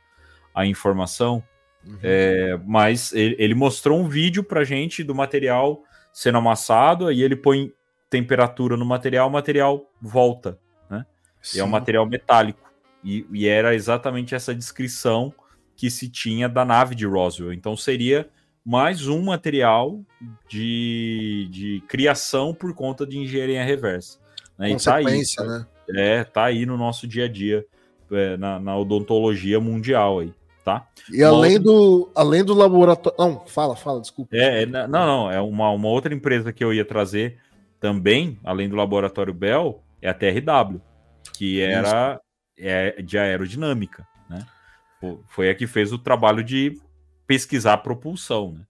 a 0.54 0.66
informação. 0.66 1.42
Uhum. 1.84 1.98
É, 2.02 2.60
mas 2.64 3.12
ele, 3.12 3.34
ele, 3.38 3.54
mostrou 3.54 3.98
um 3.98 4.08
vídeo 4.08 4.44
pra 4.44 4.64
gente 4.64 5.02
do 5.02 5.14
material 5.14 5.82
sendo 6.12 6.38
amassado, 6.38 7.08
aí 7.08 7.22
ele 7.22 7.34
põe 7.34 7.72
temperatura 8.12 8.76
no 8.76 8.84
material, 8.84 9.26
o 9.26 9.32
material 9.32 9.90
volta, 9.98 10.58
né? 10.90 11.06
E 11.54 11.58
é 11.58 11.64
um 11.64 11.68
material 11.68 12.04
metálico. 12.04 12.70
E, 13.02 13.26
e, 13.32 13.48
era 13.48 13.74
exatamente 13.74 14.34
essa 14.34 14.54
descrição 14.54 15.32
que 15.74 15.90
se 15.90 16.10
tinha 16.10 16.46
da 16.46 16.62
nave 16.62 16.94
de 16.94 17.06
Roswell. 17.06 17.54
Então 17.54 17.74
seria 17.74 18.28
mais 18.62 19.08
um 19.08 19.22
material 19.22 19.98
de, 20.46 21.48
de 21.50 21.82
criação 21.88 22.52
por 22.52 22.74
conta 22.74 23.06
de 23.06 23.16
engenharia 23.16 23.64
reversa. 23.64 24.18
Né? 24.58 24.72
Consequência, 24.72 25.42
tá 25.42 25.50
aí, 25.50 25.58
né? 25.58 25.66
É, 25.96 26.24
tá 26.24 26.44
aí 26.44 26.66
no 26.66 26.76
nosso 26.76 27.08
dia 27.08 27.24
a 27.24 27.28
dia, 27.28 27.64
é, 28.12 28.36
na, 28.36 28.60
na, 28.60 28.76
odontologia 28.76 29.58
mundial 29.58 30.20
aí, 30.20 30.34
tá? 30.62 30.86
E 31.10 31.22
além, 31.24 31.56
outra... 31.56 31.72
do, 31.72 32.10
além 32.14 32.44
do 32.44 32.52
laboratório... 32.52 33.18
Não, 33.18 33.42
fala, 33.46 33.74
fala, 33.74 34.00
desculpa. 34.02 34.36
É, 34.36 34.62
é, 34.62 34.66
não, 34.66 34.86
não, 34.86 35.30
é 35.30 35.40
uma, 35.40 35.70
uma 35.70 35.88
outra 35.88 36.14
empresa 36.14 36.52
que 36.52 36.62
eu 36.62 36.74
ia 36.74 36.84
trazer 36.84 37.40
também, 37.82 38.38
além 38.44 38.68
do 38.68 38.76
laboratório 38.76 39.34
Bell, 39.34 39.82
é 40.00 40.08
a 40.08 40.14
TRW, 40.14 40.80
que 41.36 41.60
era 41.60 42.20
é, 42.56 43.02
de 43.02 43.18
aerodinâmica, 43.18 44.06
né? 44.30 44.46
Foi 45.26 45.50
a 45.50 45.54
que 45.54 45.66
fez 45.66 45.92
o 45.92 45.98
trabalho 45.98 46.44
de 46.44 46.80
pesquisar 47.26 47.78
propulsão, 47.78 48.52
né? 48.52 48.60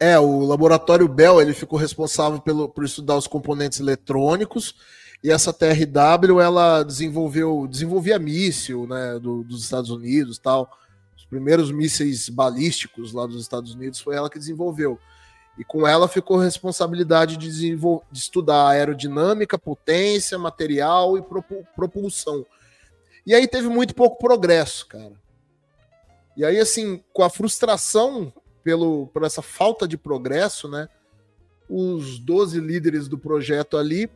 É, 0.00 0.18
o 0.18 0.40
laboratório 0.40 1.06
Bell 1.06 1.40
ele 1.40 1.54
ficou 1.54 1.78
responsável 1.78 2.40
pelo, 2.40 2.68
por 2.68 2.84
estudar 2.84 3.16
os 3.16 3.28
componentes 3.28 3.78
eletrônicos 3.78 4.74
e 5.22 5.30
essa 5.30 5.52
TRW 5.52 6.40
ela 6.40 6.82
desenvolveu 6.82 7.68
desenvolvia 7.68 8.18
míssil, 8.18 8.86
né, 8.88 9.18
do, 9.20 9.44
dos 9.44 9.62
Estados 9.62 9.90
Unidos, 9.90 10.38
tal. 10.38 10.68
Os 11.16 11.24
primeiros 11.24 11.70
mísseis 11.70 12.28
balísticos 12.28 13.12
lá 13.12 13.26
dos 13.26 13.40
Estados 13.40 13.74
Unidos 13.74 14.00
foi 14.00 14.16
ela 14.16 14.28
que 14.28 14.38
desenvolveu. 14.38 14.98
E 15.58 15.64
com 15.64 15.86
ela 15.86 16.08
ficou 16.08 16.40
a 16.40 16.44
responsabilidade 16.44 17.36
de, 17.36 17.76
de 17.76 18.18
estudar 18.18 18.68
aerodinâmica, 18.68 19.58
potência, 19.58 20.38
material 20.38 21.16
e 21.16 21.22
propulsão. 21.74 22.44
E 23.24 23.34
aí 23.34 23.46
teve 23.46 23.68
muito 23.68 23.94
pouco 23.94 24.18
progresso, 24.18 24.86
cara. 24.86 25.12
E 26.36 26.44
aí, 26.44 26.58
assim, 26.58 27.02
com 27.12 27.22
a 27.22 27.30
frustração 27.30 28.32
pelo, 28.64 29.06
por 29.08 29.22
essa 29.22 29.40
falta 29.40 29.86
de 29.86 29.96
progresso, 29.96 30.68
né? 30.68 30.88
Os 31.68 32.18
12 32.18 32.58
líderes 32.60 33.06
do 33.06 33.16
projeto 33.16 33.76
ali 33.76 34.10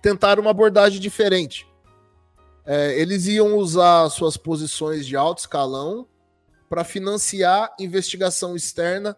tentaram 0.00 0.42
uma 0.42 0.50
abordagem 0.50 1.00
diferente. 1.00 1.66
É, 2.64 2.98
eles 2.98 3.26
iam 3.26 3.56
usar 3.56 4.08
suas 4.10 4.36
posições 4.36 5.04
de 5.04 5.16
alto 5.16 5.38
escalão 5.38 6.06
para 6.68 6.84
financiar 6.84 7.74
investigação 7.78 8.54
externa 8.54 9.16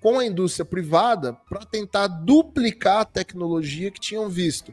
com 0.00 0.18
a 0.18 0.24
indústria 0.24 0.64
privada 0.64 1.34
para 1.48 1.64
tentar 1.64 2.06
duplicar 2.06 3.00
a 3.00 3.04
tecnologia 3.04 3.90
que 3.90 4.00
tinham 4.00 4.28
visto. 4.28 4.72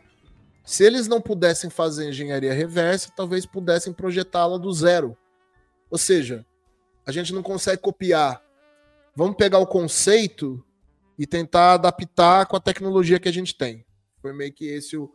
Se 0.66 0.84
eles 0.84 1.08
não 1.08 1.22
pudessem 1.22 1.70
fazer 1.70 2.10
engenharia 2.10 2.54
reversa, 2.54 3.12
talvez 3.16 3.46
pudessem 3.46 3.94
projetá-la 3.94 4.58
do 4.58 4.72
zero. 4.74 5.18
Ou 5.90 5.98
seja, 5.98 6.46
a 7.06 7.12
gente 7.12 7.34
não 7.34 7.42
consegue 7.42 7.82
copiar. 7.82 8.42
Vamos 9.16 9.38
pegar 9.38 9.60
o 9.60 9.68
conceito 9.68 10.64
e 11.18 11.26
tentar 11.26 11.74
adaptar 11.74 12.46
com 12.46 12.56
a 12.56 12.60
tecnologia 12.60 13.20
que 13.20 13.30
a 13.30 13.34
gente 13.34 13.56
tem. 13.56 13.86
Foi 14.22 14.34
meio 14.34 14.54
que 14.54 14.66
esse 14.66 14.98
o, 14.98 15.10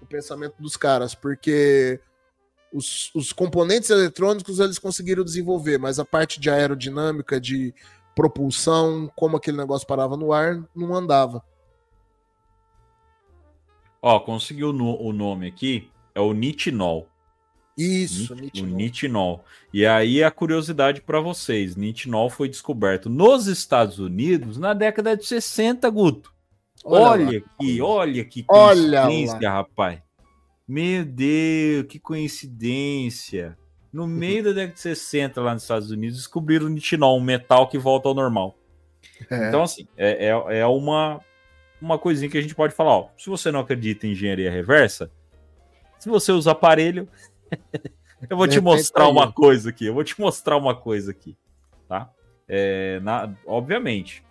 o 0.00 0.06
pensamento 0.06 0.54
dos 0.60 0.76
caras, 0.76 1.14
porque 1.14 2.00
os, 2.72 3.10
os, 3.14 3.32
componentes 3.32 3.90
eletrônicos 3.90 4.60
eles 4.60 4.78
conseguiram 4.78 5.24
desenvolver, 5.24 5.78
mas 5.78 5.98
a 5.98 6.04
parte 6.04 6.38
de 6.38 6.50
aerodinâmica, 6.50 7.40
de 7.40 7.74
propulsão, 8.18 9.08
como 9.14 9.36
aquele 9.36 9.56
negócio 9.56 9.86
parava 9.86 10.16
no 10.16 10.32
ar, 10.32 10.60
não 10.74 10.92
andava. 10.92 11.40
Ó, 14.02 14.18
conseguiu 14.18 14.72
no, 14.72 15.00
o 15.00 15.12
nome 15.12 15.46
aqui, 15.46 15.88
é 16.16 16.20
o 16.20 16.32
nitinol. 16.32 17.06
Isso, 17.76 18.34
Nit, 18.34 18.60
nitinol. 18.60 18.72
O 18.72 18.76
nitinol. 18.76 19.44
E 19.72 19.86
aí 19.86 20.24
a 20.24 20.32
curiosidade 20.32 21.00
para 21.00 21.20
vocês, 21.20 21.76
nitinol 21.76 22.28
foi 22.28 22.48
descoberto 22.48 23.08
nos 23.08 23.46
Estados 23.46 24.00
Unidos 24.00 24.58
na 24.58 24.74
década 24.74 25.16
de 25.16 25.24
60, 25.24 25.88
Guto. 25.88 26.34
Olha, 26.84 27.24
olha 27.24 27.38
aqui, 27.38 27.80
olha 27.80 28.24
que 28.24 28.42
coincidência, 28.42 29.36
olha 29.36 29.50
rapaz. 29.50 30.02
Meu 30.66 31.04
Deus, 31.04 31.86
que 31.86 32.00
coincidência. 32.00 33.56
No 33.92 34.06
meio 34.06 34.44
da 34.44 34.52
década 34.52 34.74
de 34.74 34.80
60, 34.80 35.40
lá 35.40 35.54
nos 35.54 35.62
Estados 35.62 35.90
Unidos, 35.90 36.18
descobriram 36.18 36.66
o 36.66 36.68
nitinol, 36.68 37.16
um 37.16 37.22
metal 37.22 37.68
que 37.68 37.78
volta 37.78 38.08
ao 38.08 38.14
normal. 38.14 38.56
É. 39.30 39.48
Então, 39.48 39.62
assim, 39.62 39.86
é, 39.96 40.26
é, 40.26 40.58
é, 40.58 40.66
uma, 40.66 41.20
uma 41.80 41.98
coisinha 41.98 42.30
que 42.30 42.38
a 42.38 42.40
gente 42.40 42.54
pode 42.54 42.74
falar. 42.74 42.90
Ó, 42.90 43.08
se 43.16 43.30
você 43.30 43.50
não 43.50 43.60
acredita 43.60 44.06
em 44.06 44.12
engenharia 44.12 44.50
reversa, 44.50 45.10
se 45.98 46.08
você 46.08 46.32
usa 46.32 46.52
aparelho, 46.52 47.08
eu 48.28 48.36
vou 48.36 48.46
te 48.46 48.60
mostrar 48.60 49.08
uma 49.08 49.32
coisa 49.32 49.70
aqui. 49.70 49.86
Eu 49.86 49.94
vou 49.94 50.04
te 50.04 50.20
mostrar 50.20 50.56
uma 50.56 50.74
coisa 50.74 51.10
aqui, 51.10 51.36
tá? 51.88 52.10
É, 52.46 53.00
na, 53.00 53.32
obviamente, 53.46 54.22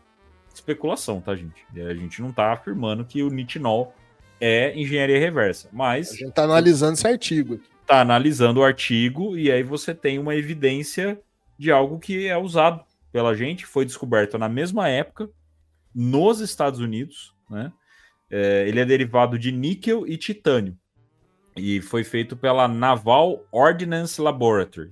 especulação, 0.53 1.21
tá, 1.21 1.35
gente? 1.35 1.65
A 1.75 1.93
gente 1.93 2.21
não 2.21 2.31
tá 2.31 2.53
afirmando 2.53 3.05
que 3.05 3.21
o 3.23 3.29
nitinol 3.29 3.93
é 4.39 4.77
engenharia 4.79 5.19
reversa. 5.19 5.69
Mas. 5.71 6.11
A 6.11 6.13
gente 6.13 6.29
está 6.29 6.43
analisando 6.43 6.93
esse 6.93 7.07
artigo 7.07 7.55
aqui. 7.55 7.76
Está 7.87 8.01
analisando 8.01 8.59
o 8.59 8.65
artigo 8.65 9.37
e 9.37 9.49
aí 9.49 9.63
você 9.63 9.95
tem 9.95 10.19
uma 10.19 10.35
evidência 10.35 11.17
de 11.57 11.71
algo 11.71 11.97
que 11.99 12.27
é 12.27 12.37
usado 12.37 12.83
pela 13.13 13.33
gente, 13.33 13.65
foi 13.65 13.85
descoberto 13.85 14.37
na 14.37 14.49
mesma 14.49 14.89
época 14.89 15.29
nos 15.95 16.41
Estados 16.41 16.81
Unidos, 16.81 17.33
né? 17.49 17.71
É, 18.29 18.67
ele 18.67 18.81
é 18.81 18.85
derivado 18.85 19.39
de 19.39 19.53
níquel 19.53 20.05
e 20.05 20.17
titânio 20.17 20.77
e 21.55 21.79
foi 21.79 22.03
feito 22.03 22.35
pela 22.35 22.67
Naval 22.67 23.47
Ordnance 23.53 24.19
Laboratory, 24.19 24.91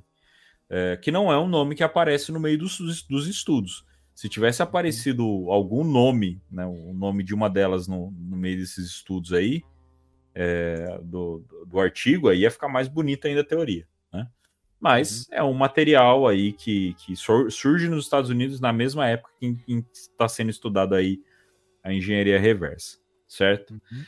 é, 0.70 0.96
que 0.96 1.12
não 1.12 1.30
é 1.30 1.38
um 1.38 1.50
nome 1.50 1.76
que 1.76 1.84
aparece 1.84 2.32
no 2.32 2.40
meio 2.40 2.58
dos, 2.58 2.80
dos 3.10 3.28
estudos. 3.28 3.86
Se 4.14 4.30
tivesse 4.30 4.64
aparecido 4.64 5.52
algum 5.52 5.84
nome, 5.84 6.42
né, 6.50 6.66
o 6.66 6.94
nome 6.94 7.26
de 7.26 7.34
uma 7.34 7.50
delas 7.50 7.90
no, 7.90 8.10
no 8.12 8.38
meio 8.38 8.58
desses 8.58 8.86
estudos 8.86 9.34
aí, 9.34 9.62
é, 10.36 11.00
do, 11.02 11.44
do 11.66 11.80
artigo, 11.80 12.28
aí 12.28 12.40
ia 12.40 12.52
ficar 12.52 12.68
mais 12.68 12.90
bonita 12.90 13.28
ainda 13.28 13.42
a 13.42 13.46
teoria. 13.46 13.88
Né? 14.12 14.28
Mas 14.80 15.28
uhum. 15.30 15.38
é 15.38 15.44
um 15.44 15.54
material 15.54 16.28
aí 16.28 16.52
que, 16.52 16.94
que 17.00 17.16
surge 17.16 17.88
nos 17.88 18.04
Estados 18.04 18.30
Unidos 18.30 18.60
na 18.60 18.74
mesma 18.74 19.08
época 19.08 19.32
que 19.40 19.58
está 19.94 20.28
sendo 20.28 20.50
estudado 20.50 20.94
aí 20.94 21.22
a 21.82 21.94
engenharia 21.94 22.40
reversa, 22.40 22.98
certo? 23.28 23.74
Uhum. 23.74 24.04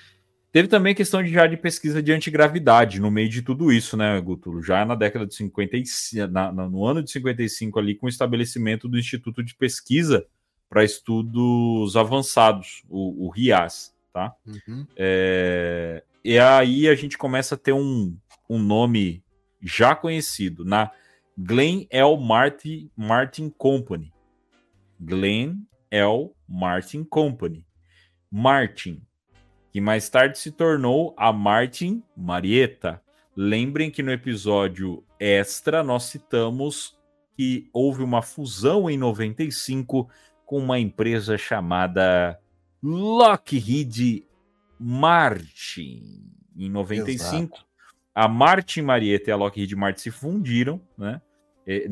Teve 0.51 0.67
também 0.67 0.93
a 0.93 0.95
questão 0.95 1.21
de, 1.21 1.29
já 1.29 1.45
de 1.45 1.55
pesquisa 1.55 2.01
de 2.01 2.11
antigravidade 2.11 2.99
no 2.99 3.11
meio 3.11 3.29
de 3.29 3.41
tudo 3.41 3.71
isso, 3.71 3.95
né, 3.95 4.19
Guto? 4.19 4.61
Já 4.63 4.83
na 4.85 4.95
década 4.95 5.27
de 5.27 5.35
55, 5.35 6.27
na, 6.27 6.51
no 6.51 6.85
ano 6.85 7.03
de 7.03 7.11
55 7.11 7.77
ali, 7.77 7.93
com 7.93 8.07
o 8.07 8.09
estabelecimento 8.09 8.87
do 8.87 8.97
Instituto 8.97 9.43
de 9.43 9.53
Pesquisa 9.53 10.25
para 10.67 10.83
Estudos 10.83 11.95
Avançados, 11.95 12.83
o, 12.89 13.27
o 13.27 13.29
RIAS, 13.29 13.93
tá? 14.11 14.33
Uhum. 14.45 14.87
É, 14.95 16.03
e 16.27 16.39
aí 16.39 16.87
a 16.87 16.95
gente 16.95 17.17
começa 17.17 17.55
a 17.55 17.57
ter 17.57 17.71
um, 17.71 18.17
um 18.49 18.59
nome 18.59 19.23
já 19.61 19.95
conhecido, 19.95 20.65
na 20.65 20.91
Glenn 21.37 21.85
L. 21.89 22.17
Martin, 22.17 22.91
Martin 22.95 23.49
Company. 23.49 24.13
Glenn 24.99 25.55
L. 25.89 26.31
Martin 26.47 27.03
Company. 27.03 27.65
Martin 28.31 29.01
que 29.71 29.81
mais 29.81 30.09
tarde 30.09 30.37
se 30.37 30.51
tornou 30.51 31.13
a 31.15 31.31
Martin 31.31 32.03
Marietta. 32.15 33.01
Lembrem 33.35 33.91
que 33.91 34.01
no 34.01 34.11
episódio 34.11 35.03
extra 35.19 35.83
nós 35.83 36.05
citamos 36.05 36.97
que 37.35 37.69
houve 37.71 38.01
uma 38.01 38.21
fusão 38.23 38.89
em 38.89 38.97
95 38.97 40.09
com 40.45 40.57
uma 40.57 40.79
empresa 40.79 41.37
chamada 41.37 42.39
Lockheed 42.81 44.26
Martin. 44.79 46.23
Em 46.55 46.69
95, 46.69 47.55
Exato. 47.55 47.65
a 48.13 48.27
Martin 48.27 48.81
Marietta 48.81 49.29
e 49.29 49.33
a 49.33 49.35
Lockheed 49.35 49.75
Martin 49.75 50.01
se 50.01 50.11
fundiram, 50.11 50.81
né? 50.97 51.21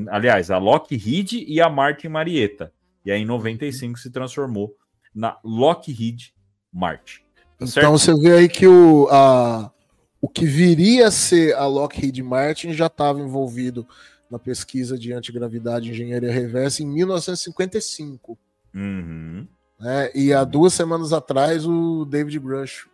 aliás, 0.09 0.49
a 0.49 0.57
Lockheed 0.57 1.45
e 1.47 1.61
a 1.61 1.69
Martin 1.69 2.07
Marietta. 2.07 2.71
E 3.05 3.11
aí 3.11 3.21
em 3.21 3.25
95 3.25 3.99
se 3.99 4.09
transformou 4.09 4.75
na 5.13 5.37
Lockheed 5.43 6.33
Martin. 6.73 7.21
Tá 7.57 7.65
então 7.65 7.91
você 7.91 8.13
vê 8.19 8.37
aí 8.37 8.49
que 8.49 8.67
o, 8.67 9.07
a, 9.09 9.71
o 10.19 10.27
que 10.27 10.45
viria 10.45 11.07
a 11.07 11.11
ser 11.11 11.53
a 11.55 11.67
Lockheed 11.67 12.21
Martin 12.23 12.73
já 12.73 12.87
estava 12.87 13.19
envolvido 13.19 13.87
na 14.29 14.39
pesquisa 14.39 14.97
de 14.97 15.13
antigravidade 15.13 15.87
e 15.87 15.91
engenharia 15.91 16.31
reversa 16.31 16.81
em 16.81 16.87
1955. 16.87 18.37
Uhum. 18.73 19.47
Né? 19.85 20.09
E 20.15 20.33
há 20.33 20.43
duas 20.43 20.73
semanas 20.73 21.13
atrás 21.13 21.63
o 21.63 22.05
David 22.05 22.39
Grush 22.39 22.87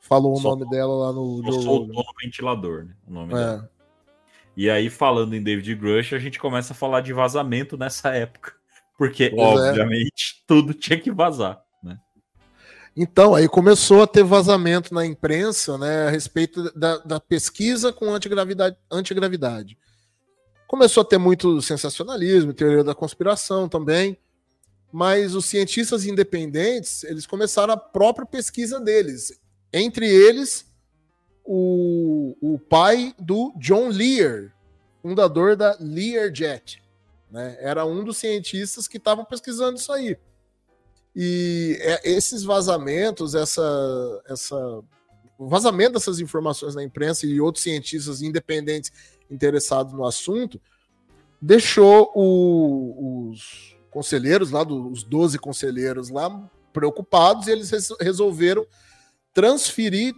falou 0.00 0.36
o 0.36 0.42
nome 0.42 0.68
dela 0.68 0.92
lá 0.92 1.12
no. 1.12 1.40
Soltou 1.52 1.86
no 1.86 2.04
ventilador, 2.20 2.84
né? 2.84 2.96
O 3.06 3.12
nome 3.12 3.32
é. 3.32 3.36
dela. 3.36 3.70
E 4.56 4.68
aí, 4.68 4.90
falando 4.90 5.36
em 5.36 5.40
David 5.40 5.72
Grush, 5.76 6.14
a 6.14 6.18
gente 6.18 6.40
começa 6.40 6.72
a 6.72 6.76
falar 6.76 7.00
de 7.00 7.12
vazamento 7.12 7.78
nessa 7.78 8.08
época. 8.08 8.54
Porque, 8.98 9.30
pois 9.30 9.40
é. 9.40 9.68
obviamente, 9.68 10.40
é. 10.40 10.44
tudo 10.48 10.74
tinha 10.74 10.98
que 10.98 11.12
vazar. 11.12 11.62
Então, 12.96 13.32
aí 13.32 13.48
começou 13.48 14.02
a 14.02 14.08
ter 14.08 14.24
vazamento 14.24 14.92
na 14.92 15.06
imprensa 15.06 15.78
né, 15.78 16.08
a 16.08 16.10
respeito 16.10 16.76
da, 16.76 16.98
da 16.98 17.20
pesquisa 17.20 17.92
com 17.92 18.12
antigravidade, 18.12 18.76
antigravidade. 18.90 19.78
Começou 20.66 21.02
a 21.02 21.04
ter 21.04 21.18
muito 21.18 21.62
sensacionalismo, 21.62 22.52
teoria 22.52 22.82
da 22.82 22.96
conspiração 22.96 23.68
também, 23.68 24.18
mas 24.92 25.34
os 25.34 25.44
cientistas 25.44 26.06
independentes 26.06 27.04
eles 27.04 27.26
começaram 27.26 27.74
a 27.74 27.76
própria 27.76 28.26
pesquisa 28.26 28.80
deles. 28.80 29.38
Entre 29.72 30.06
eles, 30.06 30.66
o, 31.44 32.36
o 32.40 32.58
pai 32.58 33.14
do 33.18 33.52
John 33.58 33.88
Lear, 33.88 34.54
fundador 35.02 35.56
da 35.56 35.76
Learjet. 35.78 36.82
Né? 37.30 37.56
Era 37.60 37.84
um 37.84 38.04
dos 38.04 38.16
cientistas 38.16 38.88
que 38.88 38.96
estavam 38.96 39.24
pesquisando 39.24 39.78
isso 39.78 39.92
aí. 39.92 40.16
E 41.14 41.76
é, 41.80 42.10
esses 42.10 42.42
vazamentos, 42.44 43.34
essa, 43.34 44.22
essa, 44.26 44.56
o 45.38 45.48
vazamento 45.48 45.94
dessas 45.94 46.20
informações 46.20 46.74
na 46.74 46.82
imprensa 46.82 47.26
e 47.26 47.40
outros 47.40 47.62
cientistas 47.64 48.22
independentes 48.22 48.92
interessados 49.30 49.92
no 49.92 50.06
assunto, 50.06 50.60
deixou 51.40 52.10
o, 52.14 53.30
os 53.30 53.77
conselheiros 53.90 54.50
lá, 54.50 54.64
dos 54.64 55.02
12 55.02 55.38
conselheiros 55.38 56.10
lá, 56.10 56.30
preocupados 56.72 57.46
e 57.46 57.52
eles 57.52 57.70
resolveram 58.00 58.66
transferir 59.32 60.14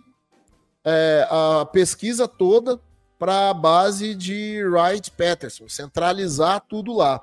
é, 0.84 1.26
a 1.30 1.64
pesquisa 1.66 2.26
toda 2.26 2.80
para 3.18 3.50
a 3.50 3.54
base 3.54 4.14
de 4.14 4.64
Wright 4.64 5.10
Patterson, 5.10 5.68
centralizar 5.68 6.64
tudo 6.66 6.96
lá. 6.96 7.22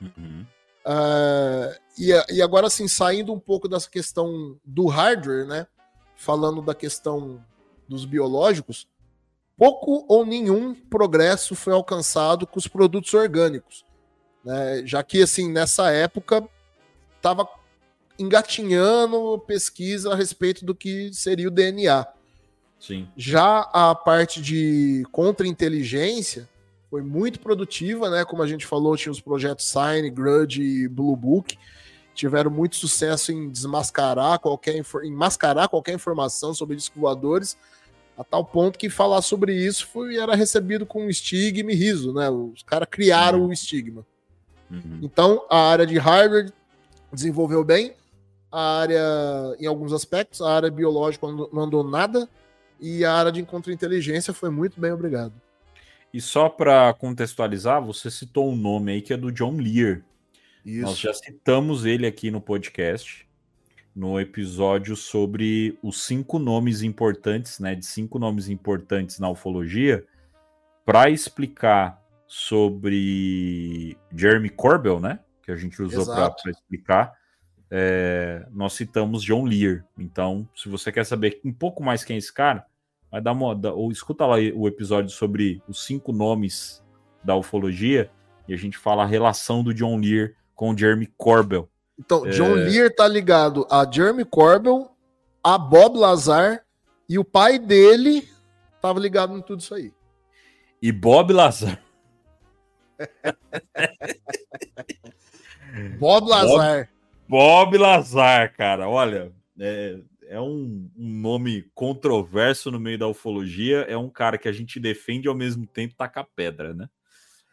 Uhum. 0.00 0.46
Uh, 0.86 1.74
e, 1.98 2.36
e, 2.36 2.40
agora, 2.40 2.68
assim, 2.68 2.86
saindo 2.88 3.32
um 3.32 3.38
pouco 3.38 3.68
dessa 3.68 3.90
questão 3.90 4.56
do 4.64 4.86
hardware, 4.86 5.46
né? 5.46 5.66
Falando 6.14 6.62
da 6.62 6.74
questão 6.74 7.44
dos 7.88 8.04
biológicos, 8.04 8.88
pouco 9.58 10.04
ou 10.08 10.24
nenhum 10.24 10.74
progresso 10.74 11.54
foi 11.54 11.72
alcançado 11.72 12.46
com 12.46 12.58
os 12.58 12.68
produtos 12.68 13.12
orgânicos. 13.12 13.84
Né? 14.46 14.82
Já 14.86 15.02
que 15.02 15.20
assim 15.20 15.50
nessa 15.50 15.90
época 15.90 16.48
estava 17.16 17.48
engatinhando 18.16 19.38
pesquisa 19.40 20.12
a 20.12 20.16
respeito 20.16 20.64
do 20.64 20.74
que 20.74 21.12
seria 21.12 21.48
o 21.48 21.50
DNA. 21.50 22.06
Sim. 22.78 23.08
Já 23.16 23.60
a 23.72 23.94
parte 23.94 24.40
de 24.40 25.04
contra-inteligência 25.10 26.48
foi 26.88 27.02
muito 27.02 27.40
produtiva, 27.40 28.08
né? 28.08 28.24
Como 28.24 28.42
a 28.42 28.46
gente 28.46 28.64
falou, 28.64 28.96
tinha 28.96 29.10
os 29.10 29.20
projetos 29.20 29.66
Sign, 29.66 30.08
Grudge 30.10 30.62
e 30.62 30.88
Blue 30.88 31.16
Book. 31.16 31.58
Tiveram 32.14 32.50
muito 32.50 32.76
sucesso 32.76 33.32
em 33.32 33.50
desmascarar 33.50 34.38
qualquer, 34.38 34.82
em 35.02 35.12
mascarar 35.12 35.68
qualquer 35.68 35.94
informação 35.94 36.54
sobre 36.54 36.76
discos 36.76 36.98
voadores, 36.98 37.58
a 38.16 38.24
tal 38.24 38.42
ponto 38.44 38.78
que 38.78 38.88
falar 38.88 39.20
sobre 39.20 39.54
isso 39.54 39.86
foi, 39.88 40.16
era 40.16 40.34
recebido 40.34 40.86
com 40.86 41.10
estigma 41.10 41.72
e 41.72 41.74
riso, 41.74 42.14
né? 42.14 42.30
Os 42.30 42.62
caras 42.62 42.88
criaram 42.90 43.46
o 43.46 43.52
estigma. 43.52 44.06
Uhum. 44.70 45.00
Então, 45.02 45.44
a 45.50 45.70
área 45.70 45.86
de 45.86 45.98
hardware 45.98 46.52
desenvolveu 47.12 47.64
bem, 47.64 47.94
a 48.50 48.80
área, 48.80 49.02
em 49.58 49.66
alguns 49.66 49.92
aspectos, 49.92 50.40
a 50.40 50.50
área 50.50 50.70
biológica 50.70 51.26
não 51.26 51.60
andou 51.60 51.82
nada, 51.84 52.28
e 52.80 53.04
a 53.04 53.12
área 53.12 53.32
de 53.32 53.42
contra-inteligência 53.42 54.32
foi 54.32 54.50
muito 54.50 54.80
bem, 54.80 54.92
obrigado. 54.92 55.32
E 56.12 56.20
só 56.20 56.48
para 56.48 56.92
contextualizar, 56.94 57.84
você 57.84 58.10
citou 58.10 58.50
um 58.50 58.56
nome 58.56 58.92
aí 58.92 59.02
que 59.02 59.12
é 59.12 59.16
do 59.16 59.32
John 59.32 59.56
Lear. 59.56 60.02
Nós 60.64 60.92
Isso. 60.92 61.02
já 61.02 61.14
citamos 61.14 61.84
ele 61.84 62.06
aqui 62.06 62.30
no 62.30 62.40
podcast, 62.40 63.26
no 63.94 64.18
episódio 64.20 64.96
sobre 64.96 65.78
os 65.82 66.02
cinco 66.02 66.38
nomes 66.38 66.82
importantes, 66.82 67.60
né? 67.60 67.74
De 67.74 67.84
cinco 67.84 68.18
nomes 68.18 68.48
importantes 68.48 69.18
na 69.18 69.28
ufologia, 69.28 70.04
para 70.84 71.10
explicar 71.10 72.02
sobre 72.26 73.96
Jeremy 74.14 74.48
Corbell, 74.50 75.00
né? 75.00 75.20
Que 75.42 75.50
a 75.52 75.56
gente 75.56 75.80
usou 75.82 76.04
para 76.06 76.50
explicar. 76.50 77.12
é, 77.70 78.46
nós 78.52 78.74
citamos 78.74 79.22
John 79.22 79.44
Lear. 79.44 79.84
Então, 79.98 80.48
se 80.54 80.68
você 80.68 80.92
quer 80.92 81.04
saber 81.04 81.40
um 81.44 81.52
pouco 81.52 81.82
mais 81.82 82.04
quem 82.04 82.14
é 82.14 82.18
esse 82.18 82.32
cara, 82.32 82.64
vai 83.10 83.20
dar 83.20 83.32
uma, 83.32 83.54
dá- 83.56 83.72
ou 83.72 83.90
escuta 83.90 84.24
lá 84.24 84.36
o 84.54 84.68
episódio 84.68 85.10
sobre 85.10 85.60
os 85.68 85.84
cinco 85.84 86.12
nomes 86.12 86.82
da 87.24 87.34
ufologia 87.34 88.08
e 88.46 88.54
a 88.54 88.56
gente 88.56 88.78
fala 88.78 89.02
a 89.02 89.06
relação 89.06 89.64
do 89.64 89.74
John 89.74 89.98
Lear 89.98 90.30
com 90.54 90.70
o 90.70 90.78
Jeremy 90.78 91.06
Corbell. 91.16 91.68
Então, 91.98 92.22
John 92.30 92.56
É. 92.56 92.64
Lear 92.64 92.94
tá 92.94 93.08
ligado 93.08 93.66
a 93.70 93.84
Jeremy 93.90 94.24
Corbell, 94.24 94.90
a 95.42 95.58
Bob 95.58 95.96
Lazar, 95.98 96.64
e 97.08 97.18
o 97.18 97.24
pai 97.24 97.58
dele 97.58 98.28
tava 98.80 99.00
ligado 99.00 99.36
em 99.36 99.42
tudo 99.42 99.60
isso 99.60 99.74
aí. 99.74 99.92
E 100.80 100.92
Bob 100.92 101.32
Lazar. 101.32 101.80
Bob 105.98 106.28
Lazar. 106.28 106.88
Bob 107.28 107.76
Lazar, 107.76 108.54
cara, 108.56 108.88
olha, 108.88 109.32
é, 109.58 109.98
é 110.28 110.40
um, 110.40 110.90
um 110.96 111.20
nome 111.20 111.62
controverso 111.74 112.70
no 112.70 112.78
meio 112.80 112.98
da 112.98 113.08
ufologia. 113.08 113.80
É 113.88 113.96
um 113.96 114.08
cara 114.08 114.38
que 114.38 114.48
a 114.48 114.52
gente 114.52 114.78
defende 114.78 115.26
e 115.26 115.28
ao 115.28 115.34
mesmo 115.34 115.66
tempo 115.66 115.94
taca 115.94 116.24
pedra, 116.24 116.72
né? 116.74 116.88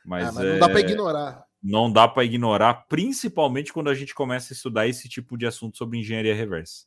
Mas, 0.05 0.27
Ah, 0.27 0.31
mas 0.33 0.45
é, 0.45 0.51
não 0.53 0.59
dá 0.59 0.69
pra 0.69 0.79
ignorar. 0.79 1.45
não 1.61 1.91
dá 1.91 2.07
para 2.07 2.23
ignorar, 2.25 2.73
principalmente 2.87 3.71
quando 3.71 3.89
a 3.89 3.95
gente 3.95 4.13
começa 4.13 4.53
a 4.53 4.55
estudar 4.55 4.87
esse 4.87 5.07
tipo 5.07 5.37
de 5.37 5.45
assunto 5.45 5.77
sobre 5.77 5.97
engenharia 5.97 6.35
reversa. 6.35 6.85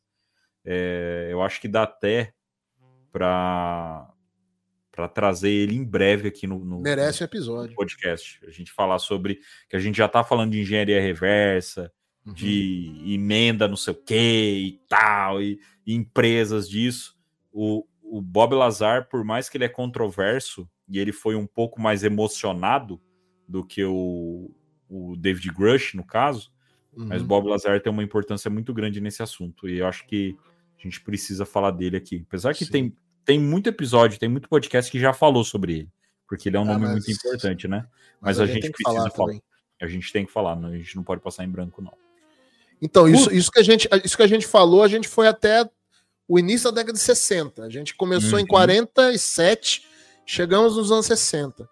É, 0.65 1.29
eu 1.31 1.43
acho 1.43 1.61
que 1.61 1.69
dá 1.69 1.85
até 1.85 2.33
para 3.11 4.09
para 4.97 5.07
trazer 5.09 5.51
ele 5.51 5.77
em 5.77 5.85
breve 5.85 6.29
aqui 6.29 6.47
no, 6.47 6.65
no- 6.65 6.81
Merece 6.81 7.21
no 7.21 7.27
episódio. 7.27 7.77
podcast. 7.77 8.41
A 8.47 8.51
gente 8.51 8.73
falar 8.73 8.99
sobre 8.99 9.39
que 9.69 9.77
a 9.77 9.79
gente 9.79 9.97
já 9.97 10.09
tá 10.09 10.25
falando 10.25 10.53
de 10.53 10.61
engenharia 10.61 11.01
reversa, 11.01 11.93
Uhum. 12.27 12.33
de 12.33 12.93
emenda 13.07 13.69
não 13.69 13.77
sei 13.77 13.93
o 13.93 13.97
que 13.97 14.15
e 14.67 14.81
tal, 14.89 15.41
e, 15.41 15.61
e 15.87 15.95
empresas 15.95 16.69
disso. 16.69 17.17
O, 17.53 17.87
o 18.03 18.21
Bob 18.21 18.53
Lazar, 18.57 19.09
por 19.09 19.23
mais 19.23 19.49
que 19.49 19.57
ele 19.57 19.65
é 19.65 19.69
controverso 19.69 20.69
e 20.89 20.99
ele 20.99 21.13
foi 21.13 21.37
um 21.37 21.47
pouco 21.47 21.81
mais 21.81 22.03
emocionado 22.03 23.01
do 23.47 23.65
que 23.65 23.85
o, 23.85 24.51
o 24.89 25.15
David 25.17 25.53
Grush, 25.53 25.95
no 25.95 26.03
caso, 26.05 26.51
Uhum. 26.97 27.07
mas 27.09 27.23
Bob 27.23 27.47
Lazar 27.47 27.81
tem 27.81 27.93
uma 27.93 28.03
importância 28.03 28.51
muito 28.51 28.73
grande 28.75 29.01
nesse 29.03 29.23
assunto 29.23 29.69
e 29.69 29.79
eu 29.79 29.87
acho 29.87 30.07
que 30.07 30.35
a 30.79 30.83
gente 30.83 30.99
precisa 31.03 31.45
falar 31.47 31.71
dele 31.71 31.97
aqui. 31.99 32.25
Apesar 32.27 32.55
que 32.55 32.65
Sim. 32.65 32.73
tem, 32.73 32.97
tem 33.27 33.39
muito 33.39 33.66
episódio, 33.68 34.18
tem 34.18 34.29
muito 34.29 34.49
podcast 34.49 34.91
que 34.91 34.99
já 34.99 35.12
falou 35.12 35.45
sobre 35.45 35.81
ele, 35.81 35.89
porque 36.27 36.49
ele 36.49 36.57
é 36.57 36.61
um 36.61 36.62
Ah, 36.62 36.66
nome 36.68 36.87
mas- 36.87 36.93
muito 36.93 37.11
importante, 37.11 37.68
né? 37.68 37.85
Mas, 38.20 38.41
a 38.41 38.47
gente 38.47 38.62
tem 38.62 38.72
que 38.72 38.83
precisa 38.83 38.97
falar 38.99 39.11
falar. 39.11 39.39
A 39.83 39.87
gente 39.87 40.11
tem 40.12 40.24
que 40.24 40.33
falar, 40.33 40.57
não, 40.57 40.70
a 40.70 40.77
gente 40.79 40.97
não 40.97 41.05
pode 41.05 41.20
passar 41.20 41.45
em 41.45 41.51
branco, 41.51 41.83
não. 41.83 41.93
Então, 42.81 43.07
isso, 43.09 43.31
isso, 43.33 43.51
que 43.51 43.59
a 43.59 43.62
gente, 43.62 43.87
isso 44.05 44.16
que 44.16 44.22
a 44.22 44.27
gente 44.27 44.47
falou, 44.47 44.83
a 44.83 44.89
gente 44.89 45.07
foi 45.09 45.27
até 45.29 45.68
o 46.29 46.39
início 46.39 46.70
da 46.70 46.77
década 46.81 46.95
de 46.95 46.99
60. 47.01 47.62
A 47.62 47.68
gente 47.68 47.95
começou 47.95 48.39
em 48.39 48.43
Uhum. 48.43 48.49
47, 48.49 49.83
chegamos 50.24 50.77
nos 50.77 50.91
anos 50.91 51.07
60. 51.07 51.68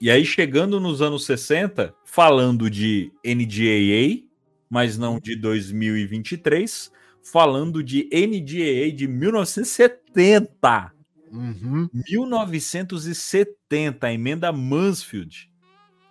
E 0.00 0.10
aí, 0.10 0.24
chegando 0.24 0.78
nos 0.78 1.02
anos 1.02 1.24
60, 1.24 1.92
falando 2.04 2.70
de 2.70 3.10
NDAA, 3.24 4.24
mas 4.70 4.96
não 4.96 5.18
de 5.18 5.34
2023, 5.34 6.90
falando 7.30 7.82
de 7.82 8.08
NDAA 8.12 8.90
de 8.94 9.06
1970. 9.06 10.92
Uhum. 11.30 11.88
1970, 11.92 14.06
a 14.06 14.12
emenda 14.12 14.52
Mansfield. 14.52 15.50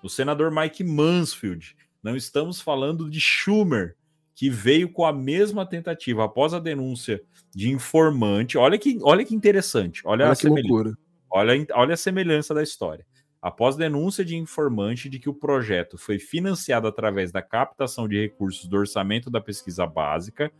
O 0.03 0.09
senador 0.09 0.51
Mike 0.51 0.83
Mansfield. 0.83 1.75
Não 2.03 2.15
estamos 2.15 2.61
falando 2.61 3.09
de 3.09 3.19
Schumer, 3.19 3.95
que 4.35 4.49
veio 4.49 4.89
com 4.89 5.05
a 5.05 5.11
mesma 5.11 5.65
tentativa 5.65 6.23
após 6.23 6.53
a 6.53 6.59
denúncia 6.59 7.21
de 7.53 7.71
informante. 7.71 8.57
Olha 8.57 8.77
que, 8.77 8.99
olha 9.01 9.25
que 9.25 9.35
interessante. 9.35 10.01
Olha, 10.05 10.25
a 10.25 10.27
Olha 10.27 10.35
que 10.35 10.43
semelhança. 10.43 10.97
Olha, 11.29 11.67
olha 11.73 11.93
a 11.95 11.97
semelhança 11.97 12.53
da 12.53 12.63
história. 12.63 13.05
Após 13.41 13.75
denúncia 13.75 14.23
de 14.23 14.35
informante 14.35 15.09
de 15.09 15.19
que 15.19 15.29
o 15.29 15.33
projeto 15.33 15.97
foi 15.97 16.19
financiado 16.19 16.87
através 16.87 17.31
da 17.31 17.41
captação 17.41 18.07
de 18.07 18.19
recursos 18.19 18.67
do 18.67 18.77
orçamento 18.77 19.29
da 19.29 19.41
pesquisa 19.41 19.85
básica, 19.85 20.51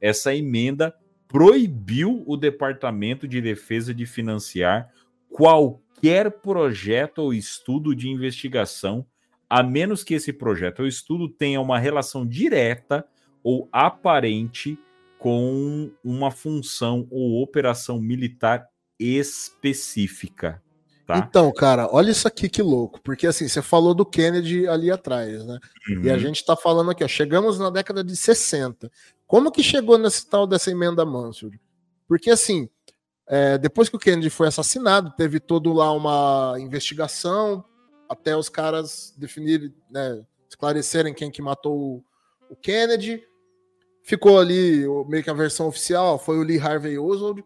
essa 0.00 0.34
emenda 0.34 0.94
proibiu 1.28 2.24
o 2.26 2.36
Departamento 2.36 3.28
de 3.28 3.40
Defesa 3.40 3.94
de 3.94 4.04
financiar 4.06 4.90
qualquer 5.28 6.30
projeto 6.30 7.18
ou 7.18 7.32
estudo 7.32 7.94
de 7.94 8.08
investigação, 8.08 9.06
a 9.48 9.62
menos 9.62 10.02
que 10.02 10.14
esse 10.14 10.32
projeto 10.32 10.80
ou 10.80 10.86
estudo 10.86 11.28
tenha 11.28 11.60
uma 11.60 11.78
relação 11.78 12.26
direta 12.26 13.04
ou 13.42 13.68
aparente 13.72 14.78
com 15.18 15.90
uma 16.02 16.30
função 16.30 17.06
ou 17.10 17.42
operação 17.42 18.00
militar 18.00 18.66
específica. 18.98 20.62
Tá? 21.06 21.18
Então, 21.18 21.52
cara, 21.52 21.88
olha 21.92 22.10
isso 22.10 22.28
aqui 22.28 22.48
que 22.48 22.62
louco. 22.62 23.00
Porque 23.02 23.26
assim, 23.26 23.48
você 23.48 23.60
falou 23.60 23.94
do 23.94 24.06
Kennedy 24.06 24.66
ali 24.68 24.90
atrás, 24.90 25.44
né? 25.44 25.58
E 26.04 26.08
a 26.08 26.12
Uhum. 26.14 26.18
gente 26.20 26.44
tá 26.44 26.54
falando 26.56 26.90
aqui, 26.90 27.02
ó, 27.02 27.08
chegamos 27.08 27.58
na 27.58 27.68
década 27.68 28.04
de 28.04 28.16
60. 28.16 28.90
Como 29.30 29.52
que 29.52 29.62
chegou 29.62 29.96
nesse 29.96 30.26
tal 30.26 30.44
dessa 30.44 30.72
emenda 30.72 31.06
Mansfield? 31.06 31.60
Porque 32.08 32.32
assim, 32.32 32.68
é, 33.28 33.56
depois 33.56 33.88
que 33.88 33.94
o 33.94 33.98
Kennedy 33.98 34.28
foi 34.28 34.48
assassinado, 34.48 35.14
teve 35.16 35.38
todo 35.38 35.72
lá 35.72 35.92
uma 35.92 36.56
investigação 36.58 37.64
até 38.08 38.36
os 38.36 38.48
caras 38.48 39.14
definirem, 39.16 39.72
né, 39.88 40.26
esclarecerem 40.48 41.14
quem 41.14 41.30
que 41.30 41.40
matou 41.40 42.04
o, 42.50 42.56
Kennedy. 42.56 43.22
Ficou 44.02 44.40
ali 44.40 44.84
meio 45.06 45.22
que 45.22 45.30
a 45.30 45.34
versão 45.34 45.68
oficial, 45.68 46.18
foi 46.18 46.36
o 46.36 46.42
Lee 46.42 46.58
Harvey 46.58 46.98
Oswald. 46.98 47.44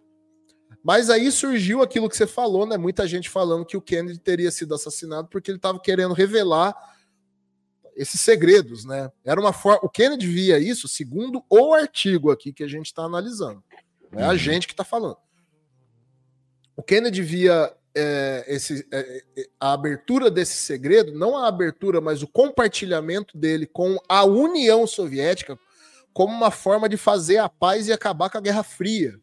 Mas 0.83 1.11
aí 1.11 1.31
surgiu 1.31 1.83
aquilo 1.83 2.09
que 2.09 2.17
você 2.17 2.27
falou, 2.27 2.65
né? 2.65 2.79
Muita 2.79 3.07
gente 3.07 3.29
falando 3.29 3.67
que 3.67 3.77
o 3.77 3.83
Kennedy 3.83 4.19
teria 4.19 4.51
sido 4.51 4.75
assassinado 4.75 5.29
porque 5.29 5.51
ele 5.51 5.59
estava 5.59 5.79
querendo 5.79 6.15
revelar 6.15 6.75
esses 7.97 8.21
segredos, 8.21 8.85
né? 8.85 9.11
Era 9.25 9.41
uma 9.41 9.53
forma. 9.53 9.81
O 9.83 9.89
Kennedy 9.89 10.27
via 10.27 10.59
isso 10.59 10.89
segundo 10.89 11.45
o 11.49 11.75
artigo 11.75 12.31
aqui 12.31 12.53
que 12.53 12.65
a 12.65 12.69
gente 12.69 12.87
está 12.87 13.03
analisando. 13.03 13.63
É 14.13 14.23
a 14.25 14.31
Uhum. 14.31 14.37
gente 14.37 14.67
que 14.67 14.73
está 14.73 14.85
falando. 14.85 15.17
O 16.77 16.83
Kennedy 16.83 17.23
via 17.23 17.73
é, 17.95 18.45
esse, 18.49 18.87
é, 18.93 19.23
é, 19.37 19.47
a 19.61 19.73
abertura 19.73 20.31
desse 20.31 20.57
segredo, 20.57 21.13
não 21.17 21.37
a 21.37 21.47
abertura, 21.47 22.01
mas 22.01 22.23
o 22.23 22.29
compartilhamento 22.29 23.39
dele 23.39 23.67
com 23.67 23.97
a 24.09 24.25
União 24.25 24.87
Soviética 24.87 25.59
como 26.13 26.33
uma 26.33 26.51
forma 26.51 26.89
de 26.89 26.97
fazer 26.97 27.39
a 27.39 27.49
paz 27.49 27.89
e 27.89 27.93
acabar 27.93 28.31
com 28.31 28.39
a 28.39 28.41
Guerra 28.41 28.63
Fria. 28.63 29.19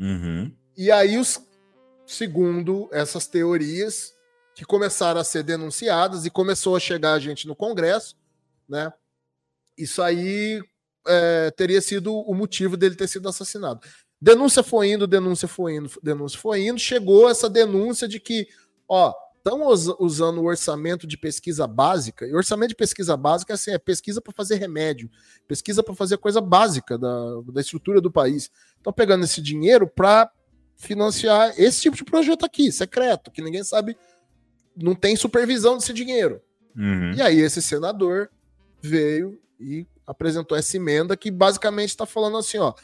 Uhum. 0.00 0.52
E 0.76 0.90
aí, 0.90 1.18
os, 1.18 1.40
segundo 2.06 2.88
essas 2.92 3.26
teorias 3.26 4.15
que 4.56 4.64
começaram 4.64 5.20
a 5.20 5.24
ser 5.24 5.42
denunciadas 5.42 6.24
e 6.24 6.30
começou 6.30 6.74
a 6.74 6.80
chegar 6.80 7.12
a 7.12 7.18
gente 7.18 7.46
no 7.46 7.54
Congresso, 7.54 8.16
né? 8.66 8.90
Isso 9.76 10.00
aí 10.00 10.62
é, 11.06 11.50
teria 11.50 11.82
sido 11.82 12.16
o 12.16 12.34
motivo 12.34 12.74
dele 12.74 12.96
ter 12.96 13.06
sido 13.06 13.28
assassinado. 13.28 13.80
Denúncia 14.18 14.62
foi 14.62 14.92
indo, 14.92 15.06
denúncia 15.06 15.46
foi 15.46 15.76
indo, 15.76 15.90
denúncia 16.02 16.38
foi 16.40 16.66
indo, 16.66 16.78
chegou 16.78 17.28
essa 17.28 17.50
denúncia 17.50 18.08
de 18.08 18.18
que, 18.18 18.48
ó, 18.88 19.12
estão 19.36 19.60
usando 20.00 20.38
o 20.38 20.46
orçamento 20.46 21.06
de 21.06 21.18
pesquisa 21.18 21.66
básica, 21.66 22.26
e 22.26 22.34
orçamento 22.34 22.70
de 22.70 22.76
pesquisa 22.76 23.14
básica 23.14 23.52
assim, 23.52 23.72
é 23.72 23.78
pesquisa 23.78 24.22
para 24.22 24.32
fazer 24.32 24.54
remédio, 24.54 25.10
pesquisa 25.46 25.82
para 25.82 25.94
fazer 25.94 26.16
coisa 26.16 26.40
básica 26.40 26.96
da, 26.96 27.42
da 27.52 27.60
estrutura 27.60 28.00
do 28.00 28.10
país. 28.10 28.50
Estão 28.78 28.90
pegando 28.90 29.24
esse 29.24 29.42
dinheiro 29.42 29.86
para 29.86 30.30
financiar 30.76 31.52
esse 31.58 31.82
tipo 31.82 31.94
de 31.94 32.04
projeto 32.04 32.46
aqui, 32.46 32.72
secreto, 32.72 33.30
que 33.30 33.42
ninguém 33.42 33.62
sabe, 33.62 33.96
não 34.76 34.94
tem 34.94 35.16
supervisão 35.16 35.76
desse 35.76 35.92
dinheiro. 35.92 36.40
Uhum. 36.76 37.12
E 37.14 37.22
aí 37.22 37.40
esse 37.40 37.62
senador 37.62 38.30
veio 38.80 39.40
e 39.58 39.86
apresentou 40.06 40.56
essa 40.56 40.76
emenda 40.76 41.16
que 41.16 41.30
basicamente 41.30 41.88
está 41.88 42.06
falando 42.06 42.36
assim, 42.36 42.58
ó, 42.58 42.74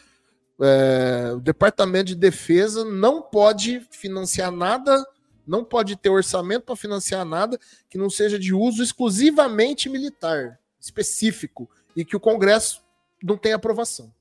é, 0.61 1.33
o 1.35 1.41
Departamento 1.41 2.07
de 2.07 2.15
Defesa 2.15 2.85
não 2.85 3.23
pode 3.23 3.81
financiar 3.91 4.51
nada, 4.51 5.05
não 5.47 5.65
pode 5.65 5.97
ter 5.97 6.09
orçamento 6.09 6.65
para 6.65 6.77
financiar 6.77 7.25
nada 7.25 7.59
que 7.89 7.99
não 7.99 8.09
seja 8.09 8.39
de 8.39 8.55
uso 8.55 8.83
exclusivamente 8.83 9.89
militar, 9.89 10.59
específico, 10.81 11.69
e 11.97 12.05
que 12.05 12.17
o 12.17 12.21
Congresso 12.21 12.83
não 13.23 13.37
tem 13.37 13.53
aprovação. 13.53 14.13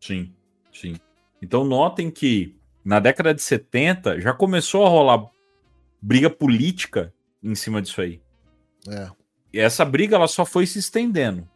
Sim, 0.00 0.32
sim. 0.72 0.96
Então 1.42 1.64
notem 1.64 2.10
que 2.10 2.56
na 2.84 3.00
década 3.00 3.34
de 3.34 3.42
70 3.42 4.20
já 4.20 4.32
começou 4.32 4.86
a 4.86 4.88
rolar 4.88 5.30
briga 6.00 6.30
política 6.30 7.12
em 7.42 7.54
cima 7.54 7.80
disso 7.80 8.00
aí. 8.00 8.20
É. 8.88 9.10
E 9.52 9.58
essa 9.58 9.84
briga 9.84 10.16
ela 10.16 10.28
só 10.28 10.44
foi 10.44 10.66
se 10.66 10.78
estendendo. 10.78 11.48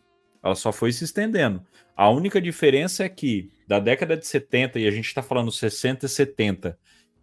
Ela 0.43 0.55
só 0.55 0.73
foi 0.73 0.93
se 0.93 1.05
estendendo. 1.05 1.65
A 1.97 2.11
única 2.11 2.41
diferença 2.41 3.05
é 3.05 3.09
que 3.09 3.51
da 3.67 3.79
década 3.79 4.17
de 4.17 4.27
70, 4.27 4.79
e 4.79 4.87
a 4.87 4.91
gente 4.91 5.07
está 5.07 5.23
falando 5.23 5.51
60 5.51 6.07
e 6.07 6.09
70, 6.09 6.79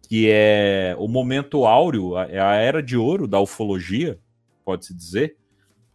que 0.08 0.28
é 0.28 0.96
o 0.98 1.06
momento 1.06 1.64
áureo, 1.64 2.18
é 2.18 2.40
a 2.40 2.54
era 2.54 2.82
de 2.82 2.96
ouro 2.96 3.28
da 3.28 3.38
ufologia, 3.38 4.18
pode-se 4.64 4.94
dizer, 4.94 5.36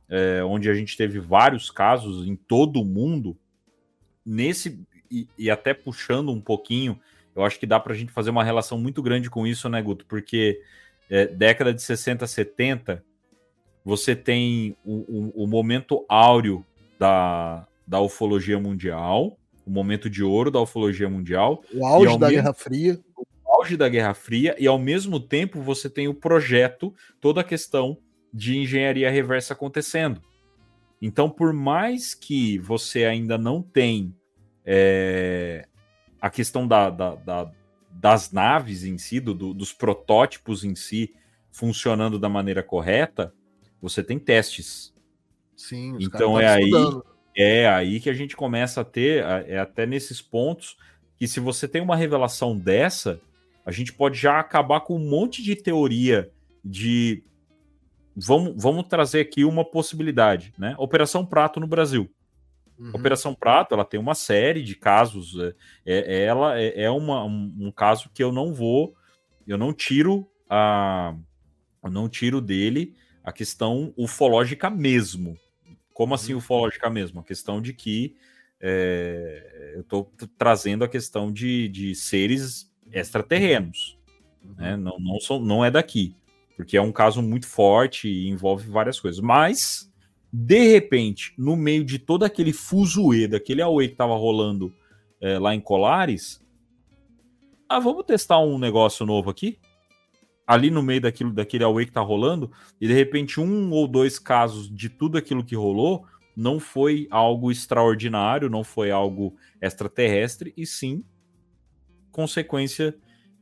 é, 0.10 0.44
onde 0.44 0.70
a 0.70 0.74
gente 0.74 0.96
teve 0.96 1.20
vários 1.20 1.70
casos 1.70 2.26
em 2.26 2.36
todo 2.36 2.82
o 2.82 2.86
mundo, 2.86 3.38
nesse, 4.26 4.80
e, 5.12 5.28
e 5.38 5.50
até 5.50 5.74
puxando 5.74 6.32
um 6.32 6.40
pouquinho, 6.40 7.00
eu 7.36 7.44
acho 7.44 7.60
que 7.60 7.68
dá 7.68 7.80
para 7.80 7.94
a 7.94 7.96
gente 7.96 8.12
fazer 8.12 8.30
uma 8.30 8.44
relação 8.44 8.80
muito 8.80 9.02
grande 9.02 9.30
com 9.30 9.46
isso, 9.46 9.68
né, 9.70 9.82
Guto? 9.82 10.06
Porque 10.06 10.62
é, 11.10 11.26
década 11.28 11.74
de 11.74 11.82
60, 11.82 12.26
70, 12.28 13.04
você 13.84 14.16
tem 14.16 14.76
o, 14.86 15.32
o, 15.36 15.44
o 15.44 15.48
momento 15.48 16.06
áureo 16.10 16.66
da, 17.00 17.66
da 17.86 18.02
ufologia 18.02 18.60
mundial, 18.60 19.38
o 19.66 19.70
momento 19.72 20.10
de 20.10 20.24
ouro 20.24 20.52
da 20.52 20.60
ufologia 20.62 21.10
mundial. 21.10 21.64
O 21.74 21.86
auge 21.86 22.18
da 22.18 22.28
mesmo- 22.28 22.42
Guerra 22.44 22.54
Fria. 22.54 23.00
o 23.18 23.54
auge 23.56 23.78
da 23.78 23.88
Guerra 23.90 24.14
Fria, 24.14 24.56
e 24.60 24.68
ao 24.68 24.78
mesmo 24.80 25.20
tempo 25.20 25.62
você 25.62 25.90
tem 25.90 26.08
o 26.08 26.14
projeto, 26.14 26.94
toda 27.22 27.42
a 27.42 27.44
questão 27.44 27.98
de 28.34 28.58
engenharia 28.58 29.10
reversa 29.10 29.54
acontecendo. 29.54 30.22
Então, 31.02 31.30
por 31.30 31.54
mais 31.54 32.14
que 32.14 32.58
você 32.60 33.06
ainda 33.06 33.38
não 33.38 33.62
tem 33.62 34.14
é, 34.66 35.66
a 36.20 36.30
questão 36.30 36.68
da, 36.68 36.90
da- 36.90 37.16
da- 37.16 37.52
das 38.00 38.32
naves 38.32 38.84
em 38.84 38.98
si, 38.98 39.20
do- 39.20 39.34
do- 39.34 39.54
dos 39.54 39.74
protótipos 39.74 40.64
em 40.64 40.76
si 40.76 41.14
funcionando 41.52 42.20
da 42.20 42.30
maneira 42.30 42.62
correta, 42.62 43.34
você 43.82 44.04
tem 44.04 44.20
testes. 44.20 44.94
Sim, 45.56 45.96
os 45.96 46.06
Então 46.06 46.40
é 46.40 46.48
aí-. 46.48 46.72
É 47.36 47.68
aí 47.68 48.00
que 48.00 48.10
a 48.10 48.14
gente 48.14 48.36
começa 48.36 48.82
a 48.82 48.84
ter, 48.84 49.24
é 49.48 49.60
até 49.60 49.86
nesses 49.86 50.20
pontos, 50.22 50.76
que 51.18 51.28
se 51.28 51.40
você 51.40 51.68
tem 51.68 51.82
uma 51.82 51.96
revelação 51.96 52.58
dessa, 52.58 53.22
a 53.64 53.72
gente 53.72 53.94
pode 53.94 54.18
já 54.18 54.40
acabar 54.40 54.82
com 54.82 54.96
um 54.96 55.10
monte 55.10 55.44
de 55.44 55.56
teoria 55.56 56.32
de. 56.66 57.24
Vamos, 58.16 58.56
vamos 58.58 58.88
trazer 58.88 59.20
aqui 59.20 59.46
uma 59.46 59.64
possibilidade, 59.64 60.52
né? 60.58 60.74
Operação 60.80 61.24
Prato 61.24 61.60
no 61.60 61.68
Brasil. 61.68 62.10
Uhum. 62.80 62.92
Operação 62.94 63.34
Prato, 63.34 63.74
ela 63.74 63.84
tem 63.86 64.00
uma 64.00 64.14
série 64.16 64.62
de 64.64 64.76
casos. 64.76 65.36
é- 65.40 65.54
é- 65.86 66.24
ela 66.26 66.60
é, 66.60 66.84
é 66.84 66.90
uma- 66.92 67.24
um, 67.26 67.54
um 67.60 67.72
caso 67.72 68.10
que 68.14 68.24
eu 68.24 68.32
não 68.32 68.54
vou, 68.54 68.96
eu 69.48 69.58
não 69.58 69.74
tiro 69.74 70.30
a, 70.50 71.16
eu 71.84 71.90
não 71.90 72.08
tiro 72.08 72.40
dele 72.40 72.96
a 73.24 73.32
questão 73.32 73.94
ufológica 73.98 74.70
mesmo. 74.70 75.38
Como 75.94 76.14
assim 76.14 76.34
ufológica 76.34 76.90
mesmo? 76.90 77.20
A 77.20 77.24
questão 77.24 77.62
de 77.62 77.74
que 77.74 78.16
é, 78.60 79.74
eu 79.76 79.82
estou 79.82 80.12
trazendo 80.38 80.84
a 80.84 80.88
questão 80.88 81.32
de, 81.32 81.68
de 81.70 81.94
seres 81.96 82.72
extraterrenos, 82.92 83.98
né? 84.58 84.76
Não, 84.76 85.00
não, 85.00 85.20
são, 85.20 85.40
não 85.40 85.64
é 85.64 85.70
daqui, 85.70 86.16
porque 86.56 86.78
é 86.78 86.82
um 86.82 86.92
caso 86.92 87.22
muito 87.22 87.48
forte 87.48 88.08
e 88.08 88.28
envolve 88.30 88.70
várias 88.70 89.00
coisas. 89.00 89.20
Mas 89.22 89.87
de 90.32 90.72
repente, 90.72 91.34
no 91.38 91.56
meio 91.56 91.84
de 91.84 91.98
todo 92.00 92.24
aquele 92.24 92.52
fuzuê, 92.54 93.28
daquele 93.28 93.62
auê 93.62 93.88
que 93.88 93.96
tava 93.96 94.16
rolando 94.16 94.74
é, 95.22 95.40
lá 95.40 95.56
em 95.56 95.60
Colares, 95.60 96.42
ah, 97.70 97.80
vamos 97.80 98.06
testar 98.06 98.40
um 98.40 98.58
negócio 98.58 99.06
novo 99.06 99.30
aqui? 99.30 99.58
Ali 100.46 100.70
no 100.70 100.82
meio 100.82 101.02
daquilo, 101.02 101.34
daquele 101.34 101.64
auê 101.64 101.86
que 101.86 101.92
tá 101.92 102.02
rolando, 102.02 102.52
e 102.80 102.88
de 102.88 102.94
repente 102.94 103.40
um 103.40 103.72
ou 103.72 103.88
dois 103.88 104.18
casos 104.18 104.74
de 104.74 104.90
tudo 104.90 105.18
aquilo 105.18 105.44
que 105.44 105.56
rolou 105.56 106.06
não 106.36 106.60
foi 106.60 107.08
algo 107.10 107.52
extraordinário, 107.52 108.50
não 108.50 108.64
foi 108.64 108.92
algo 108.92 109.36
extraterrestre, 109.62 110.54
e 110.56 110.66
sim 110.66 111.04
consequência 112.12 112.96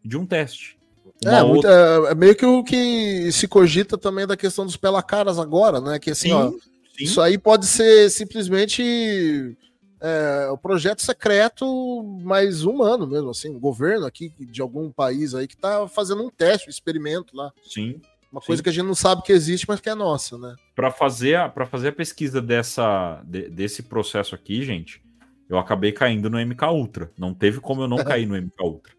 de 0.03 0.17
um 0.17 0.25
teste. 0.25 0.77
É, 1.23 1.43
outra- 1.43 1.71
é, 1.71 2.11
é 2.11 2.15
meio 2.15 2.35
que 2.35 2.45
o 2.45 2.63
que 2.63 3.31
se 3.31 3.47
cogita 3.47 3.97
também 3.97 4.25
da 4.25 4.35
questão 4.35 4.65
dos 4.65 4.75
pelacaras 4.77 5.37
agora, 5.37 5.79
né? 5.79 5.99
Que 5.99 6.11
assim, 6.11 6.31
ó, 6.31 6.51
sim. 6.97 7.03
isso 7.03 7.21
aí 7.21 7.37
pode 7.37 7.65
ser 7.65 8.09
simplesmente 8.09 9.57
é, 10.01 10.49
o 10.51 10.57
projeto 10.57 11.01
secreto 11.01 12.03
mais 12.23 12.63
humano 12.63 13.07
mesmo, 13.07 13.29
assim, 13.29 13.55
o 13.55 13.59
governo 13.59 14.05
aqui 14.05 14.31
de 14.39 14.61
algum 14.61 14.91
país 14.91 15.33
aí 15.33 15.47
que 15.47 15.57
tá 15.57 15.87
fazendo 15.87 16.23
um 16.23 16.29
teste, 16.29 16.67
um 16.67 16.71
experimento 16.71 17.35
lá. 17.35 17.51
sim. 17.63 17.99
Uma 18.31 18.41
Sim. 18.41 18.47
coisa 18.47 18.63
que 18.63 18.67
a 18.67 18.71
gente 18.73 18.85
não 18.85 18.95
sabe 18.95 19.21
que 19.21 19.31
existe, 19.31 19.65
mas 19.65 19.79
que 19.79 19.89
é 19.89 19.95
nossa, 19.95 20.37
né? 20.37 20.53
para 20.75 20.91
fazer 20.91 21.35
a, 21.35 21.47
para 21.47 21.65
fazer 21.65 21.87
a 21.87 21.91
pesquisa 21.93 22.41
dessa 22.41 23.21
de- 23.25 23.47
desse 23.47 23.81
processo 23.83 24.35
aqui, 24.35 24.61
gente, 24.65 25.01
eu 25.47 25.57
acabei 25.57 25.93
caindo 25.93 26.29
no 26.29 26.37
MK 26.37 26.65
Ultra. 26.65 27.09
Não 27.17 27.33
teve 27.33 27.61
como 27.61 27.83
eu 27.83 27.87
não 27.87 27.95
cair 28.03 28.25
no 28.25 28.35
MK 28.35 28.61
Ultra. 28.61 28.93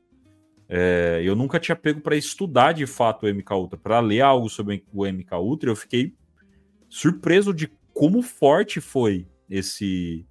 É, 0.70 1.20
eu 1.22 1.36
nunca 1.36 1.60
tinha 1.60 1.76
pego 1.76 2.00
para 2.00 2.16
estudar 2.16 2.72
de 2.72 2.86
fato 2.86 3.26
o 3.26 3.28
MK 3.28 3.52
Ultra, 3.52 3.78
para 3.78 4.00
ler 4.00 4.22
algo 4.22 4.48
sobre 4.48 4.82
o 4.90 5.04
MK 5.04 5.34
Ultra. 5.34 5.68
Eu 5.68 5.76
fiquei 5.76 6.14
surpreso 6.88 7.52
de 7.52 7.70
como 7.96 8.20
forte 8.20 8.78
foi 8.78 9.26
esse 9.48 10.26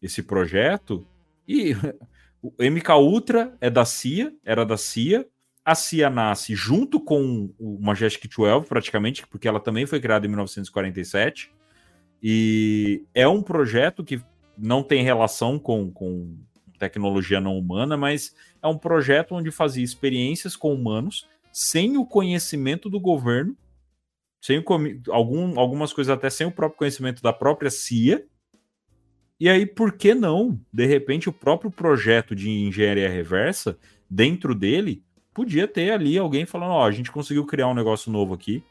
esse 0.00 0.22
projeto. 0.22 1.04
E 1.46 1.74
o 2.40 2.54
MK 2.58 2.92
Ultra 2.92 3.56
é 3.60 3.68
da 3.68 3.84
CIA, 3.84 4.32
era 4.44 4.64
da 4.64 4.76
CIA. 4.76 5.26
A 5.64 5.74
CIA 5.74 6.08
nasce 6.08 6.54
junto 6.54 7.00
com 7.00 7.52
o 7.58 7.78
Majestic 7.80 8.30
12, 8.34 8.66
praticamente, 8.66 9.26
porque 9.26 9.48
ela 9.48 9.58
também 9.58 9.86
foi 9.86 10.00
criada 10.00 10.24
em 10.24 10.28
1947. 10.28 11.52
E 12.22 13.04
é 13.12 13.26
um 13.26 13.42
projeto 13.42 14.04
que 14.04 14.22
não 14.56 14.82
tem 14.82 15.02
relação 15.02 15.58
com, 15.58 15.90
com 15.90 16.36
tecnologia 16.78 17.40
não 17.40 17.58
humana, 17.58 17.96
mas 17.96 18.34
é 18.62 18.68
um 18.68 18.78
projeto 18.78 19.34
onde 19.34 19.50
fazia 19.50 19.84
experiências 19.84 20.54
com 20.54 20.72
humanos 20.72 21.28
sem 21.52 21.96
o 21.96 22.06
conhecimento 22.06 22.88
do 22.88 23.00
governo, 23.00 23.56
sem 24.40 24.62
algum, 25.08 25.58
algumas 25.58 25.92
coisas 25.92 26.10
até 26.12 26.30
sem 26.30 26.46
o 26.46 26.52
próprio 26.52 26.78
conhecimento 26.78 27.22
da 27.22 27.32
própria 27.32 27.70
CIA. 27.70 28.24
E 29.38 29.48
aí, 29.48 29.66
por 29.66 29.92
que 29.92 30.14
não? 30.14 30.60
De 30.72 30.86
repente, 30.86 31.28
o 31.28 31.32
próprio 31.32 31.70
projeto 31.70 32.34
de 32.34 32.50
engenharia 32.50 33.08
reversa, 33.08 33.78
dentro 34.08 34.54
dele, 34.54 35.02
podia 35.32 35.66
ter 35.66 35.92
ali 35.92 36.18
alguém 36.18 36.46
falando: 36.46 36.72
Ó, 36.72 36.86
a 36.86 36.90
gente 36.90 37.10
conseguiu 37.12 37.46
criar 37.46 37.68
um 37.68 37.74
negócio 37.74 38.10
novo 38.10 38.34
aqui 38.34 38.62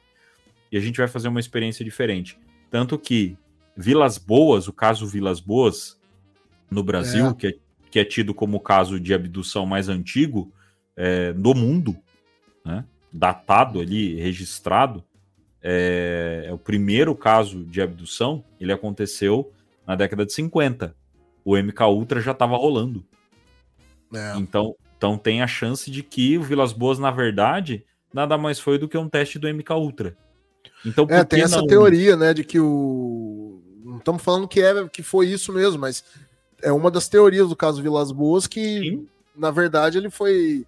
e 0.71 0.77
a 0.77 0.79
gente 0.79 0.97
vai 0.97 1.07
fazer 1.07 1.27
uma 1.27 1.39
experiência 1.39 1.83
diferente. 1.83 2.37
Tanto 2.69 2.97
que 2.97 3.37
Vilas 3.75 4.17
Boas, 4.17 4.67
o 4.67 4.73
caso 4.73 5.07
Vilas 5.07 5.39
Boas, 5.39 5.99
no 6.69 6.83
Brasil, 6.83 7.27
É. 7.27 7.33
que, 7.33 7.47
é, 7.47 7.53
que 7.89 7.99
é 7.99 8.05
tido 8.05 8.33
como 8.33 8.57
o 8.57 8.61
caso 8.61 8.99
de 8.99 9.13
abdução 9.13 9.65
mais 9.65 9.89
antigo 9.89 10.53
é, 10.95 11.33
do 11.33 11.55
mundo, 11.55 11.97
né? 12.63 12.85
datado 13.11 13.79
ali, 13.79 14.15
registrado, 14.15 15.03
é, 15.61 16.45
é 16.47 16.53
o 16.53 16.57
primeiro 16.57 17.15
caso 17.15 17.63
de 17.63 17.81
abdução, 17.81 18.43
ele 18.59 18.71
aconteceu 18.71 19.51
na 19.85 19.95
década 19.95 20.25
de 20.25 20.33
50. 20.33 20.95
O 21.43 21.57
MK 21.57 21.83
Ultra 21.83 22.21
já 22.21 22.31
estava 22.31 22.55
rolando. 22.55 23.03
É. 24.13 24.37
Então, 24.37 24.75
então 24.97 25.17
tem 25.17 25.41
a 25.41 25.47
chance 25.47 25.89
de 25.89 26.03
que 26.03 26.37
o 26.37 26.43
Vilas 26.43 26.73
Boas, 26.73 26.99
na 26.99 27.11
verdade, 27.11 27.85
nada 28.13 28.37
mais 28.37 28.59
foi 28.59 28.77
do 28.77 28.87
que 28.87 28.97
um 28.97 29.09
teste 29.09 29.39
do 29.39 29.47
MK 29.47 29.73
Ultra. 29.73 30.17
Então, 30.85 31.05
por 31.05 31.13
É, 31.13 31.23
tem 31.23 31.39
que 31.39 31.45
essa 31.45 31.57
não? 31.57 31.67
teoria, 31.67 32.15
né, 32.15 32.33
de 32.33 32.43
que 32.43 32.59
o. 32.59 33.61
Não 33.83 33.97
estamos 33.97 34.21
falando 34.21 34.47
que, 34.47 34.61
é, 34.61 34.87
que 34.87 35.01
foi 35.01 35.27
isso 35.27 35.51
mesmo, 35.51 35.79
mas 35.79 36.03
é 36.61 36.71
uma 36.71 36.91
das 36.91 37.07
teorias 37.07 37.49
do 37.49 37.55
caso 37.55 37.81
Vilas 37.81 38.11
Boas 38.11 38.45
que, 38.45 38.79
Sim, 38.79 39.07
na 39.35 39.51
verdade, 39.51 39.97
ele 39.97 40.09
foi 40.09 40.65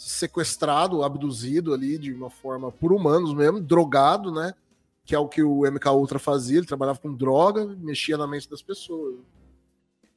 sequestrado, 0.00 1.02
abduzido 1.02 1.74
ali 1.74 1.98
de 1.98 2.10
uma 2.10 2.30
forma 2.30 2.72
por 2.72 2.90
humanos 2.90 3.34
mesmo, 3.34 3.60
drogado, 3.60 4.32
né? 4.32 4.54
Que 5.04 5.14
é 5.14 5.18
o 5.18 5.28
que 5.28 5.42
o 5.42 5.70
MK 5.70 5.90
Ultra 5.90 6.18
fazia, 6.18 6.56
ele 6.56 6.66
trabalhava 6.66 6.98
com 6.98 7.14
droga, 7.14 7.66
mexia 7.78 8.16
na 8.16 8.26
mente 8.26 8.48
das 8.48 8.62
pessoas. 8.62 9.16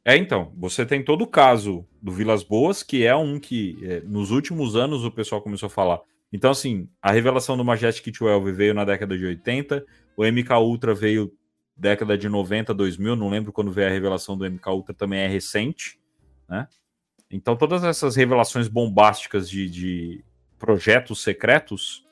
É, 0.06 0.16
então, 0.16 0.54
você 0.58 0.86
tem 0.86 1.04
todo 1.04 1.24
o 1.24 1.28
caso 1.28 1.86
do 2.02 2.14
Vilas 2.14 2.44
Boas, 2.44 2.82
que 2.82 3.06
é 3.06 3.14
um 3.14 3.38
que 3.38 3.78
é, 3.84 4.00
nos 4.02 4.32
últimos 4.32 4.76
anos 4.76 5.04
o 5.04 5.12
pessoal 5.12 5.42
começou 5.42 5.68
a 5.68 5.70
falar. 5.70 6.00
Então, 6.32 6.52
assim, 6.52 6.88
a 7.02 7.12
revelação 7.12 7.58
do 7.58 7.66
Majestic 7.66 8.18
12 8.18 8.52
veio 8.54 8.74
na 8.74 8.86
década 8.86 9.18
de 9.18 9.26
80, 9.26 9.86
o 10.16 10.24
MK 10.24 10.54
Ultra 10.62 10.94
veio 10.94 11.34
década 11.76 12.18
de 12.18 12.30
90, 12.30 12.74
2000, 12.74 13.16
não 13.18 13.30
lembro 13.30 13.52
quando 13.52 13.72
veio 13.72 13.88
a 13.88 13.92
revelação 13.92 14.38
do 14.38 14.50
MK 14.50 14.70
Ultra, 14.70 14.96
também 14.96 15.20
é 15.20 15.28
recente, 15.28 16.00
né? 16.48 16.68
Então, 17.34 17.56
todas 17.56 17.84
essas 17.84 18.16
revelações 18.16 18.68
bombásticas 18.68 19.50
de, 19.50 19.68
de 19.68 20.24
projetos 20.60 21.24
secretos 21.24 22.06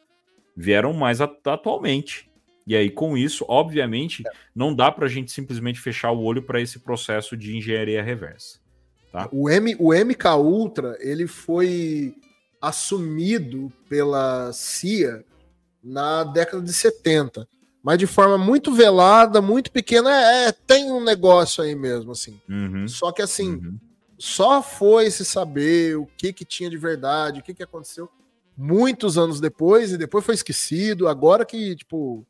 vieram 0.57 0.93
mais 0.93 1.21
atualmente. 1.21 2.27
E 2.65 2.75
aí, 2.75 2.89
com 2.89 3.15
isso, 3.15 3.45
obviamente, 3.47 4.23
não 4.55 4.73
dá 4.73 4.91
para 4.91 5.05
a 5.05 5.09
gente 5.09 5.31
simplesmente 5.31 5.79
fechar 5.79 6.11
o 6.11 6.23
olho 6.23 6.41
para 6.41 6.59
esse 6.59 6.79
processo 6.79 7.37
de 7.37 7.55
engenharia 7.55 8.01
reversa. 8.01 8.59
Tá? 9.11 9.29
O, 9.31 9.47
M, 9.47 9.75
o 9.77 9.93
MK 9.93 10.25
Ultra 10.37 10.97
ele 10.99 11.27
foi 11.27 12.15
assumido 12.59 13.71
pela 13.87 14.51
CIA 14.53 15.23
na 15.83 16.23
década 16.23 16.63
de 16.63 16.73
70, 16.73 17.47
mas 17.83 17.99
de 17.99 18.07
forma 18.07 18.39
muito 18.39 18.73
velada, 18.73 19.39
muito 19.39 19.71
pequena. 19.71 20.09
É, 20.09 20.47
é 20.47 20.51
tem 20.51 20.91
um 20.91 21.03
negócio 21.03 21.63
aí 21.63 21.75
mesmo, 21.75 22.11
assim. 22.11 22.41
Uhum. 22.49 22.87
Só 22.87 23.11
que 23.11 23.21
assim, 23.21 23.51
Uhum. 23.51 23.90
Só 24.21 24.61
foi 24.61 25.09
se 25.09 25.25
saber 25.25 25.97
o 25.97 26.05
que 26.05 26.31
que 26.31 26.45
tinha 26.45 26.69
de 26.69 26.77
verdade, 26.77 27.39
o 27.39 27.43
que 27.43 27.55
que 27.55 27.63
aconteceu 27.63 28.07
muitos 28.55 29.17
anos 29.17 29.41
depois 29.41 29.91
e 29.91 29.97
depois 29.97 30.23
foi 30.23 30.35
esquecido. 30.35 31.07
Agora 31.07 31.43
que 31.43 31.75
tipo 31.75 32.23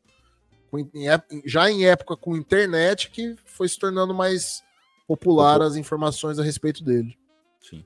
já 1.44 1.70
em 1.70 1.84
época 1.84 2.16
com 2.16 2.34
internet 2.34 3.10
que 3.10 3.36
foi 3.44 3.68
se 3.68 3.78
tornando 3.78 4.14
mais 4.14 4.62
popular 5.06 5.60
as 5.60 5.76
informações 5.76 6.38
a 6.38 6.42
respeito 6.42 6.82
dele. 6.82 7.14
Sim. 7.60 7.84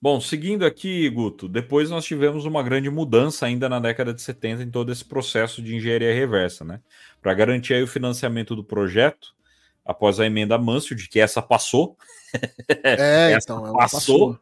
Bom, 0.00 0.20
seguindo 0.20 0.64
aqui, 0.64 1.10
Guto, 1.10 1.48
depois 1.48 1.90
nós 1.90 2.04
tivemos 2.04 2.44
uma 2.44 2.62
grande 2.62 2.88
mudança 2.88 3.46
ainda 3.46 3.68
na 3.68 3.80
década 3.80 4.14
de 4.14 4.22
70 4.22 4.62
em 4.62 4.70
todo 4.70 4.92
esse 4.92 5.04
processo 5.04 5.60
de 5.60 5.74
engenharia 5.74 6.14
reversa, 6.14 6.64
né? 6.64 6.80
Para 7.20 7.34
garantir 7.34 7.82
o 7.82 7.88
financiamento 7.88 8.54
do 8.54 8.62
projeto, 8.62 9.34
após 9.88 10.20
a 10.20 10.26
emenda 10.26 10.56
Mansfield, 10.58 11.08
que 11.08 11.18
essa 11.18 11.40
passou, 11.42 11.96
É, 12.82 13.32
Essa 13.32 13.52
então, 13.52 13.66
ela 13.66 13.76
passou. 13.78 14.38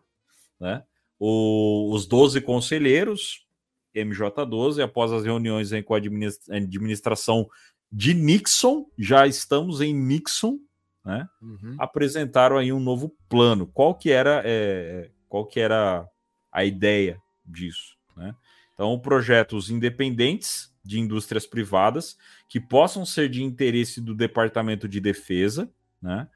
né? 0.60 0.82
O- 1.18 1.90
os 1.94 2.06
12 2.06 2.40
conselheiros, 2.40 3.46
MJ12, 3.94 4.82
após 4.82 5.12
as 5.12 5.24
reuniões 5.24 5.70
com 5.84 5.94
a 5.94 5.98
administ- 5.98 6.50
administração 6.50 7.48
de 7.90 8.12
Nixon, 8.12 8.84
já 8.98 9.26
estamos 9.26 9.80
em 9.80 9.94
Nixon, 9.94 10.58
né? 11.04 11.26
Uhum. 11.40 11.76
apresentaram 11.78 12.58
aí 12.58 12.72
um 12.72 12.80
novo 12.80 13.14
plano. 13.28 13.66
Qual 13.68 13.94
que 13.94 14.10
era, 14.10 14.42
é, 14.44 15.08
qual 15.28 15.46
que 15.46 15.60
era 15.60 16.04
a 16.50 16.64
ideia 16.64 17.18
disso? 17.44 17.96
Né? 18.16 18.34
Então, 18.74 18.98
projetos 18.98 19.70
independentes 19.70 20.74
de 20.86 21.00
indústrias 21.00 21.46
privadas 21.46 22.16
que 22.48 22.60
possam 22.60 23.04
ser 23.04 23.28
de 23.28 23.42
interesse 23.42 24.00
do 24.00 24.14
Departamento 24.14 24.88
de 24.88 25.00
Defesa, 25.00 25.70
né? 26.00 26.28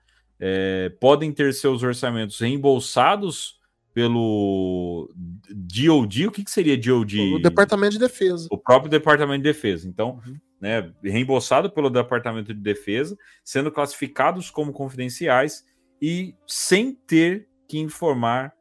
É, 0.43 0.89
podem 1.01 1.33
ter 1.33 1.53
seus 1.53 1.83
orçamentos 1.83 2.41
reembolsados 2.41 3.61
pelo 3.93 5.13
DOD. 5.51 6.29
O 6.29 6.31
que, 6.31 6.45
que 6.45 6.51
seria 6.51 6.79
DOD? 6.79 7.35
O 7.35 7.39
Departamento 7.39 7.93
de 7.93 7.99
Defesa. 7.99 8.49
o 8.51 8.57
próprio 8.57 8.91
Departamento 8.91 9.43
de 9.43 9.51
Defesa. 9.51 9.89
Então, 9.89 10.21
né, 10.61 10.93
reembolsado 11.03 11.71
pelo 11.71 11.91
Departamento 11.91 12.55
de 12.55 12.61
Defesa, 12.61 13.17
sendo 13.43 13.71
classificados 13.71 14.51
como 14.51 14.73
confidenciais 14.73 15.65
e 16.01 16.35
sem 16.47 16.95
ter 16.95 17.49
que 17.67 17.79
informar 17.79 18.53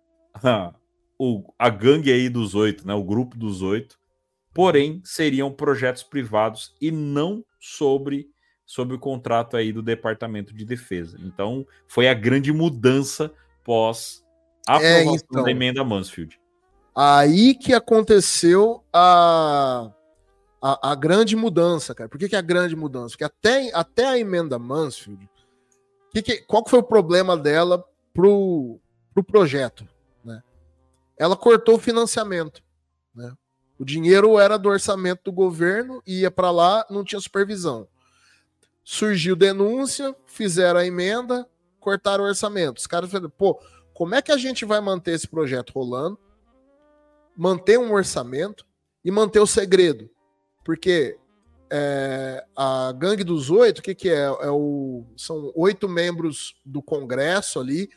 ah, 0.43 0.73
o, 1.19 1.53
a 1.57 1.69
gangue 1.69 2.11
aí 2.11 2.29
dos 2.29 2.55
oito, 2.55 2.87
né, 2.87 2.93
o 2.93 3.03
grupo 3.03 3.37
dos 3.37 3.61
oito. 3.61 3.98
Porém, 4.59 5.01
seriam 5.05 5.49
projetos 5.53 6.03
privados 6.03 6.75
e 6.81 6.91
não 6.91 7.45
sobre 7.61 8.29
sobre 8.65 8.93
o 8.93 8.99
contrato 8.99 9.55
aí 9.55 9.71
do 9.71 9.81
Departamento 9.81 10.53
de 10.53 10.65
Defesa. 10.65 11.17
Então, 11.21 11.65
foi 11.87 12.09
a 12.09 12.13
grande 12.13 12.51
mudança 12.51 13.31
pós 13.63 14.21
a 14.67 14.81
É, 14.81 14.99
aprovação 14.99 15.27
então. 15.31 15.43
da 15.45 15.49
emenda 15.51 15.81
Mansfield. 15.81 16.37
Aí 16.93 17.55
que 17.55 17.73
aconteceu 17.73 18.83
a, 18.91 19.89
a, 20.61 20.91
a 20.91 20.95
grande 20.95 21.37
mudança, 21.37 21.95
cara. 21.95 22.09
Por 22.09 22.19
que, 22.19 22.27
que 22.27 22.35
é 22.35 22.39
a 22.39 22.41
grande 22.41 22.75
mudança? 22.75 23.11
Porque 23.13 23.23
até, 23.23 23.71
até 23.73 24.05
a 24.07 24.19
emenda 24.19 24.59
Mansfield, 24.59 25.25
que 26.11 26.21
que- 26.21 26.41
qual 26.41 26.65
que 26.65 26.69
foi 26.69 26.79
o 26.79 26.83
problema 26.83 27.37
dela 27.37 27.81
pro, 28.13 28.77
pro 29.13 29.23
projeto? 29.23 29.87
Né? 30.21 30.43
Ela 31.17 31.37
cortou 31.37 31.75
o 31.77 31.79
financiamento. 31.79 32.61
O 33.79 33.85
dinheiro 33.85 34.37
era 34.37 34.57
do 34.57 34.69
orçamento 34.69 35.21
do 35.23 35.31
governo, 35.31 36.03
ia 36.05 36.29
para 36.29 36.51
lá, 36.51 36.85
não 36.89 37.03
tinha 37.03 37.19
supervisão. 37.19 37.87
Surgiu 38.83 39.35
denúncia, 39.35 40.15
fizeram 40.25 40.79
a 40.79 40.85
emenda, 40.85 41.47
cortaram 41.79 42.25
o 42.25 42.27
orçamento. 42.27 42.77
Os 42.77 42.87
caras 42.87 43.09
falaram, 43.09 43.29
pô, 43.29 43.59
como 43.93 44.15
é 44.15 44.21
que 44.21 44.31
a 44.31 44.37
gente 44.37 44.65
vai 44.65 44.81
manter 44.81 45.13
esse 45.13 45.27
projeto 45.27 45.71
rolando? 45.71 46.19
manter 47.39 47.79
um 47.79 47.93
orçamento 47.93 48.65
e 49.03 49.09
manter 49.09 49.39
o 49.39 49.47
segredo. 49.47 50.09
Porque 50.65 51.17
é, 51.71 52.43
a 52.53 52.91
Gangue 52.91 53.23
dos 53.23 53.49
Oito, 53.49 53.79
o 53.79 53.81
que, 53.81 53.95
que 53.95 54.09
é? 54.09 54.25
é 54.25 54.51
o, 54.51 55.05
são 55.15 55.49
oito 55.55 55.87
membros 55.87 56.59
do 56.65 56.81
Congresso 56.81 57.61
ali, 57.61 57.89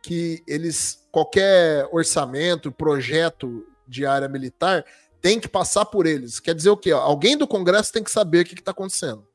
que 0.00 0.40
eles, 0.46 1.04
qualquer 1.10 1.88
orçamento, 1.90 2.70
projeto 2.70 3.66
de 3.90 4.06
área 4.06 4.28
militar, 4.28 4.84
tem 5.20 5.38
que 5.38 5.48
passar 5.48 5.84
por 5.84 6.06
eles. 6.06 6.40
Quer 6.40 6.54
dizer 6.54 6.70
o 6.70 6.76
quê? 6.76 6.92
Alguém 6.92 7.36
do 7.36 7.46
Congresso 7.46 7.92
tem 7.92 8.02
que 8.02 8.10
saber 8.10 8.40
o 8.40 8.44
que 8.44 8.54
está 8.54 8.70
acontecendo. 8.70 9.26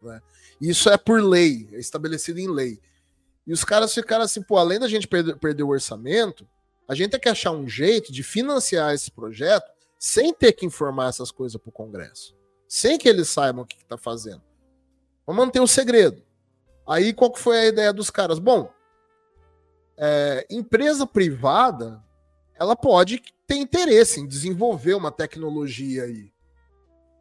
né? 0.00 0.22
Isso 0.60 0.88
é 0.88 0.96
por 0.96 1.22
lei, 1.22 1.68
é 1.72 1.78
estabelecido 1.78 2.38
em 2.38 2.48
lei. 2.48 2.80
E 3.46 3.52
os 3.52 3.62
caras 3.62 3.92
ficaram 3.92 4.24
assim, 4.24 4.42
pô, 4.42 4.56
além 4.56 4.78
da 4.78 4.88
gente 4.88 5.06
perder, 5.06 5.36
perder 5.36 5.62
o 5.62 5.68
orçamento, 5.68 6.48
a 6.88 6.94
gente 6.94 7.10
tem 7.10 7.20
que 7.20 7.28
achar 7.28 7.50
um 7.50 7.68
jeito 7.68 8.12
de 8.12 8.22
financiar 8.22 8.94
esse 8.94 9.10
projeto 9.10 9.70
sem 9.98 10.32
ter 10.32 10.52
que 10.52 10.64
informar 10.64 11.08
essas 11.08 11.30
coisas 11.30 11.60
para 11.60 11.68
o 11.68 11.72
Congresso. 11.72 12.34
Sem 12.68 12.98
que 12.98 13.08
eles 13.08 13.28
saibam 13.28 13.62
o 13.62 13.66
que 13.66 13.76
está 13.76 13.96
fazendo. 13.96 14.42
Vamos 15.26 15.44
manter 15.44 15.60
o 15.60 15.66
segredo. 15.66 16.22
Aí 16.86 17.12
qual 17.12 17.32
que 17.32 17.40
foi 17.40 17.58
a 17.58 17.66
ideia 17.66 17.92
dos 17.92 18.10
caras? 18.10 18.38
Bom, 18.38 18.70
é, 19.96 20.46
empresa 20.50 21.06
privada 21.06 22.02
ela 22.58 22.74
pode 22.74 23.22
ter 23.46 23.56
interesse 23.56 24.20
em 24.20 24.26
desenvolver 24.26 24.94
uma 24.94 25.12
tecnologia 25.12 26.04
aí. 26.04 26.32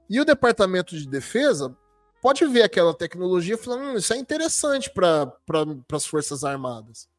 E 0.09 0.19
o 0.19 0.25
Departamento 0.25 0.95
de 0.95 1.07
Defesa 1.07 1.75
pode 2.21 2.45
ver 2.45 2.63
aquela 2.63 2.93
tecnologia 2.93 3.55
e 3.55 3.57
falar: 3.57 3.77
hum, 3.77 3.95
isso 3.95 4.13
é 4.13 4.17
interessante 4.17 4.89
para 4.89 5.27
pra, 5.45 5.65
as 5.93 6.05
Forças 6.05 6.43
Armadas. 6.43 7.09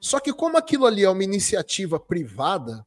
Só 0.00 0.20
que, 0.20 0.32
como 0.32 0.56
aquilo 0.56 0.86
ali 0.86 1.04
é 1.04 1.10
uma 1.10 1.24
iniciativa 1.24 1.98
privada, 1.98 2.86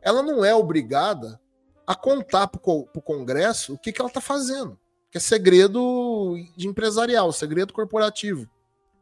ela 0.00 0.22
não 0.22 0.44
é 0.44 0.54
obrigada 0.54 1.40
a 1.86 1.94
contar 1.94 2.48
para 2.48 2.60
o 2.64 3.02
Congresso 3.02 3.74
o 3.74 3.78
que, 3.78 3.92
que 3.92 4.00
ela 4.00 4.08
está 4.08 4.20
fazendo. 4.20 4.78
Que 5.10 5.18
é 5.18 5.20
segredo 5.20 6.34
de 6.56 6.66
empresarial, 6.66 7.30
segredo 7.30 7.72
corporativo. 7.72 8.48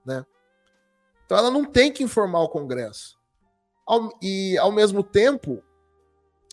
Né? 0.05 0.27
Então 1.25 1.39
ela 1.39 1.51
não 1.51 1.65
tem 1.65 1.93
que 1.93 2.03
informar 2.03 2.41
o 2.41 2.49
Congresso. 2.49 3.19
Ao, 3.87 4.11
e, 4.23 4.57
ao 4.59 4.73
mesmo 4.73 5.03
tempo, 5.03 5.63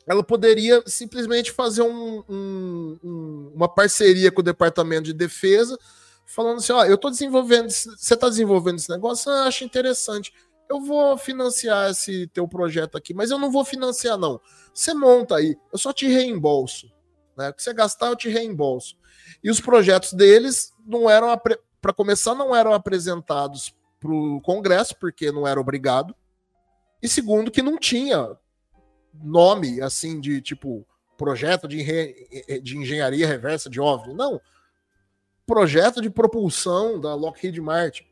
ela 0.07 0.23
poderia 0.23 0.81
simplesmente 0.85 1.51
fazer 1.51 1.81
um, 1.81 2.23
um, 2.27 2.99
um, 3.03 3.51
uma 3.55 3.67
parceria 3.67 4.31
com 4.31 4.41
o 4.41 4.43
Departamento 4.43 5.03
de 5.03 5.13
Defesa, 5.13 5.77
falando 6.25 6.57
assim: 6.57 6.73
ó, 6.73 6.85
eu 6.85 6.95
estou 6.95 7.11
desenvolvendo, 7.11 7.69
você 7.69 8.13
está 8.13 8.27
desenvolvendo 8.29 8.77
esse 8.77 8.89
negócio, 8.89 9.31
eu 9.31 9.43
acho 9.43 9.63
interessante 9.63 10.33
eu 10.69 10.79
vou 10.79 11.17
financiar 11.17 11.89
esse 11.89 12.27
teu 12.27 12.47
projeto 12.47 12.95
aqui, 12.95 13.11
mas 13.13 13.31
eu 13.31 13.39
não 13.39 13.51
vou 13.51 13.65
financiar, 13.65 14.17
não. 14.17 14.39
Você 14.71 14.93
monta 14.93 15.37
aí, 15.37 15.57
eu 15.73 15.79
só 15.79 15.91
te 15.91 16.07
reembolso. 16.07 16.87
Né? 17.35 17.49
O 17.49 17.53
que 17.53 17.63
você 17.63 17.73
gastar, 17.73 18.07
eu 18.07 18.15
te 18.15 18.29
reembolso. 18.29 18.95
E 19.43 19.49
os 19.49 19.59
projetos 19.59 20.13
deles 20.13 20.71
não 20.85 21.09
eram, 21.09 21.35
para 21.81 21.93
começar, 21.93 22.35
não 22.35 22.55
eram 22.55 22.71
apresentados 22.71 23.75
para 23.99 24.11
o 24.11 24.39
Congresso, 24.41 24.95
porque 24.99 25.31
não 25.31 25.47
era 25.47 25.59
obrigado. 25.59 26.15
E 27.01 27.07
segundo, 27.07 27.51
que 27.51 27.61
não 27.61 27.77
tinha 27.77 28.37
nome 29.13 29.81
assim 29.81 30.19
de 30.19 30.41
tipo 30.41 30.85
projeto 31.17 31.67
de, 31.67 31.81
enre... 31.81 32.61
de 32.61 32.77
engenharia 32.77 33.27
reversa 33.27 33.69
de 33.69 33.79
OVNI. 33.79 34.13
Não. 34.13 34.39
Projeto 35.45 36.01
de 36.01 36.09
propulsão 36.09 36.99
da 36.99 37.15
Lockheed 37.15 37.59
Martin. 37.59 38.05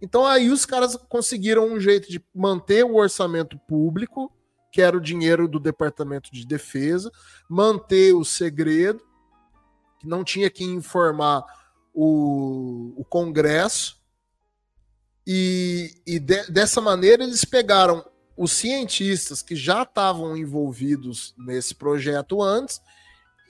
Então 0.00 0.24
aí 0.24 0.50
os 0.50 0.64
caras 0.64 0.96
conseguiram 1.08 1.66
um 1.66 1.80
jeito 1.80 2.10
de 2.10 2.24
manter 2.34 2.84
o 2.84 2.96
orçamento 2.96 3.58
público 3.68 4.32
que 4.70 4.82
era 4.82 4.96
o 4.96 5.00
dinheiro 5.00 5.48
do 5.48 5.58
Departamento 5.58 6.30
de 6.32 6.46
Defesa, 6.46 7.10
manter 7.48 8.14
o 8.14 8.24
segredo, 8.24 9.02
que 9.98 10.06
não 10.06 10.22
tinha 10.22 10.50
que 10.50 10.64
informar 10.64 11.44
o, 11.92 12.94
o 12.96 13.04
Congresso, 13.04 13.98
e, 15.26 16.00
e 16.06 16.18
de, 16.18 16.50
dessa 16.50 16.80
maneira 16.80 17.22
eles 17.22 17.44
pegaram 17.44 18.04
os 18.38 18.52
cientistas 18.52 19.42
que 19.42 19.56
já 19.56 19.82
estavam 19.82 20.36
envolvidos 20.36 21.34
nesse 21.36 21.74
projeto 21.74 22.40
antes 22.40 22.80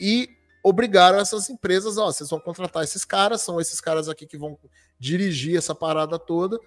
e 0.00 0.30
obrigaram 0.64 1.18
essas 1.18 1.50
empresas, 1.50 1.98
ó, 1.98 2.06
vocês 2.06 2.30
vão 2.30 2.40
contratar 2.40 2.82
esses 2.82 3.04
caras, 3.04 3.42
são 3.42 3.60
esses 3.60 3.82
caras 3.82 4.08
aqui 4.08 4.26
que 4.26 4.38
vão 4.38 4.58
dirigir 4.98 5.58
essa 5.58 5.74
parada 5.74 6.18
toda. 6.18 6.58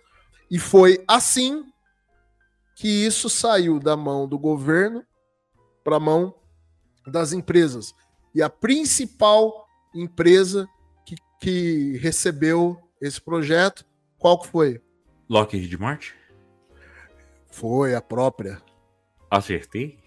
E 0.51 0.59
foi 0.59 1.03
assim 1.07 1.65
que 2.75 2.87
isso 2.87 3.27
saiu 3.27 3.79
da 3.79 3.97
mão 3.97 4.27
do 4.27 4.37
governo 4.37 5.03
para 5.83 5.95
a 5.95 5.99
mão 5.99 6.35
das 7.07 7.33
empresas. 7.33 7.91
E 8.35 8.41
a 8.43 8.49
principal 8.49 9.65
empresa 9.95 10.67
que, 11.03 11.15
que 11.41 11.97
recebeu 11.97 12.77
esse 13.01 13.19
projeto, 13.19 13.83
qual 14.19 14.39
que 14.39 14.47
foi? 14.47 14.79
Lockheed 15.27 15.75
Martin? 15.79 16.20
Foi 17.51 17.93
a 17.93 18.01
própria. 18.01 18.61
Acertei? 19.29 19.99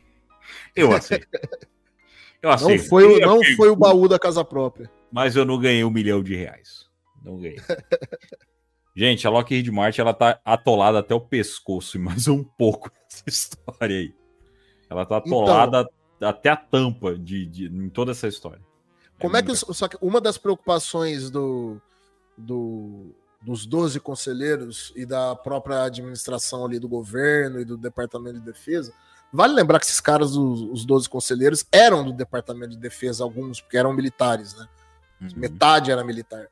Eu 0.75 0.93
acertei. 0.93 1.41
Eu 2.43 2.51
acertei. 2.51 2.79
Não 2.79 2.85
foi, 2.85 3.21
não 3.21 3.45
foi 3.57 3.69
o 3.69 3.77
baú 3.77 4.09
da 4.09 4.19
casa 4.19 4.45
própria. 4.45 4.91
Mas 5.13 5.37
eu 5.37 5.45
não 5.45 5.59
ganhei 5.59 5.85
um 5.85 5.91
milhão 5.91 6.23
de 6.23 6.35
reais. 6.35 6.91
Não 7.23 7.39
ganhei. 7.39 7.61
Gente, 8.97 9.27
a 9.27 9.31
Lockheed 9.31 9.71
Martin 9.73 10.03
ela 10.03 10.15
tá 10.15 10.41
atolada 10.45 11.01
até 11.01 11.15
o 11.15 11.21
pescoço 11.21 11.97
e 11.97 12.01
mais 12.01 12.29
um 12.29 12.45
pouco 12.45 12.91
nessa 13.11 13.25
história 13.27 13.97
aí. 13.97 14.15
Ela 14.89 15.05
tá 15.05 15.23
então- 15.25 15.43
atolada 15.43 15.89
então, 16.17 16.29
até 16.29 16.49
a 16.49 16.57
tampa 16.57 17.19
de, 17.19 17.45
de, 17.47 17.67
em 17.67 17.89
toda 17.89 18.13
essa 18.13 18.29
história. 18.29 18.63
Como 19.21 19.37
é, 19.37 19.41
é 19.41 19.43
que, 19.43 19.55
só 19.55 19.89
que 19.89 19.97
uma 20.01 20.21
das 20.21 20.39
preocupações 20.39 21.31
do, 21.31 21.81
do, 22.37 23.15
dos 23.45 23.67
12 23.67 24.01
conselheiros 24.01 24.93
e 24.97 25.05
da 25.05 25.37
própria 25.37 25.83
administração 25.83 26.65
ali 26.65 26.79
do 26.79 26.89
governo 26.89 27.61
e 27.61 27.65
do 27.65 27.77
Departamento 27.77 28.39
de 28.39 28.45
Defesa, 28.45 28.93
vale 29.31 29.53
lembrar 29.53 29.79
que 29.79 29.85
esses 29.85 30.01
caras, 30.01 30.35
os, 30.35 30.63
os 30.63 30.85
12 30.87 31.09
conselheiros, 31.09 31.67
eram 31.71 32.05
do 32.05 32.13
Departamento 32.13 32.71
de 32.71 32.79
Defesa, 32.79 33.23
alguns, 33.23 33.61
porque 33.61 33.77
eram 33.77 33.93
militares, 33.93 34.55
né? 34.55 34.67
Uhum. 35.21 35.29
Metade 35.37 35.91
era 35.91 36.03
militar. 36.03 36.49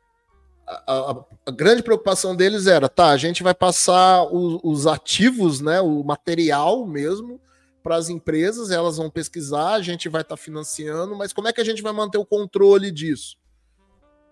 A, 0.67 0.93
a, 0.93 1.25
a, 1.47 1.51
grande 1.51 1.83
preocupação 1.83 2.37
deles 2.37 2.67
era, 2.67 2.89
tá, 2.89 3.09
a 3.09 3.17
gente 3.17 3.43
vai 3.43 3.55
passar 3.55 4.25
o, 4.25 4.61
os 4.63 4.87
ativos, 4.87 5.61
né, 5.61 5.81
o 5.81 6.05
material 6.05 6.87
mesmo, 6.87 7.41
para 7.83 7.97
as 7.97 8.09
empresas, 8.09 8.71
elas 8.71 8.97
vão 8.97 9.11
pesquisar, 9.11 9.75
a 9.75 9.83
gente 9.83 10.09
vai 10.09 10.23
estar 10.23 10.37
tá 10.37 10.43
financiando, 10.43 11.17
mas 11.17 11.33
como 11.33 11.49
é 11.49 11.53
que 11.53 11.61
a 11.61 11.65
gente 11.65 11.83
vai 11.83 11.93
manter 11.93 12.19
o 12.19 12.25
controle 12.25 12.93
disso? 12.93 13.37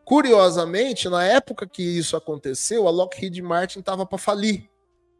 Curiosamente, 0.04 1.08
na 1.08 1.24
época 1.24 1.66
que 1.66 1.82
isso 1.82 2.16
aconteceu, 2.16 2.88
a 2.88 2.90
Lockheed 2.90 3.40
Martin 3.42 3.80
estava 3.80 4.04
para 4.04 4.18
falir. 4.18 4.68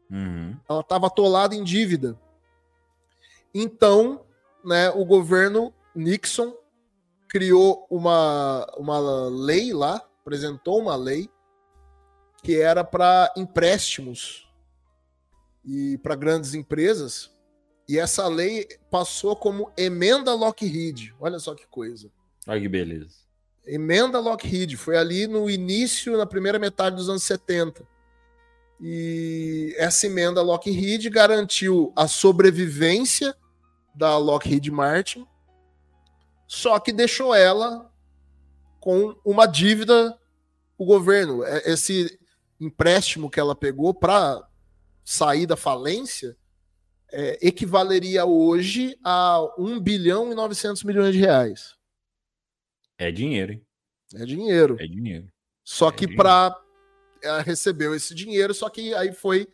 Uhum. 0.09 0.57
Ela 0.69 0.81
estava 0.81 1.07
atolada 1.07 1.55
em 1.55 1.63
dívida. 1.63 2.19
Então, 3.53 4.25
né, 4.63 4.89
o 4.89 5.05
governo 5.05 5.73
Nixon 5.95 6.53
criou 7.27 7.87
uma, 7.89 8.65
uma 8.77 8.99
lei 9.29 9.71
lá, 9.73 10.05
apresentou 10.21 10.79
uma 10.79 10.95
lei 10.95 11.29
que 12.43 12.59
era 12.59 12.83
para 12.83 13.31
empréstimos 13.37 14.49
e 15.63 15.97
para 15.99 16.15
grandes 16.15 16.53
empresas. 16.53 17.31
E 17.87 17.97
essa 17.97 18.27
lei 18.27 18.67
passou 18.89 19.35
como 19.35 19.71
emenda 19.77 20.33
Lockheed. 20.33 21.13
Olha 21.19 21.39
só 21.39 21.55
que 21.55 21.67
coisa. 21.67 22.11
Olha 22.47 22.59
que 22.59 22.67
beleza. 22.67 23.20
Emenda 23.73 24.19
Lockheed, 24.19 24.75
foi 24.75 24.97
ali 24.97 25.27
no 25.27 25.49
início, 25.49 26.17
na 26.17 26.25
primeira 26.25 26.59
metade 26.59 26.97
dos 26.97 27.07
anos 27.07 27.23
70. 27.23 27.87
E 28.81 29.73
essa 29.77 30.07
emenda 30.07 30.41
Lockheed 30.41 31.09
garantiu 31.09 31.93
a 31.95 32.05
sobrevivência 32.05 33.33
da 33.95 34.17
Lockheed 34.17 34.69
Martin, 34.69 35.25
só 36.45 36.77
que 36.79 36.91
deixou 36.91 37.33
ela 37.33 37.89
com 38.81 39.15
uma 39.23 39.45
dívida 39.45 40.19
o 40.77 40.85
governo. 40.85 41.41
É, 41.45 41.71
esse 41.71 42.19
empréstimo 42.59 43.29
que 43.29 43.39
ela 43.39 43.55
pegou 43.55 43.93
para 43.93 44.45
sair 45.05 45.45
da 45.45 45.55
falência 45.55 46.35
é, 47.09 47.39
equivaleria 47.41 48.25
hoje 48.25 48.97
a 49.01 49.39
1 49.57 49.79
bilhão 49.79 50.29
e 50.29 50.35
900 50.35 50.83
milhões 50.83 51.13
de 51.13 51.19
reais. 51.19 51.79
É 53.01 53.11
dinheiro, 53.11 53.53
hein? 53.53 53.65
É 54.13 54.25
dinheiro. 54.25 54.77
É 54.79 54.85
dinheiro. 54.85 55.27
Só 55.63 55.89
é 55.89 55.91
que 55.91 56.15
para 56.15 56.55
ela 57.23 57.41
recebeu 57.41 57.95
esse 57.95 58.13
dinheiro, 58.13 58.53
só 58.53 58.69
que 58.69 58.93
aí 58.93 59.11
foi 59.11 59.47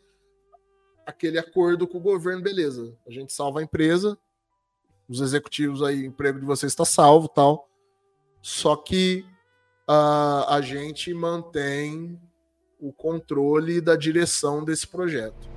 aquele 1.05 1.39
acordo 1.39 1.87
com 1.87 1.97
o 1.97 2.01
governo, 2.01 2.43
beleza. 2.43 2.93
A 3.07 3.11
gente 3.11 3.31
salva 3.31 3.61
a 3.61 3.63
empresa, 3.63 4.17
os 5.07 5.21
executivos 5.21 5.81
aí, 5.81 6.01
o 6.01 6.05
emprego 6.07 6.41
de 6.41 6.45
vocês 6.45 6.73
está 6.73 6.83
salvo, 6.83 7.29
tal. 7.29 7.69
Só 8.41 8.75
que 8.75 9.25
uh, 9.89 10.43
a 10.49 10.59
gente 10.61 11.13
mantém 11.13 12.19
o 12.77 12.91
controle 12.91 13.79
da 13.79 13.95
direção 13.95 14.65
desse 14.65 14.85
projeto. 14.85 15.56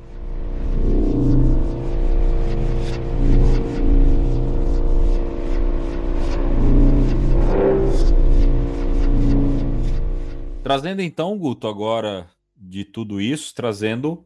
Trazendo 10.70 11.02
então, 11.02 11.36
Guto, 11.36 11.66
agora 11.66 12.30
de 12.56 12.84
tudo 12.84 13.20
isso, 13.20 13.52
trazendo 13.52 14.24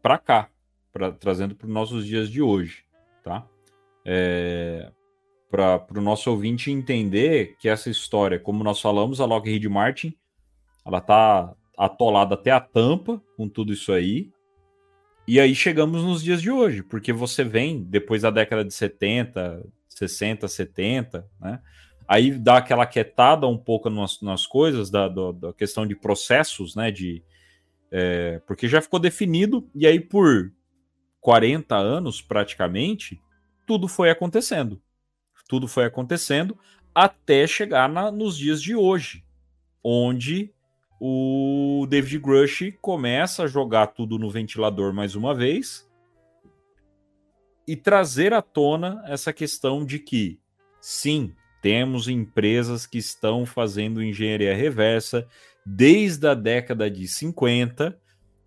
para 0.00 0.16
cá, 0.16 0.48
pra, 0.92 1.10
trazendo 1.10 1.56
para 1.56 1.66
os 1.66 1.72
nossos 1.72 2.06
dias 2.06 2.30
de 2.30 2.40
hoje, 2.40 2.84
tá? 3.24 3.44
É, 4.04 4.92
para 5.50 5.84
o 5.96 6.00
nosso 6.00 6.30
ouvinte 6.30 6.70
entender 6.70 7.56
que 7.58 7.68
essa 7.68 7.90
história, 7.90 8.38
como 8.38 8.62
nós 8.62 8.80
falamos, 8.80 9.20
a 9.20 9.24
Lockheed 9.24 9.68
Martin, 9.68 10.16
ela 10.86 11.00
tá 11.00 11.52
atolada 11.76 12.36
até 12.36 12.52
a 12.52 12.60
tampa 12.60 13.20
com 13.36 13.48
tudo 13.48 13.72
isso 13.72 13.92
aí. 13.92 14.30
E 15.26 15.40
aí 15.40 15.56
chegamos 15.56 16.04
nos 16.04 16.22
dias 16.22 16.40
de 16.40 16.52
hoje, 16.52 16.84
porque 16.84 17.12
você 17.12 17.42
vem 17.42 17.82
depois 17.82 18.22
da 18.22 18.30
década 18.30 18.64
de 18.64 18.72
70, 18.72 19.68
60, 19.88 20.46
70, 20.46 21.28
né? 21.40 21.60
Aí 22.06 22.30
dá 22.32 22.58
aquela 22.58 22.86
quietada 22.86 23.46
um 23.46 23.58
pouco 23.58 23.88
nas, 23.88 24.20
nas 24.20 24.46
coisas 24.46 24.90
da, 24.90 25.08
da, 25.08 25.32
da, 25.32 25.52
questão 25.52 25.86
de 25.86 25.94
processos, 25.94 26.74
né? 26.74 26.90
De, 26.90 27.22
é, 27.90 28.40
porque 28.46 28.68
já 28.68 28.80
ficou 28.80 28.98
definido, 28.98 29.68
e 29.74 29.86
aí 29.86 30.00
por 30.00 30.52
40 31.20 31.76
anos 31.76 32.20
praticamente, 32.20 33.20
tudo 33.66 33.86
foi 33.86 34.10
acontecendo. 34.10 34.80
Tudo 35.48 35.68
foi 35.68 35.84
acontecendo 35.84 36.58
até 36.94 37.46
chegar 37.46 37.88
na, 37.88 38.10
nos 38.10 38.36
dias 38.36 38.62
de 38.62 38.74
hoje, 38.74 39.24
onde 39.82 40.52
o 41.00 41.86
David 41.88 42.18
Grush 42.18 42.72
começa 42.80 43.44
a 43.44 43.46
jogar 43.46 43.88
tudo 43.88 44.18
no 44.18 44.30
ventilador 44.30 44.92
mais 44.92 45.14
uma 45.14 45.34
vez 45.34 45.90
e 47.66 47.76
trazer 47.76 48.32
à 48.32 48.42
tona 48.42 49.02
essa 49.06 49.32
questão 49.32 49.84
de 49.84 49.98
que, 49.98 50.40
sim, 50.80 51.34
temos 51.62 52.08
empresas 52.08 52.86
que 52.86 52.98
estão 52.98 53.46
fazendo 53.46 54.02
engenharia 54.02 54.54
reversa 54.54 55.26
desde 55.64 56.26
a 56.26 56.34
década 56.34 56.90
de 56.90 57.06
50 57.06 57.96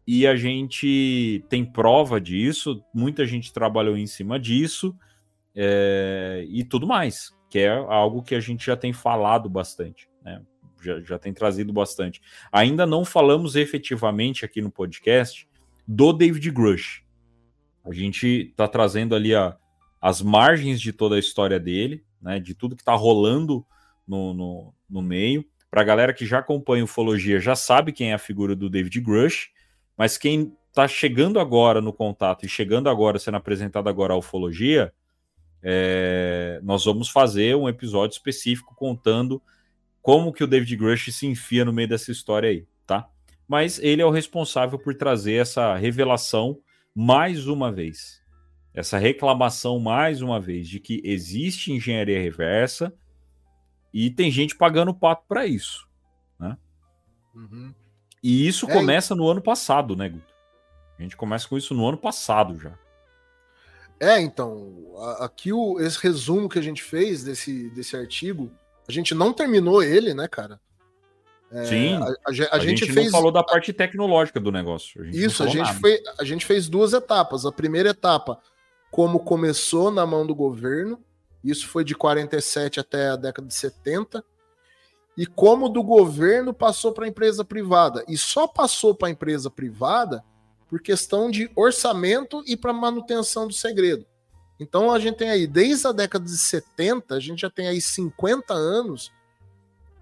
e 0.06 0.28
a 0.28 0.36
gente 0.36 1.44
tem 1.50 1.66
prova 1.66 2.22
disso, 2.22 2.84
muita 2.94 3.26
gente 3.26 3.52
trabalhou 3.52 3.98
em 3.98 4.06
cima 4.06 4.38
disso 4.38 4.96
é, 5.56 6.46
e 6.48 6.64
tudo 6.64 6.86
mais, 6.86 7.34
que 7.50 7.60
é 7.60 7.70
algo 7.70 8.22
que 8.22 8.36
a 8.36 8.40
gente 8.40 8.66
já 8.66 8.76
tem 8.76 8.92
falado 8.92 9.50
bastante, 9.50 10.10
né? 10.22 10.42
já, 10.86 11.00
já 11.02 11.18
tem 11.18 11.34
trazido 11.34 11.74
bastante. 11.74 12.22
Ainda 12.52 12.86
não 12.86 13.04
falamos 13.04 13.56
efetivamente 13.56 14.46
aqui 14.46 14.62
no 14.62 14.70
podcast 14.70 15.48
do 15.88 16.14
David 16.14 16.52
Grush. 16.52 17.02
A 17.84 17.94
gente 17.94 18.50
está 18.50 18.68
trazendo 18.68 19.16
ali 19.16 19.34
a, 19.34 19.58
as 20.02 20.22
margens 20.22 20.80
de 20.80 20.94
toda 20.94 21.16
a 21.16 21.20
história 21.20 21.60
dele, 21.60 22.05
né, 22.22 22.40
de 22.40 22.54
tudo 22.54 22.76
que 22.76 22.82
está 22.82 22.94
rolando 22.94 23.66
no, 24.08 24.34
no, 24.34 24.74
no 24.90 25.02
meio. 25.02 25.46
Para 25.70 25.82
a 25.82 25.86
galera 25.86 26.14
que 26.14 26.26
já 26.26 26.40
acompanha 26.40 26.84
ufologia, 26.84 27.40
já 27.40 27.56
sabe 27.56 27.92
quem 27.92 28.12
é 28.12 28.14
a 28.14 28.20
figura 28.20 28.56
do 28.56 28.70
David 28.70 29.00
Grush, 29.02 29.50
mas 29.98 30.18
quem 30.18 30.56
está 30.70 30.88
chegando 30.88 31.40
agora 31.40 31.82
no 31.82 31.94
contato 31.94 32.46
e 32.46 32.50
chegando 32.50 32.90
agora, 32.90 33.20
sendo 33.20 33.38
apresentado 33.38 33.88
agora 33.88 34.14
a 34.14 34.18
ufologia, 34.18 34.94
é, 35.62 36.60
nós 36.64 36.86
vamos 36.86 37.10
fazer 37.10 37.56
um 37.56 37.68
episódio 37.68 38.14
específico 38.14 38.76
contando 38.76 39.42
como 40.02 40.32
que 40.32 40.44
o 40.44 40.48
David 40.48 40.76
Grush 40.76 41.12
se 41.12 41.26
enfia 41.26 41.66
no 41.66 41.74
meio 41.74 41.88
dessa 41.88 42.12
história 42.12 42.50
aí, 42.50 42.68
tá? 42.86 43.10
Mas 43.48 43.80
ele 43.80 44.02
é 44.02 44.06
o 44.06 44.12
responsável 44.12 44.78
por 44.78 44.94
trazer 44.96 45.34
essa 45.34 45.76
revelação 45.76 46.60
mais 46.94 47.48
uma 47.48 47.72
vez. 47.72 48.22
Essa 48.76 48.98
reclamação 48.98 49.80
mais 49.80 50.22
uma 50.22 50.40
vez 50.40 50.68
de 50.68 50.82
que 50.82 51.02
existe 51.04 51.72
engenharia 51.72 52.22
reversa 52.22 52.94
e 53.94 54.10
tem 54.10 54.30
gente 54.30 54.56
pagando 54.56 54.94
pato 54.94 55.24
para 55.28 55.48
isso, 55.48 55.88
né? 56.38 56.58
Uhum. 57.34 57.74
E 58.22 58.46
isso 58.46 58.70
É, 58.70 58.74
começa 58.74 59.16
no 59.16 59.28
ano 59.30 59.42
passado, 59.42 59.96
né, 59.96 60.10
Guto? 60.10 60.34
A 61.00 61.02
gente 61.02 61.16
começa 61.16 61.48
com 61.48 61.58
isso 61.58 61.74
no 61.74 61.88
ano 61.88 61.98
passado 61.98 62.60
já. 62.60 62.78
É, 63.98 64.20
então, 64.20 64.94
aqui 65.20 65.54
o, 65.54 65.80
esse 65.80 65.98
resumo 66.00 66.50
que 66.50 66.60
a 66.60 66.62
gente 66.62 66.84
fez 66.84 67.24
desse, 67.24 67.70
desse 67.70 67.96
artigo, 67.96 68.52
a 68.88 68.92
gente 68.92 69.16
não 69.16 69.32
terminou 69.32 69.82
ele, 69.82 70.14
né, 70.14 70.28
cara? 70.28 70.60
É, 71.50 71.64
Sim. 71.64 71.94
A, 71.96 72.08
a 72.08 72.12
a 72.28 72.56
A, 72.56 72.60
gente, 72.60 72.80
gente, 72.80 72.92
fez 72.92 73.06
não 73.06 73.12
falou 73.12 73.32
da 73.32 73.44
parte 73.44 73.72
tecnológica 73.72 74.40
do 74.40 74.52
negócio. 74.52 75.02
A 75.02 75.06
gente 75.06 75.24
isso, 75.24 75.44
a 75.44 75.48
gente, 75.48 75.68
nada. 75.68 75.80
fez, 75.80 76.02
a 76.20 76.24
gente 76.26 76.46
fez 76.46 76.68
duas 76.68 76.92
etapas. 76.92 77.46
A 77.46 77.52
primeira 77.52 77.92
etapa, 77.92 78.42
como 78.96 79.20
começou 79.20 79.92
na 79.92 80.06
mão 80.06 80.26
do 80.26 80.34
governo, 80.34 80.98
isso 81.44 81.68
foi 81.68 81.84
de 81.84 81.94
47 81.94 82.80
até 82.80 83.10
a 83.10 83.18
década 83.18 83.46
de 83.46 83.54
70, 83.54 84.24
e 85.18 85.26
como 85.26 85.68
do 85.68 85.84
governo 85.84 86.54
passou 86.54 86.94
para 86.94 87.04
a 87.04 87.10
empresa 87.10 87.44
privada. 87.44 88.06
E 88.08 88.18
só 88.18 88.48
passou 88.48 88.96
para 88.96 89.10
a 89.10 89.12
empresa 89.12 89.50
privada 89.50 90.24
por 90.70 90.80
questão 90.80 91.30
de 91.30 91.52
orçamento 91.58 92.42
e 92.48 92.56
para 92.56 92.72
manutenção 92.72 93.50
do 93.50 93.54
segredo. 93.54 94.06
Então 94.58 94.90
a 94.90 94.98
gente 94.98 95.18
tem 95.18 95.30
aí, 95.30 95.46
desde 95.46 95.88
a 95.88 95.92
década 95.92 96.24
de 96.24 96.38
70, 96.38 97.16
a 97.16 97.20
gente 97.20 97.42
já 97.42 97.50
tem 97.50 97.68
aí 97.68 97.82
50 97.82 98.54
anos 98.54 99.12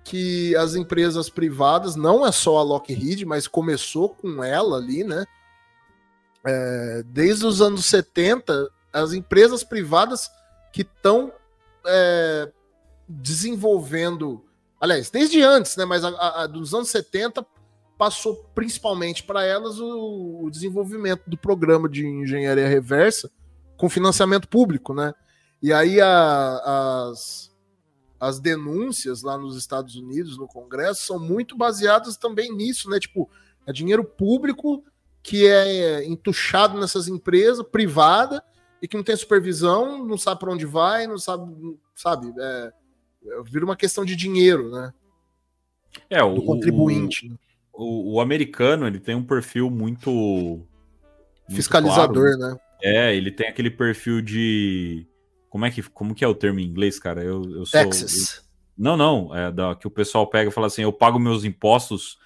que 0.03 0.55
as 0.55 0.75
empresas 0.75 1.31
privadas, 1.31 1.95
não 1.95 2.23
é 2.23 2.31
só 2.31 2.59
a 2.59 2.61
Lockheed, 2.61 3.25
mas 3.25 3.47
começou 3.47 4.09
com 4.09 4.43
ela 4.43 4.77
ali, 4.77 5.03
né? 5.03 5.25
É, 6.45 7.03
desde 7.07 7.43
os 7.43 7.59
anos 7.59 7.87
70, 7.87 8.69
as 8.93 9.11
empresas 9.13 9.63
privadas 9.63 10.29
que 10.71 10.83
estão 10.83 11.33
é, 11.85 12.51
desenvolvendo, 13.09 14.45
aliás, 14.79 15.09
desde 15.09 15.41
antes, 15.41 15.75
né? 15.75 15.85
Mas 15.85 16.03
a, 16.03 16.43
a- 16.43 16.47
dos 16.47 16.73
anos 16.73 16.89
70 16.89 17.45
passou 17.97 18.35
principalmente 18.55 19.23
para 19.23 19.43
elas 19.43 19.79
o, 19.79 20.43
o 20.43 20.49
desenvolvimento 20.51 21.23
do 21.27 21.37
programa 21.37 21.87
de 21.89 22.05
engenharia 22.05 22.67
reversa 22.67 23.31
com 23.77 23.89
financiamento 23.89 24.47
público, 24.47 24.93
né? 24.93 25.13
E 25.61 25.71
aí 25.73 25.99
a- 25.99 27.09
as, 27.11 27.51
as 28.19 28.39
denúncias 28.39 29.21
lá 29.23 29.37
nos 29.37 29.57
Estados 29.57 29.95
Unidos, 29.95 30.37
no 30.37 30.47
Congresso, 30.47 31.03
são 31.05 31.19
muito 31.19 31.57
baseadas 31.57 32.15
também 32.17 32.53
nisso, 32.55 32.89
né? 32.89 32.99
Tipo, 32.99 33.29
é 33.65 33.71
dinheiro 33.73 34.03
público 34.03 34.83
que 35.21 35.47
é 35.47 36.05
entuchado 36.05 36.77
nessas 36.79 37.07
empresas 37.07 37.65
privadas 37.65 38.41
e 38.83 38.87
que 38.87 38.97
não 38.97 39.03
tem 39.03 39.15
supervisão, 39.15 40.05
não 40.05 40.17
sabe 40.17 40.41
para 40.41 40.51
onde 40.51 40.65
vai, 40.65 41.07
não 41.07 41.17
sabe, 41.17 41.49
não- 41.57 41.77
sabe? 41.95 42.33
É, 42.37 42.73
é, 43.27 43.41
vira 43.43 43.63
uma 43.63 43.77
questão 43.77 44.03
de 44.03 44.13
dinheiro, 44.13 44.69
né? 44.69 44.93
É, 46.09 46.21
o, 46.21 46.33
Do 46.33 46.43
contribuinte, 46.43 47.29
né? 47.29 47.35
O, 47.71 48.15
o 48.15 48.21
americano, 48.21 48.85
ele 48.85 48.99
tem 48.99 49.15
um 49.15 49.23
perfil 49.23 49.69
muito. 49.69 50.11
muito 50.11 50.67
fiscalizador, 51.49 52.37
claro. 52.37 52.55
né? 52.55 52.59
É, 52.83 53.15
ele 53.15 53.31
tem 53.31 53.47
aquele 53.47 53.71
perfil 53.71 54.21
de. 54.21 55.07
Como 55.49 55.65
é 55.65 55.71
que, 55.71 55.81
como 55.83 56.13
que 56.13 56.25
é 56.25 56.27
o 56.27 56.35
termo 56.35 56.59
em 56.59 56.65
inglês, 56.65 56.99
cara? 56.99 57.23
Eu, 57.23 57.41
eu 57.55 57.65
sou. 57.65 57.79
Texas. 57.79 58.43
Não, 58.77 58.97
não. 58.97 59.33
É 59.33 59.49
da, 59.49 59.75
que 59.75 59.87
o 59.87 59.91
pessoal 59.91 60.27
pega 60.27 60.49
e 60.49 60.53
fala 60.53 60.67
assim: 60.67 60.81
eu 60.81 60.91
pago 60.91 61.17
meus 61.17 61.45
impostos. 61.45 62.17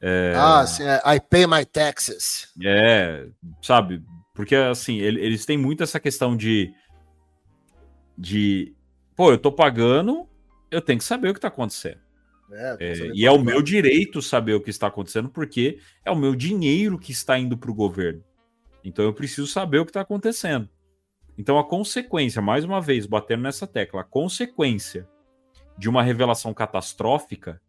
É, 0.00 0.34
Ah, 0.36 0.66
sim, 0.66 0.82
é, 0.82 1.00
I 1.14 1.20
pay 1.20 1.46
my 1.46 1.64
taxes. 1.64 2.48
é, 2.64 3.28
sabe? 3.62 4.02
Porque 4.40 4.56
assim, 4.56 4.96
ele- 4.98 5.20
eles 5.20 5.44
têm 5.44 5.58
muito 5.58 5.82
essa 5.82 6.00
questão 6.00 6.34
de. 6.34 6.72
De. 8.16 8.74
Pô, 9.14 9.30
eu 9.30 9.36
tô 9.36 9.52
pagando, 9.52 10.26
eu 10.70 10.80
tenho 10.80 10.98
que 10.98 11.04
saber 11.04 11.28
o 11.28 11.34
que 11.34 11.40
tá 11.40 11.48
acontecendo. 11.48 11.98
É, 12.50 12.76
É, 12.80 12.94
e 13.14 13.26
é 13.26 13.30
o 13.30 13.38
meu 13.38 13.60
direito 13.60 14.22
saber 14.22 14.54
o 14.54 14.60
que 14.62 14.70
está 14.70 14.86
acontecendo, 14.86 15.28
porque 15.28 15.78
é 16.02 16.10
o 16.10 16.16
meu 16.16 16.34
dinheiro 16.34 16.98
que 16.98 17.12
está 17.12 17.38
indo 17.38 17.56
para 17.58 17.70
o 17.70 17.74
governo. 17.74 18.24
Então 18.82 19.04
eu 19.04 19.12
preciso 19.12 19.46
saber 19.46 19.78
o 19.78 19.84
que 19.84 19.90
está 19.90 20.00
acontecendo. 20.00 20.66
Então 21.36 21.58
a 21.58 21.64
consequência, 21.68 22.40
mais 22.40 22.64
uma 22.64 22.80
vez, 22.80 23.04
batendo 23.04 23.42
nessa 23.42 23.66
tecla, 23.66 24.00
a 24.00 24.04
consequência 24.04 25.06
de 25.76 25.86
uma 25.86 26.02
revelação 26.02 26.54
catastrófica 26.54 27.60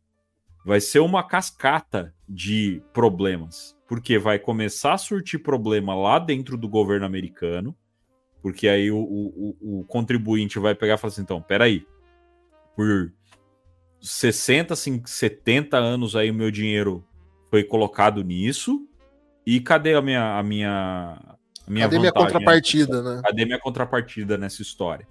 vai 0.65 0.79
ser 0.79 0.99
uma 0.99 1.21
cascata 1.21 2.15
de 2.29 2.81
problemas. 2.93 3.75
Porque 3.91 4.17
vai 4.17 4.39
começar 4.39 4.93
a 4.93 4.97
surtir 4.97 5.43
problema 5.43 5.93
lá 5.93 6.17
dentro 6.17 6.55
do 6.55 6.69
governo 6.69 7.05
americano, 7.05 7.75
porque 8.41 8.69
aí 8.69 8.89
o, 8.89 8.97
o, 8.97 9.57
o- 9.59 9.83
contribuinte 9.83 10.57
vai 10.59 10.73
pegar 10.73 10.93
e 10.93 10.97
falar 10.97 11.11
assim: 11.11 11.23
então, 11.23 11.41
peraí, 11.41 11.85
por 12.73 13.11
60, 13.99 14.75
assim, 14.75 15.03
70 15.05 15.75
anos 15.75 16.15
aí 16.15 16.31
o 16.31 16.33
meu 16.33 16.49
dinheiro 16.49 17.05
foi 17.49 17.65
colocado 17.65 18.23
nisso. 18.23 18.87
E 19.45 19.59
cadê 19.59 19.93
a 19.93 20.01
minha 20.01 20.39
a 20.39 20.41
minha 20.41 21.19
a 21.67 21.69
minha 21.69 21.85
Cadê 21.87 21.99
minha 21.99 22.11
vantagem? 22.13 22.27
contrapartida, 22.31 23.03
né? 23.03 23.21
Cadê 23.21 23.43
minha 23.43 23.59
contrapartida 23.59 24.37
nessa 24.37 24.61
história? 24.61 25.05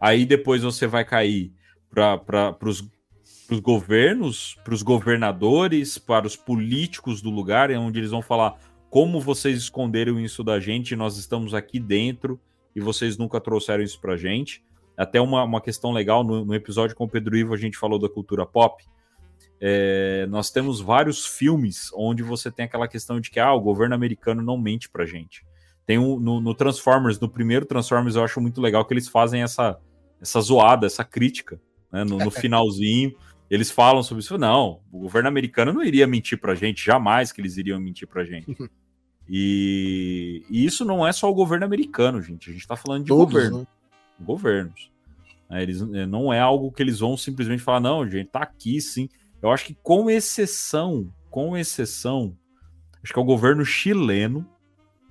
Aí 0.00 0.26
depois 0.26 0.64
você 0.64 0.84
vai 0.88 1.04
cair 1.04 1.52
para 1.88 2.56
os 2.62 2.90
governos, 3.60 4.56
para 4.64 4.74
os 4.74 4.82
governadores, 4.82 5.98
para 5.98 6.26
os 6.26 6.36
políticos 6.36 7.22
do 7.22 7.30
lugar, 7.30 7.70
é 7.70 7.78
onde 7.78 7.98
eles 7.98 8.10
vão 8.10 8.22
falar 8.22 8.58
como 8.90 9.20
vocês 9.20 9.58
esconderam 9.58 10.18
isso 10.18 10.42
da 10.42 10.58
gente, 10.58 10.96
nós 10.96 11.16
estamos 11.16 11.54
aqui 11.54 11.78
dentro 11.78 12.40
e 12.74 12.80
vocês 12.80 13.18
nunca 13.18 13.40
trouxeram 13.40 13.82
isso 13.82 14.00
pra 14.00 14.16
gente. 14.16 14.64
Até 14.96 15.20
uma, 15.20 15.44
uma 15.44 15.60
questão 15.60 15.92
legal, 15.92 16.24
no, 16.24 16.44
no 16.44 16.54
episódio 16.54 16.96
com 16.96 17.04
o 17.04 17.08
Pedro 17.08 17.36
Ivo 17.36 17.52
a 17.52 17.56
gente 17.56 17.76
falou 17.76 17.98
da 17.98 18.08
cultura 18.08 18.46
pop. 18.46 18.82
É, 19.60 20.26
nós 20.28 20.50
temos 20.50 20.80
vários 20.80 21.26
filmes 21.26 21.90
onde 21.94 22.22
você 22.22 22.50
tem 22.50 22.64
aquela 22.64 22.88
questão 22.88 23.20
de 23.20 23.30
que 23.30 23.40
ah, 23.40 23.52
o 23.52 23.60
governo 23.60 23.94
americano 23.94 24.42
não 24.42 24.56
mente 24.56 24.88
pra 24.88 25.04
gente. 25.04 25.44
Tem 25.86 25.98
um, 25.98 26.18
no, 26.18 26.40
no 26.40 26.54
Transformers, 26.54 27.20
no 27.20 27.28
primeiro 27.28 27.64
Transformers, 27.64 28.16
eu 28.16 28.24
acho 28.24 28.40
muito 28.40 28.60
legal 28.60 28.84
que 28.84 28.92
eles 28.92 29.08
fazem 29.08 29.42
essa, 29.42 29.78
essa 30.20 30.40
zoada, 30.40 30.86
essa 30.86 31.04
crítica, 31.04 31.60
né, 31.92 32.04
no, 32.04 32.18
no 32.18 32.30
finalzinho. 32.32 33.14
Eles 33.50 33.70
falam 33.70 34.02
sobre 34.02 34.22
isso. 34.22 34.36
Não, 34.36 34.80
o 34.90 35.00
governo 35.00 35.28
americano 35.28 35.72
não 35.72 35.84
iria 35.84 36.06
mentir 36.06 36.38
pra 36.40 36.54
gente, 36.54 36.84
jamais 36.84 37.32
que 37.32 37.40
eles 37.40 37.56
iriam 37.56 37.80
mentir 37.80 38.08
pra 38.08 38.24
gente. 38.24 38.46
E, 39.28 40.44
e 40.48 40.64
isso 40.64 40.84
não 40.84 41.04
é 41.04 41.12
só 41.12 41.28
o 41.28 41.34
governo 41.34 41.64
americano, 41.64 42.22
gente. 42.22 42.48
A 42.48 42.52
gente 42.52 42.64
tá 42.64 42.76
falando 42.76 43.02
de 43.02 43.08
Todos, 43.08 43.32
governo 43.34 43.58
né? 43.58 43.66
governos. 44.20 44.90
né? 45.50 45.62
Eles, 45.62 45.82
é, 45.82 46.06
não 46.06 46.32
é 46.32 46.38
algo 46.38 46.70
que 46.70 46.82
eles 46.82 47.00
vão 47.00 47.16
simplesmente 47.16 47.62
falar, 47.62 47.80
não, 47.80 48.08
gente, 48.08 48.28
tá 48.28 48.40
aqui 48.40 48.80
sim. 48.80 49.08
Eu 49.42 49.50
acho 49.50 49.64
que 49.64 49.74
com 49.82 50.08
exceção, 50.08 51.12
com 51.28 51.56
exceção, 51.56 52.36
acho 53.02 53.12
que 53.12 53.18
é 53.18 53.22
o 53.22 53.26
governo 53.26 53.64
chileno, 53.64 54.48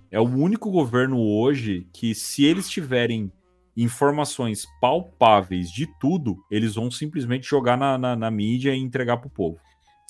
é 0.10 0.20
o 0.20 0.24
único 0.24 0.72
governo 0.72 1.20
hoje 1.20 1.86
que, 1.92 2.16
se 2.16 2.46
eles 2.46 2.70
tiverem 2.70 3.30
informações 3.76 4.66
palpáveis 4.80 5.70
de 5.70 5.88
tudo, 6.00 6.38
eles 6.50 6.76
vão 6.76 6.90
simplesmente 6.90 7.48
jogar 7.48 7.78
na, 7.78 7.98
na, 7.98 8.16
na 8.16 8.32
mídia 8.32 8.74
e 8.74 8.80
entregar 8.80 9.18
pro 9.18 9.30
povo. 9.30 9.58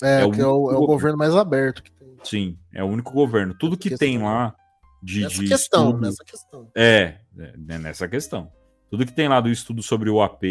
É, 0.02 0.20
É 0.22 0.24
o 0.24 0.30
que 0.30 0.40
é 0.40 0.46
o, 0.46 0.48
é 0.48 0.50
o 0.50 0.80
governo. 0.80 0.86
governo 0.86 1.18
mais 1.18 1.34
aberto 1.34 1.82
que 1.82 1.90
tem. 1.92 2.16
Sim, 2.22 2.58
é 2.72 2.82
o 2.82 2.86
único 2.86 3.12
governo. 3.12 3.54
Tudo 3.58 3.76
que 3.76 3.96
tem 3.96 4.18
lá 4.22 4.54
de, 5.02 5.22
Nessa 5.22 5.42
de 5.42 5.48
questão, 5.48 5.84
estudo- 5.86 6.00
nessa 6.02 6.24
questão. 6.24 6.70
É, 6.74 7.16
é, 7.38 7.54
né, 7.56 7.78
nessa 7.78 8.08
questão. 8.08 8.50
Tudo 8.90 9.04
que 9.06 9.12
tem 9.12 9.28
lá 9.28 9.40
do 9.40 9.48
estudo 9.48 9.82
sobre 9.82 10.08
o 10.10 10.22
AP, 10.22 10.42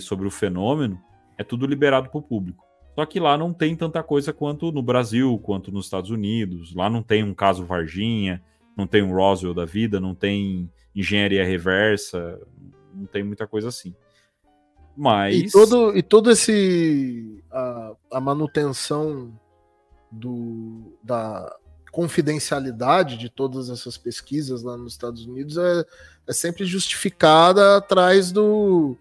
sobre 0.00 0.26
o 0.26 0.30
fenômeno, 0.30 1.00
é 1.38 1.44
tudo 1.44 1.66
liberado 1.66 2.08
para 2.10 2.18
o 2.18 2.22
público. 2.22 2.64
Só 2.94 3.04
que 3.06 3.18
lá 3.18 3.36
não 3.36 3.52
tem 3.52 3.74
tanta 3.74 4.02
coisa 4.02 4.32
quanto 4.32 4.70
no 4.70 4.82
Brasil, 4.82 5.36
quanto 5.38 5.72
nos 5.72 5.86
Estados 5.86 6.10
Unidos. 6.10 6.74
Lá 6.74 6.88
não 6.88 7.02
tem 7.02 7.24
um 7.24 7.34
caso 7.34 7.64
Varginha, 7.64 8.40
não 8.76 8.86
tem 8.86 9.02
um 9.02 9.12
Roswell 9.12 9.52
da 9.54 9.64
vida, 9.64 9.98
não 10.00 10.14
tem 10.14 10.70
engenharia 10.94 11.44
reversa, 11.44 12.40
não 12.94 13.06
tem 13.06 13.22
muita 13.22 13.46
coisa 13.46 13.68
assim. 13.68 13.94
Mas. 14.96 15.36
E 15.36 15.50
todo, 15.50 15.96
e 15.96 16.02
todo 16.02 16.30
esse. 16.30 17.42
A, 17.50 17.92
a 18.12 18.20
manutenção 18.20 19.38
do, 20.10 20.96
da 21.02 21.54
confidencialidade 21.90 23.16
de 23.16 23.28
todas 23.28 23.70
essas 23.70 23.96
pesquisas 23.96 24.62
lá 24.62 24.76
nos 24.76 24.92
Estados 24.92 25.26
Unidos 25.26 25.56
é, 25.56 25.84
é 26.26 26.32
sempre 26.32 26.64
justificada 26.64 27.76
atrás 27.76 28.32
do, 28.32 28.96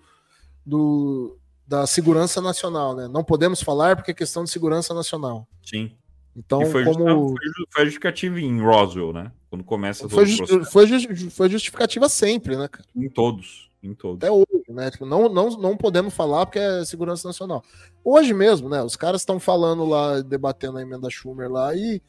do, 0.65 1.37
da 1.67 1.87
segurança 1.87 2.41
nacional, 2.41 2.95
né? 2.95 3.07
Não 3.07 3.23
podemos 3.23 3.61
falar 3.61 3.95
porque 3.95 4.11
é 4.11 4.13
questão 4.13 4.43
de 4.43 4.49
segurança 4.49 4.93
nacional. 4.93 5.47
Sim. 5.63 5.91
Então, 6.35 6.63
e 6.63 6.65
foi, 6.65 6.83
como. 6.83 7.29
foi 7.29 7.37
foi 7.71 7.85
justificativo 7.85 8.39
em 8.39 8.59
Roswell, 8.61 9.13
né? 9.13 9.31
Quando 9.53 9.63
começa 9.63 10.09
Foi, 10.09 10.25
processo. 10.25 10.65
foi, 10.71 11.29
foi 11.29 11.47
justificativa 11.47 12.09
sempre, 12.09 12.57
né, 12.57 12.67
cara? 12.67 12.89
Em 12.95 13.07
todos. 13.07 13.69
Em 13.83 13.93
todos. 13.93 14.17
Até 14.17 14.31
hoje, 14.31 14.63
né? 14.67 14.89
Tipo, 14.89 15.05
não, 15.05 15.29
não, 15.29 15.51
não 15.51 15.77
podemos 15.77 16.11
falar 16.11 16.47
porque 16.47 16.57
é 16.57 16.83
segurança 16.83 17.27
nacional. 17.27 17.63
Hoje 18.03 18.33
mesmo, 18.33 18.67
né? 18.67 18.81
Os 18.81 18.95
caras 18.95 19.21
estão 19.21 19.39
falando 19.39 19.85
lá, 19.85 20.21
debatendo 20.21 20.79
a 20.79 20.81
emenda 20.81 21.07
Schumer 21.07 21.51
lá 21.51 21.75
e, 21.75 22.01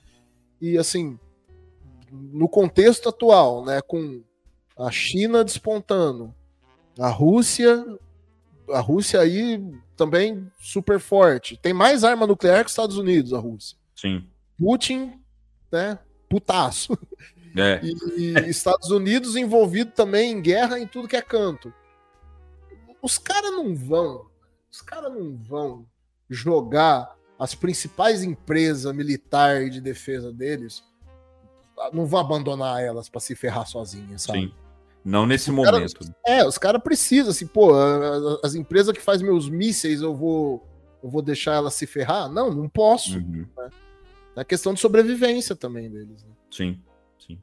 e 0.59 0.79
assim, 0.79 1.19
no 2.11 2.49
contexto 2.49 3.11
atual, 3.11 3.63
né? 3.63 3.83
Com 3.83 4.23
a 4.75 4.91
China 4.91 5.45
despontando, 5.45 6.35
a 6.99 7.11
Rússia, 7.11 7.85
a 8.71 8.81
Rússia 8.81 9.21
aí 9.21 9.63
também 9.99 10.51
super 10.59 10.99
forte. 10.99 11.59
Tem 11.59 11.75
mais 11.75 12.05
arma 12.05 12.27
nuclear 12.27 12.61
que 12.61 12.69
os 12.69 12.73
Estados 12.73 12.97
Unidos, 12.97 13.35
a 13.35 13.39
Rússia. 13.39 13.77
Sim. 13.95 14.27
Putin, 14.59 15.13
né? 15.71 15.99
Putaço. 16.27 16.99
É. 17.57 17.81
E, 17.85 18.33
e 18.39 18.49
Estados 18.51 18.91
Unidos 18.91 19.37
envolvido 19.37 19.93
também 19.93 20.33
em 20.33 20.41
guerra 20.43 20.79
em 20.79 20.87
tudo 20.87 21.09
que 21.09 21.17
é 21.17 21.23
canto. 21.23 21.73
Os 23.01 23.19
caras 23.19 23.53
não 23.53 23.75
vão, 23.75 24.27
os 24.73 24.81
caras 24.81 25.13
não 25.13 25.37
vão 25.37 25.87
jogar 26.29 27.15
as 27.39 27.55
principais 27.55 28.23
empresas 28.23 28.95
militares 28.95 29.71
de 29.73 29.81
defesa 29.81 30.33
deles, 30.33 30.83
não 31.93 32.07
vão 32.07 32.21
abandonar 32.21 32.83
elas 32.83 33.09
para 33.09 33.21
se 33.21 33.35
ferrar 33.35 33.67
sozinhas, 33.67 34.23
sabe? 34.23 34.41
Sim. 34.47 34.55
Não 35.05 35.27
nesse 35.27 35.51
Os 35.51 35.57
momento. 35.57 35.73
caras- 35.99 36.13
é, 36.27 36.47
os 36.47 36.57
caras 36.57 36.83
precisam, 36.83 37.31
assim, 37.31 37.47
pô, 37.47 37.73
as 38.43 38.55
empresas 38.55 38.95
que 38.97 39.03
fazem 39.03 39.27
meus 39.27 39.51
mísseis, 39.51 40.01
eu 40.01 40.15
vou, 40.15 40.67
eu 41.03 41.11
vou 41.11 41.21
deixar 41.21 41.55
elas 41.57 41.75
se 41.75 41.87
ferrar? 41.87 42.31
Não, 42.33 42.51
não 42.55 42.69
posso. 42.71 43.19
Uhum. 43.19 43.47
É 44.35 44.43
questão 44.45 44.73
de 44.73 44.81
sobrevivência 44.81 45.55
também 45.55 45.91
deles. 45.91 46.25
né? 46.25 46.31
Sim, 46.51 46.81
sim. 47.27 47.39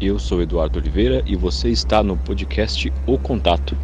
Eu 0.00 0.18
sou 0.18 0.42
Eduardo 0.42 0.78
Oliveira 0.78 1.22
e 1.26 1.36
você 1.36 1.68
está 1.68 2.02
no 2.02 2.16
podcast 2.16 2.92
O 3.06 3.18
Contato. 3.18 3.76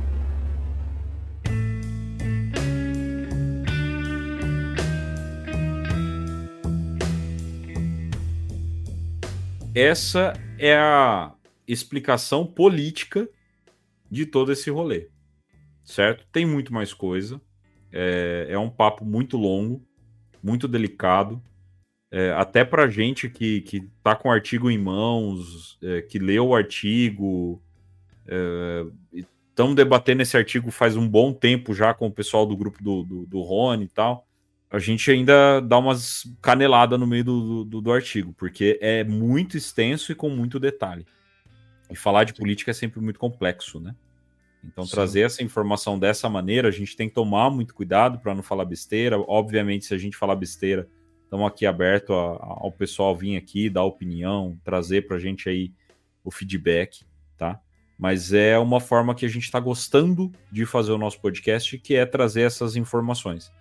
Essa 9.74 10.32
é 10.58 10.76
a 10.76 11.32
explicação 11.66 12.44
política 12.44 13.28
de 14.10 14.26
todo 14.26 14.50
esse 14.50 14.70
rolê. 14.70 15.08
Certo? 15.84 16.26
Tem 16.32 16.44
muito 16.44 16.72
mais 16.72 16.92
coisa. 16.92 17.40
É, 17.92 18.48
é 18.50 18.58
um 18.58 18.68
papo 18.68 19.04
muito 19.04 19.36
longo, 19.36 19.80
muito 20.42 20.66
delicado. 20.66 21.40
É, 22.10 22.32
até 22.32 22.64
pra 22.64 22.88
gente 22.88 23.28
que, 23.28 23.60
que 23.60 23.88
tá 24.02 24.16
com 24.16 24.28
o 24.28 24.32
artigo 24.32 24.70
em 24.70 24.78
mãos, 24.78 25.78
é, 25.82 26.00
que 26.02 26.18
leu 26.18 26.48
o 26.48 26.54
artigo, 26.54 27.62
estamos 29.58 29.74
debatendo 29.74 30.22
esse 30.22 30.36
artigo 30.36 30.70
faz 30.70 30.96
um 30.96 31.08
bom 31.08 31.32
tempo 31.32 31.74
já 31.74 31.92
com 31.92 32.06
o 32.06 32.12
pessoal 32.12 32.46
do 32.46 32.56
grupo 32.56 32.82
do, 32.82 33.02
do, 33.02 33.26
do 33.26 33.40
Rony 33.40 33.84
e 33.84 33.88
tal. 33.88 34.26
A 34.70 34.78
gente 34.78 35.10
ainda 35.10 35.60
dá 35.60 35.78
umas 35.78 36.30
caneladas 36.42 37.00
no 37.00 37.06
meio 37.06 37.24
do, 37.24 37.64
do, 37.64 37.80
do 37.80 37.92
artigo, 37.92 38.34
porque 38.34 38.78
é 38.82 39.02
muito 39.02 39.56
extenso 39.56 40.12
e 40.12 40.14
com 40.14 40.28
muito 40.28 40.60
detalhe. 40.60 41.06
E 41.90 41.96
falar 41.96 42.24
de 42.24 42.34
política 42.34 42.70
é 42.70 42.74
sempre 42.74 43.00
muito 43.00 43.18
complexo, 43.18 43.80
né? 43.80 43.94
Então, 44.62 44.84
Sim. 44.84 44.90
trazer 44.90 45.20
essa 45.22 45.42
informação 45.42 45.98
dessa 45.98 46.28
maneira, 46.28 46.68
a 46.68 46.70
gente 46.70 46.94
tem 46.94 47.08
que 47.08 47.14
tomar 47.14 47.50
muito 47.50 47.74
cuidado 47.74 48.18
para 48.18 48.34
não 48.34 48.42
falar 48.42 48.66
besteira. 48.66 49.18
Obviamente, 49.18 49.86
se 49.86 49.94
a 49.94 49.98
gente 49.98 50.16
falar 50.16 50.36
besteira, 50.36 50.86
estamos 51.28 51.46
aqui 51.46 51.66
aberto 51.66 52.14
a- 52.14 52.36
a- 52.36 52.56
ao 52.60 52.72
pessoal 52.72 53.14
vir 53.14 53.36
aqui, 53.36 53.68
dar 53.68 53.84
opinião, 53.84 54.58
trazer 54.64 55.06
para 55.06 55.16
a 55.16 55.20
gente 55.20 55.48
aí 55.48 55.70
o 56.24 56.30
feedback, 56.30 57.04
tá? 57.36 57.60
Mas 57.98 58.32
é 58.32 58.58
uma 58.58 58.80
forma 58.80 59.14
que 59.14 59.26
a 59.26 59.28
gente 59.28 59.44
está 59.44 59.60
gostando 59.60 60.32
de 60.50 60.64
fazer 60.64 60.92
o 60.92 60.98
nosso 60.98 61.20
podcast, 61.20 61.76
que 61.78 61.94
é 61.94 62.06
trazer 62.06 62.42
essas 62.42 62.76
informações. 62.76 63.52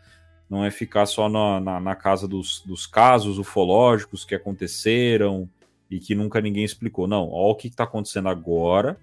Não 0.49 0.63
é 0.63 0.71
ficar 0.71 1.05
só 1.05 1.27
na, 1.27 1.59
na, 1.59 1.79
na 1.79 1.95
casa 1.95 2.27
dos, 2.27 2.61
dos 2.65 2.87
casos 2.87 3.37
ufológicos 3.37 4.23
que 4.23 4.33
aconteceram 4.35 5.49
e 5.89 5.99
que 5.99 6.15
nunca 6.15 6.39
ninguém 6.39 6.63
explicou. 6.63 7.07
Não, 7.07 7.29
olha 7.29 7.51
o 7.51 7.55
que 7.55 7.67
está 7.67 7.83
acontecendo 7.83 8.29
agora 8.29 8.97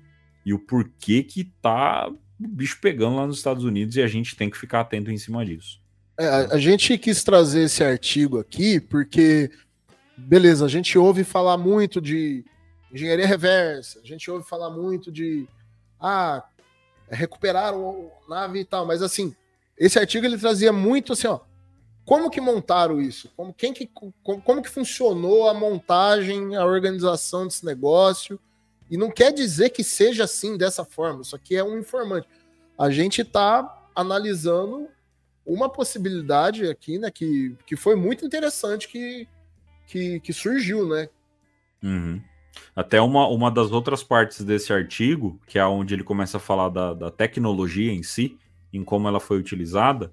e 0.46 0.54
o 0.54 0.58
porquê 0.58 1.22
que 1.22 1.44
tá 1.60 2.08
o 2.08 2.48
bicho 2.48 2.78
pegando 2.80 3.16
lá 3.16 3.26
nos 3.26 3.36
Estados 3.38 3.64
Unidos 3.64 3.96
e 3.96 4.02
a 4.02 4.06
gente 4.06 4.36
tem 4.36 4.48
que 4.48 4.56
ficar 4.56 4.80
atento 4.80 5.10
em 5.10 5.18
cima 5.18 5.44
disso. 5.44 5.80
É, 6.18 6.26
a, 6.26 6.58
gente 6.58 6.96
quis 6.96 7.24
trazer 7.24 7.62
esse 7.62 7.82
artigo 7.82 8.38
aqui 8.38 8.78
porque, 8.78 9.50
beleza, 10.16 10.64
a 10.64 10.68
gente 10.68 10.96
ouve 10.96 11.24
falar 11.24 11.58
muito 11.58 12.00
de 12.00 12.44
engenharia 12.92 13.26
reversa, 13.26 14.00
a 14.00 14.06
gente 14.06 14.30
ouve 14.30 14.46
falar 14.48 14.70
muito 14.70 15.10
de 15.10 15.48
ah, 16.00 16.44
recuperar 17.10 17.74
o 17.74 18.12
nave 18.28 18.60
e 18.60 18.64
tal, 18.64 18.86
mas 18.86 19.02
assim, 19.02 19.34
esse 19.76 19.98
artigo 19.98 20.24
ele 20.24 20.38
trazia 20.38 20.72
muito 20.72 21.14
assim, 21.14 21.26
ó, 21.26 21.40
como 22.04 22.30
que 22.30 22.40
montaram 22.40 23.00
isso? 23.00 23.30
Como, 23.36 23.52
quem 23.52 23.72
que, 23.72 23.86
como, 23.86 24.40
como 24.42 24.62
que 24.62 24.68
funcionou 24.68 25.48
a 25.48 25.54
montagem, 25.54 26.54
a 26.54 26.64
organização 26.64 27.46
desse 27.46 27.64
negócio? 27.64 28.38
E 28.90 28.96
não 28.96 29.10
quer 29.10 29.32
dizer 29.32 29.70
que 29.70 29.82
seja 29.82 30.24
assim, 30.24 30.58
dessa 30.58 30.84
forma. 30.84 31.22
Isso 31.22 31.34
aqui 31.34 31.56
é 31.56 31.64
um 31.64 31.78
informante. 31.78 32.28
A 32.78 32.90
gente 32.90 33.22
está 33.22 33.88
analisando 33.96 34.86
uma 35.46 35.68
possibilidade 35.68 36.66
aqui, 36.66 36.98
né, 36.98 37.10
que, 37.10 37.56
que 37.66 37.76
foi 37.76 37.94
muito 37.94 38.24
interessante 38.24 38.88
que, 38.88 39.28
que, 39.86 40.20
que 40.20 40.32
surgiu, 40.32 40.88
né? 40.88 41.08
Uhum. 41.82 42.20
Até 42.74 43.00
uma, 43.00 43.28
uma 43.28 43.50
das 43.50 43.70
outras 43.70 44.02
partes 44.02 44.42
desse 44.42 44.72
artigo, 44.72 45.40
que 45.46 45.58
é 45.58 45.66
onde 45.66 45.94
ele 45.94 46.04
começa 46.04 46.38
a 46.38 46.40
falar 46.40 46.68
da, 46.68 46.94
da 46.94 47.10
tecnologia 47.10 47.92
em 47.92 48.02
si, 48.02 48.38
em 48.72 48.82
como 48.82 49.06
ela 49.06 49.20
foi 49.20 49.38
utilizada, 49.38 50.12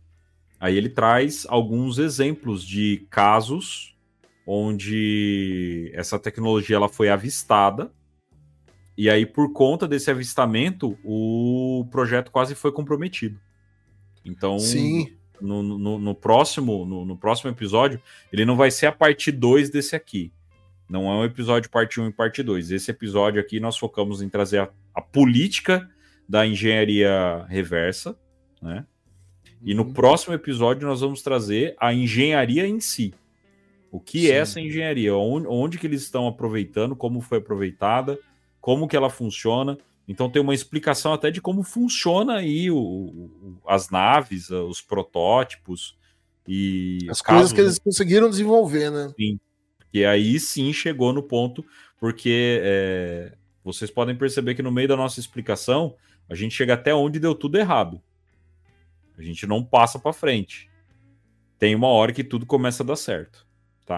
aí 0.59 0.75
ele 0.75 0.89
traz 0.89 1.45
alguns 1.47 1.97
exemplos 1.97 2.63
de 2.63 3.07
casos 3.09 3.95
onde 4.45 5.91
essa 5.93 6.19
tecnologia 6.19 6.75
ela 6.75 6.89
foi 6.89 7.09
avistada 7.09 7.91
e 8.97 9.09
aí 9.09 9.25
por 9.25 9.53
conta 9.53 9.87
desse 9.87 10.11
avistamento 10.11 10.97
o 11.03 11.87
projeto 11.89 12.31
quase 12.31 12.53
foi 12.53 12.71
comprometido. 12.71 13.39
Então, 14.23 14.59
Sim, 14.59 15.15
no, 15.41 15.61
no, 15.63 15.99
no 15.99 16.15
próximo 16.15 16.85
no, 16.85 17.05
no 17.05 17.17
próximo 17.17 17.49
episódio, 17.49 18.01
ele 18.31 18.45
não 18.45 18.55
vai 18.55 18.71
ser 18.71 18.85
a 18.87 18.91
parte 18.91 19.31
2 19.31 19.69
desse 19.69 19.95
aqui. 19.95 20.31
Não 20.89 21.05
é 21.09 21.15
um 21.15 21.23
episódio 21.25 21.69
parte 21.69 21.99
1 22.01 22.07
e 22.09 22.11
parte 22.11 22.43
2. 22.43 22.71
Esse 22.71 22.91
episódio 22.91 23.39
aqui 23.41 23.59
nós 23.59 23.77
focamos 23.77 24.21
em 24.21 24.29
trazer 24.29 24.59
a, 24.59 24.69
a 24.93 25.01
política 25.01 25.89
da 26.27 26.45
engenharia 26.45 27.45
reversa, 27.49 28.17
né? 28.61 28.85
E 29.63 29.73
no 29.73 29.83
Uhum. 29.83 29.93
próximo 29.93 30.33
episódio 30.33 30.87
nós 30.87 31.01
vamos 31.01 31.21
trazer 31.21 31.75
a 31.79 31.93
engenharia 31.93 32.67
em 32.67 32.79
si. 32.79 33.13
O 33.91 33.99
que 33.99 34.21
Sim. 34.21 34.27
é 34.27 34.31
essa 34.37 34.59
engenharia? 34.59 35.15
Onde, 35.15 35.47
onde 35.47 35.77
que 35.77 35.85
eles 35.85 36.01
estão 36.01 36.27
aproveitando? 36.27 36.95
Como 36.95 37.21
foi 37.21 37.37
aproveitada? 37.37 38.17
Como 38.59 38.87
que 38.87 38.95
ela 38.95 39.09
funciona? 39.09 39.77
Então 40.07 40.29
tem 40.29 40.41
uma 40.41 40.53
explicação 40.53 41.13
até 41.13 41.31
de 41.31 41.39
como 41.41 41.63
funciona 41.63 42.35
aí 42.37 42.69
o- 42.69 42.77
o- 42.77 43.61
as 43.67 43.89
naves, 43.89 44.49
os 44.49 44.81
protótipos 44.81 45.97
e 46.47 46.99
as 47.09 47.21
coisas 47.21 47.43
casos, 47.43 47.53
que 47.53 47.61
eles 47.61 47.79
conseguiram 47.79 48.29
desenvolver, 48.29 48.89
né? 48.91 49.13
que 49.91 50.05
aí 50.05 50.39
sim 50.39 50.71
chegou 50.73 51.13
no 51.13 51.21
ponto, 51.21 51.63
porque 51.99 52.59
é, 52.63 53.35
vocês 53.63 53.91
podem 53.91 54.15
perceber 54.15 54.55
que 54.55 54.63
no 54.63 54.71
meio 54.71 54.87
da 54.87 54.95
nossa 54.97 55.19
explicação, 55.19 55.95
a 56.29 56.35
gente 56.35 56.55
chega 56.55 56.73
até 56.73 56.93
onde 56.93 57.19
deu 57.19 57.35
tudo 57.35 57.57
errado. 57.57 58.01
A 59.17 59.21
gente 59.21 59.45
não 59.45 59.63
passa 59.63 59.99
para 59.99 60.13
frente. 60.13 60.69
Tem 61.59 61.75
uma 61.75 61.87
hora 61.87 62.11
que 62.11 62.23
tudo 62.23 62.45
começa 62.45 62.81
a 62.83 62.85
dar 62.85 62.95
certo, 62.95 63.45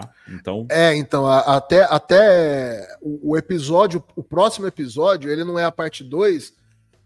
tá? 0.00 0.10
Então, 0.28 0.66
É, 0.70 0.94
então, 0.94 1.26
a- 1.26 1.56
até, 1.56 1.82
até 1.84 2.96
o, 3.00 3.30
o 3.32 3.36
episódio, 3.36 4.02
o 4.16 4.22
próximo 4.22 4.66
episódio, 4.66 5.30
ele 5.30 5.44
não 5.44 5.58
é 5.58 5.64
a 5.64 5.72
parte 5.72 6.02
2, 6.04 6.52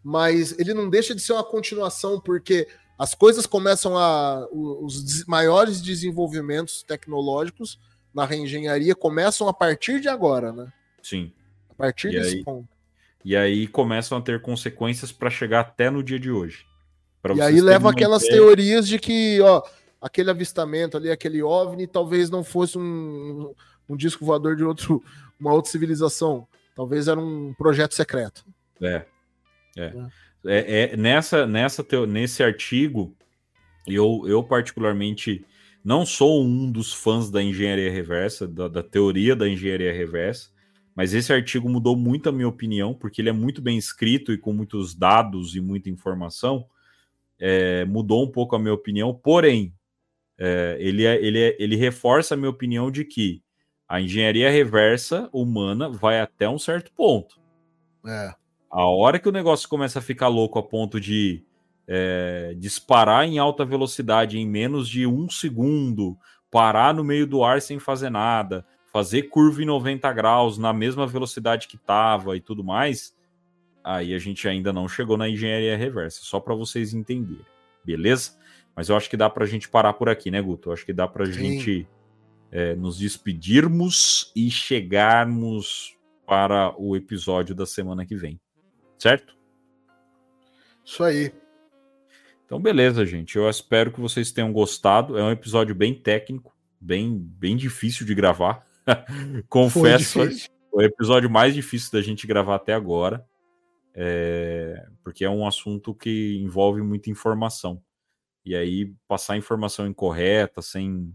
mas 0.03 0.59
ele 0.59 0.73
não 0.75 0.89
deixa 0.89 1.15
de 1.15 1.21
ser 1.21 1.33
uma 1.33 1.45
continuação, 1.45 2.21
porque 2.21 2.67
as 2.99 3.15
coisas 3.15 3.47
começam 3.47 3.97
a. 3.97 4.47
Os 4.51 5.25
maiores 5.27 5.81
desenvolvimentos 5.81 6.83
tecnológicos 6.83 7.79
na 8.15 8.25
reengenharia 8.25 8.95
começam 8.95 9.49
a 9.49 9.53
partir 9.53 10.01
de 10.01 10.09
agora, 10.09 10.53
né? 10.53 10.73
sim. 11.03 11.33
A 11.71 11.75
partir 11.75 12.09
E 12.09 12.13
desse 12.19 12.37
aí? 12.39 12.45
ponto. 12.45 12.69
E 13.25 13.37
aí 13.37 13.67
começam 13.69 14.19
a 14.19 14.21
ter 14.21 14.41
consequências 14.43 15.13
para 15.13 15.31
chegar 15.31 15.61
até 15.61 15.91
no 15.91 16.03
dia 16.03 16.19
de 16.19 16.31
hoje. 16.31 16.67
E 17.37 17.41
aí 17.41 17.61
leva 17.61 17.91
aquelas 17.91 18.23
ideia- 18.25 18.41
teorias 18.41 18.89
de 18.89 18.99
que, 18.99 19.41
ó, 19.43 19.63
aquele 20.01 20.31
avistamento 20.31 20.97
ali, 20.97 21.11
aquele 21.11 21.43
OVNI, 21.43 21.87
talvez 21.87 22.31
não 22.31 22.45
fosse 22.45 22.79
um, 22.79 23.53
um 23.89 23.97
disco 23.97 24.25
voador 24.25 24.57
de 24.57 24.65
outro, 24.65 25.03
uma 25.39 25.53
outra 25.53 25.71
civilização. 25.71 26.47
Talvez 26.75 27.09
era 27.09 27.19
um 27.19 27.53
projeto 27.55 27.95
secreto. 27.95 28.45
É. 28.81 29.05
É. 29.77 29.93
É, 30.47 30.93
é, 30.93 30.97
nessa, 30.97 31.47
nessa 31.47 31.83
teo- 31.83 32.07
nesse 32.07 32.43
artigo, 32.43 33.15
eu, 33.87 34.23
eu 34.27 34.43
particularmente 34.45 35.45
não 35.85 36.07
sou 36.07 36.45
um 36.45 36.71
dos 36.71 36.93
fãs 36.93 37.31
da 37.31 37.43
engenharia 37.43 37.91
reversa, 37.91 38.47
da, 38.47 38.69
da 38.69 38.83
teoria 38.83 39.35
da 39.35 39.49
engenharia 39.49 39.93
reversa, 39.93 40.51
mas 40.95 41.15
esse 41.15 41.33
artigo 41.33 41.69
mudou 41.69 41.97
muito 41.97 42.29
a 42.29 42.33
minha 42.33 42.49
opinião, 42.49 42.93
porque 42.95 43.21
ele 43.23 43.29
é 43.29 43.33
muito 43.33 43.61
bem 43.63 43.79
escrito 43.79 44.33
e 44.33 44.39
com 44.39 44.53
muitos 44.53 44.95
dados 44.95 45.55
e 45.57 45.61
muita 45.61 45.89
informação. 45.91 46.67
é, 47.41 47.85
mudou 47.85 48.25
um 48.25 48.31
pouco 48.31 48.57
a 48.57 48.59
minha 48.59 48.75
opinião, 48.75 49.15
porém, 49.15 49.73
é, 50.39 50.77
ele, 50.81 51.05
é- 51.05 51.17
ele, 51.25 51.39
é- 51.41 51.57
ele 51.59 51.77
reforça 51.77 52.35
a 52.35 52.37
minha 52.37 52.51
opinião 52.51 52.91
de 52.91 53.05
que 53.05 53.43
A 53.91 54.01
engenharia 54.03 54.51
reversa 54.51 55.31
humana 55.33 55.89
vai 55.89 56.21
até 56.21 56.47
um 56.47 56.59
certo 56.59 56.93
ponto. 56.93 57.41
É. 58.07 58.35
A 58.71 58.85
hora 58.85 59.19
que 59.19 59.29
o 59.29 59.33
negócio 59.33 59.67
começa 59.67 59.99
a 59.99 60.03
ficar 60.03 60.29
louco 60.29 60.59
a 60.59 60.63
ponto 60.63 61.01
de 61.01 61.43
é, 61.87 62.55
disparar 62.59 63.25
em 63.25 63.39
alta 63.39 63.65
velocidade 63.65 64.39
em 64.39 64.47
menos 64.47 64.87
de 64.91 65.07
um 65.07 65.31
segundo, 65.31 66.19
parar 66.51 66.93
no 66.93 67.03
meio 67.03 67.27
do 67.27 67.43
ar 67.43 67.63
sem 67.63 67.79
fazer 67.79 68.11
nada, 68.11 68.63
fazer 68.93 69.23
curva 69.31 69.63
em 69.63 69.67
90 69.67 70.13
graus 70.13 70.59
na 70.59 70.73
mesma 70.75 71.07
velocidade 71.07 71.67
que 71.67 71.77
estava 71.77 72.37
e 72.37 72.41
tudo 72.43 72.63
mais, 72.63 73.17
aí 73.83 74.13
a 74.13 74.19
gente 74.19 74.47
ainda 74.47 74.71
não 74.71 74.87
chegou 74.87 75.17
na 75.17 75.31
engenharia 75.31 75.79
reversa, 75.79 76.21
só 76.23 76.39
para 76.39 76.55
vocês 76.55 76.93
entenderem, 76.93 77.47
beleza? 77.83 78.37
Mas 78.79 78.89
eu 78.89 78.97
acho 78.97 79.11
que 79.11 79.17
dá 79.17 79.29
para 79.29 79.43
a 79.43 79.47
gente 79.49 79.69
parar 79.69 79.93
por 79.95 80.09
aqui, 80.09 80.31
né, 80.31 80.41
Guto? 80.41 80.69
Eu 80.69 80.73
acho 80.73 80.87
que 80.87 80.93
dá 80.93 81.09
para 81.09 81.25
a 81.25 81.29
gente 81.29 81.85
é, 82.49 82.77
nos 82.77 82.97
despedirmos 82.97 84.31
e 84.37 84.49
chegarmos 84.53 85.99
para 86.25 86.73
o 86.81 86.95
episódio 86.95 87.57
da 87.57 87.67
semana 87.67 88.07
que 88.07 88.15
vem, 88.15 88.41
certo? 88.97 89.37
Isso 90.85 91.03
aí. 91.03 91.33
Então, 92.47 92.61
beleza, 92.61 93.05
gente. 93.05 93.35
Eu 93.35 93.51
espero 93.51 93.91
que 93.91 94.01
vocês 94.01 94.31
tenham 94.31 94.53
gostado. 94.53 95.19
É 95.19 95.25
um 95.25 95.33
episódio 95.33 95.75
bem 95.75 95.93
técnico, 95.93 96.55
bem, 96.81 97.19
bem 97.19 97.57
difícil 97.57 98.07
de 98.07 98.15
gravar. 98.15 98.65
Confesso, 99.51 100.21
o 100.71 100.81
episódio 100.81 101.29
mais 101.29 101.53
difícil 101.53 101.91
da 101.91 102.01
gente 102.01 102.29
gravar 102.29 102.55
até 102.55 102.75
agora, 102.75 103.27
é, 103.93 104.87
porque 105.03 105.25
é 105.25 105.29
um 105.31 105.45
assunto 105.45 105.93
que 105.93 106.39
envolve 106.41 106.81
muita 106.81 107.11
informação. 107.11 107.83
E 108.49 108.57
aí, 108.57 108.95
passar 109.07 109.37
informação 109.37 109.87
incorreta, 109.87 110.63
sem, 110.63 111.15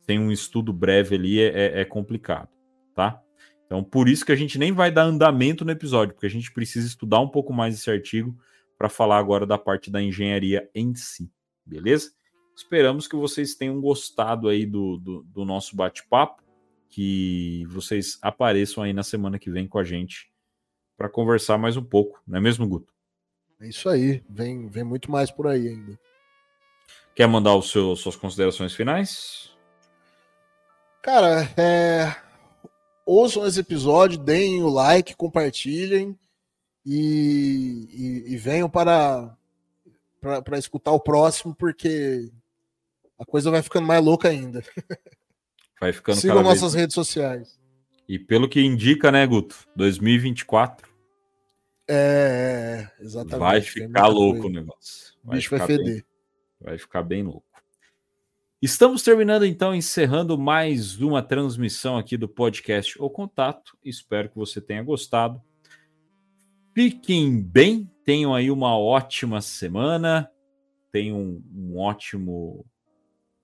sem 0.00 0.18
um 0.18 0.32
estudo 0.32 0.72
breve 0.72 1.14
ali, 1.14 1.40
é, 1.40 1.46
é, 1.46 1.80
é 1.82 1.84
complicado, 1.84 2.48
tá? 2.92 3.22
Então, 3.64 3.84
por 3.84 4.08
isso 4.08 4.26
que 4.26 4.32
a 4.32 4.36
gente 4.36 4.58
nem 4.58 4.72
vai 4.72 4.90
dar 4.90 5.04
andamento 5.04 5.64
no 5.64 5.70
episódio, 5.70 6.12
porque 6.12 6.26
a 6.26 6.30
gente 6.30 6.52
precisa 6.52 6.88
estudar 6.88 7.20
um 7.20 7.28
pouco 7.28 7.52
mais 7.52 7.76
esse 7.76 7.88
artigo 7.88 8.36
para 8.76 8.88
falar 8.88 9.18
agora 9.18 9.46
da 9.46 9.56
parte 9.56 9.92
da 9.92 10.02
engenharia 10.02 10.68
em 10.74 10.92
si, 10.92 11.30
beleza? 11.64 12.10
Esperamos 12.56 13.06
que 13.06 13.14
vocês 13.14 13.54
tenham 13.54 13.80
gostado 13.80 14.48
aí 14.48 14.66
do, 14.66 14.96
do, 14.98 15.22
do 15.22 15.44
nosso 15.44 15.76
bate-papo 15.76 16.42
que 16.88 17.64
vocês 17.68 18.18
apareçam 18.20 18.82
aí 18.82 18.92
na 18.92 19.04
semana 19.04 19.38
que 19.38 19.52
vem 19.52 19.68
com 19.68 19.78
a 19.78 19.84
gente 19.84 20.32
para 20.96 21.08
conversar 21.08 21.58
mais 21.58 21.76
um 21.76 21.84
pouco, 21.84 22.20
não 22.26 22.38
é 22.38 22.40
mesmo, 22.40 22.66
Guto? 22.66 22.92
É 23.60 23.68
isso 23.68 23.88
aí, 23.88 24.20
vem, 24.28 24.66
vem 24.66 24.82
muito 24.82 25.12
mais 25.12 25.30
por 25.30 25.46
aí 25.46 25.68
ainda. 25.68 25.96
Quer 27.20 27.26
mandar 27.26 27.54
os 27.54 27.70
seus, 27.70 28.00
suas 28.00 28.16
considerações 28.16 28.72
finais? 28.72 29.50
Cara, 31.02 31.52
é... 31.54 32.16
ouçam 33.04 33.46
esse 33.46 33.60
episódio, 33.60 34.16
deem 34.16 34.62
o 34.62 34.70
like, 34.70 35.14
compartilhem 35.14 36.18
e, 36.82 38.24
e, 38.26 38.32
e 38.32 38.36
venham 38.38 38.70
para, 38.70 39.36
para, 40.18 40.40
para 40.40 40.58
escutar 40.58 40.92
o 40.92 40.98
próximo, 40.98 41.54
porque 41.54 42.30
a 43.18 43.26
coisa 43.26 43.50
vai 43.50 43.60
ficando 43.60 43.86
mais 43.86 44.02
louca 44.02 44.30
ainda. 44.30 44.64
Vai 45.78 45.92
ficando 45.92 46.16
Sigam 46.16 46.42
nossas 46.42 46.72
vez... 46.72 46.74
redes 46.74 46.94
sociais. 46.94 47.60
E 48.08 48.18
pelo 48.18 48.48
que 48.48 48.62
indica, 48.62 49.12
né, 49.12 49.26
Guto? 49.26 49.56
2024. 49.76 50.88
É, 51.86 52.88
é 52.98 53.04
exatamente. 53.04 53.38
Vai 53.38 53.60
ficar 53.60 54.06
louco 54.06 54.40
coisa. 54.40 54.46
o 54.46 54.60
negócio. 54.60 55.14
Vai 55.22 55.36
o 55.36 55.38
bicho 55.38 55.50
vai 55.50 55.66
feder. 55.66 55.84
Bem, 55.84 56.09
vai 56.60 56.78
ficar 56.78 57.02
bem 57.02 57.22
louco. 57.22 57.44
Estamos 58.62 59.02
terminando 59.02 59.46
então, 59.46 59.74
encerrando 59.74 60.36
mais 60.36 61.00
uma 61.00 61.22
transmissão 61.22 61.96
aqui 61.96 62.18
do 62.18 62.28
podcast 62.28 63.00
O 63.00 63.08
Contato. 63.08 63.78
Espero 63.82 64.28
que 64.28 64.36
você 64.36 64.60
tenha 64.60 64.82
gostado. 64.82 65.40
Fiquem 66.74 67.42
bem, 67.42 67.90
tenham 68.04 68.34
aí 68.34 68.50
uma 68.50 68.78
ótima 68.78 69.40
semana, 69.40 70.30
tenham 70.92 71.18
um, 71.18 71.78
ótimo 71.78 72.66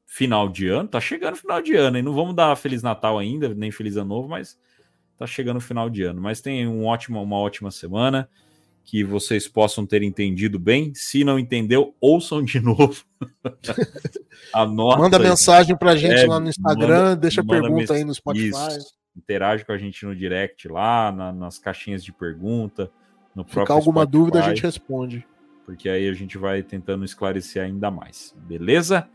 final 0.05 0.51
de 0.51 0.68
ano. 0.68 0.86
Tá 0.86 1.01
chegando 1.01 1.34
o 1.34 1.38
final 1.38 1.62
de 1.62 1.74
ano, 1.74 1.97
e 1.97 2.02
não 2.02 2.12
vamos 2.12 2.36
dar 2.36 2.55
Feliz 2.55 2.82
Natal 2.82 3.18
ainda, 3.18 3.55
nem 3.55 3.70
Feliz 3.70 3.97
Ano 3.97 4.10
Novo, 4.10 4.28
mas 4.28 4.60
tá 5.16 5.26
chegando 5.26 5.56
o 5.56 5.62
final 5.62 5.88
de 5.88 6.02
ano. 6.02 6.20
Mas 6.20 6.43
tem 6.43 6.68
um 6.68 6.84
ótimo, 6.84 7.22
uma 7.22 7.38
ótima 7.38 7.70
semana, 7.70 8.28
que 8.86 9.02
vocês 9.02 9.48
possam 9.48 9.84
ter 9.84 10.02
entendido 10.04 10.60
bem. 10.60 10.94
Se 10.94 11.24
não 11.24 11.40
entendeu, 11.40 11.92
ouçam 12.00 12.42
de 12.42 12.60
novo. 12.62 13.04
Anota. 14.54 14.98
Manda 14.98 15.18
mensagem 15.18 15.76
pra 15.76 15.96
gente 15.96 16.20
é, 16.20 16.26
lá 16.26 16.38
no 16.38 16.48
Instagram, 16.48 17.02
manda, 17.02 17.16
deixa 17.16 17.42
manda 17.42 17.60
pergunta 17.60 17.94
aí 17.94 18.04
no 18.04 18.14
Spotify. 18.14 18.48
Isso. 18.48 18.94
Interage 19.14 19.64
com 19.64 19.72
a 19.72 19.78
gente 19.78 20.06
no 20.06 20.14
direct 20.14 20.68
lá, 20.68 21.10
na, 21.10 21.32
nas 21.32 21.58
caixinhas 21.58 22.04
de 22.04 22.12
pergunta. 22.12 22.88
No 23.34 23.44
Ficar 23.44 23.74
alguma 23.74 24.02
Spotify, 24.02 24.12
dúvida, 24.12 24.38
a 24.38 24.48
gente 24.48 24.62
responde. 24.62 25.26
Porque 25.64 25.88
aí 25.88 26.08
a 26.08 26.12
gente 26.12 26.38
vai 26.38 26.62
tentando 26.62 27.04
esclarecer 27.04 27.64
ainda 27.64 27.90
mais. 27.90 28.32
Beleza? 28.36 29.08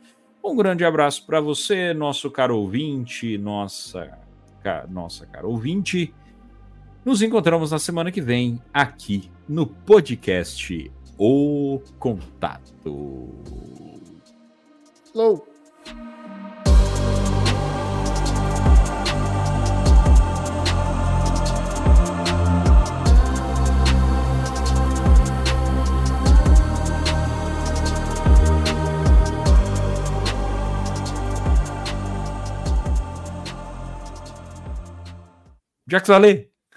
Um 0.43 0.55
grande 0.55 0.83
abraço 0.83 1.25
para 1.25 1.39
você, 1.39 1.93
nosso 1.93 2.29
caro 2.29 2.57
ouvinte, 2.57 3.37
nossa, 3.37 4.17
nossa 4.89 5.25
cara 5.27 5.47
ouvinte. 5.47 6.13
Nos 7.03 7.23
encontramos 7.23 7.71
na 7.71 7.79
semana 7.79 8.11
que 8.11 8.21
vem 8.21 8.61
aqui 8.71 9.31
no 9.49 9.65
podcast 9.65 10.91
O 11.17 11.81
Contato. 11.97 13.29
Hello. 15.11 15.47
Jacques 35.87 36.07
Vallée. 36.07 36.50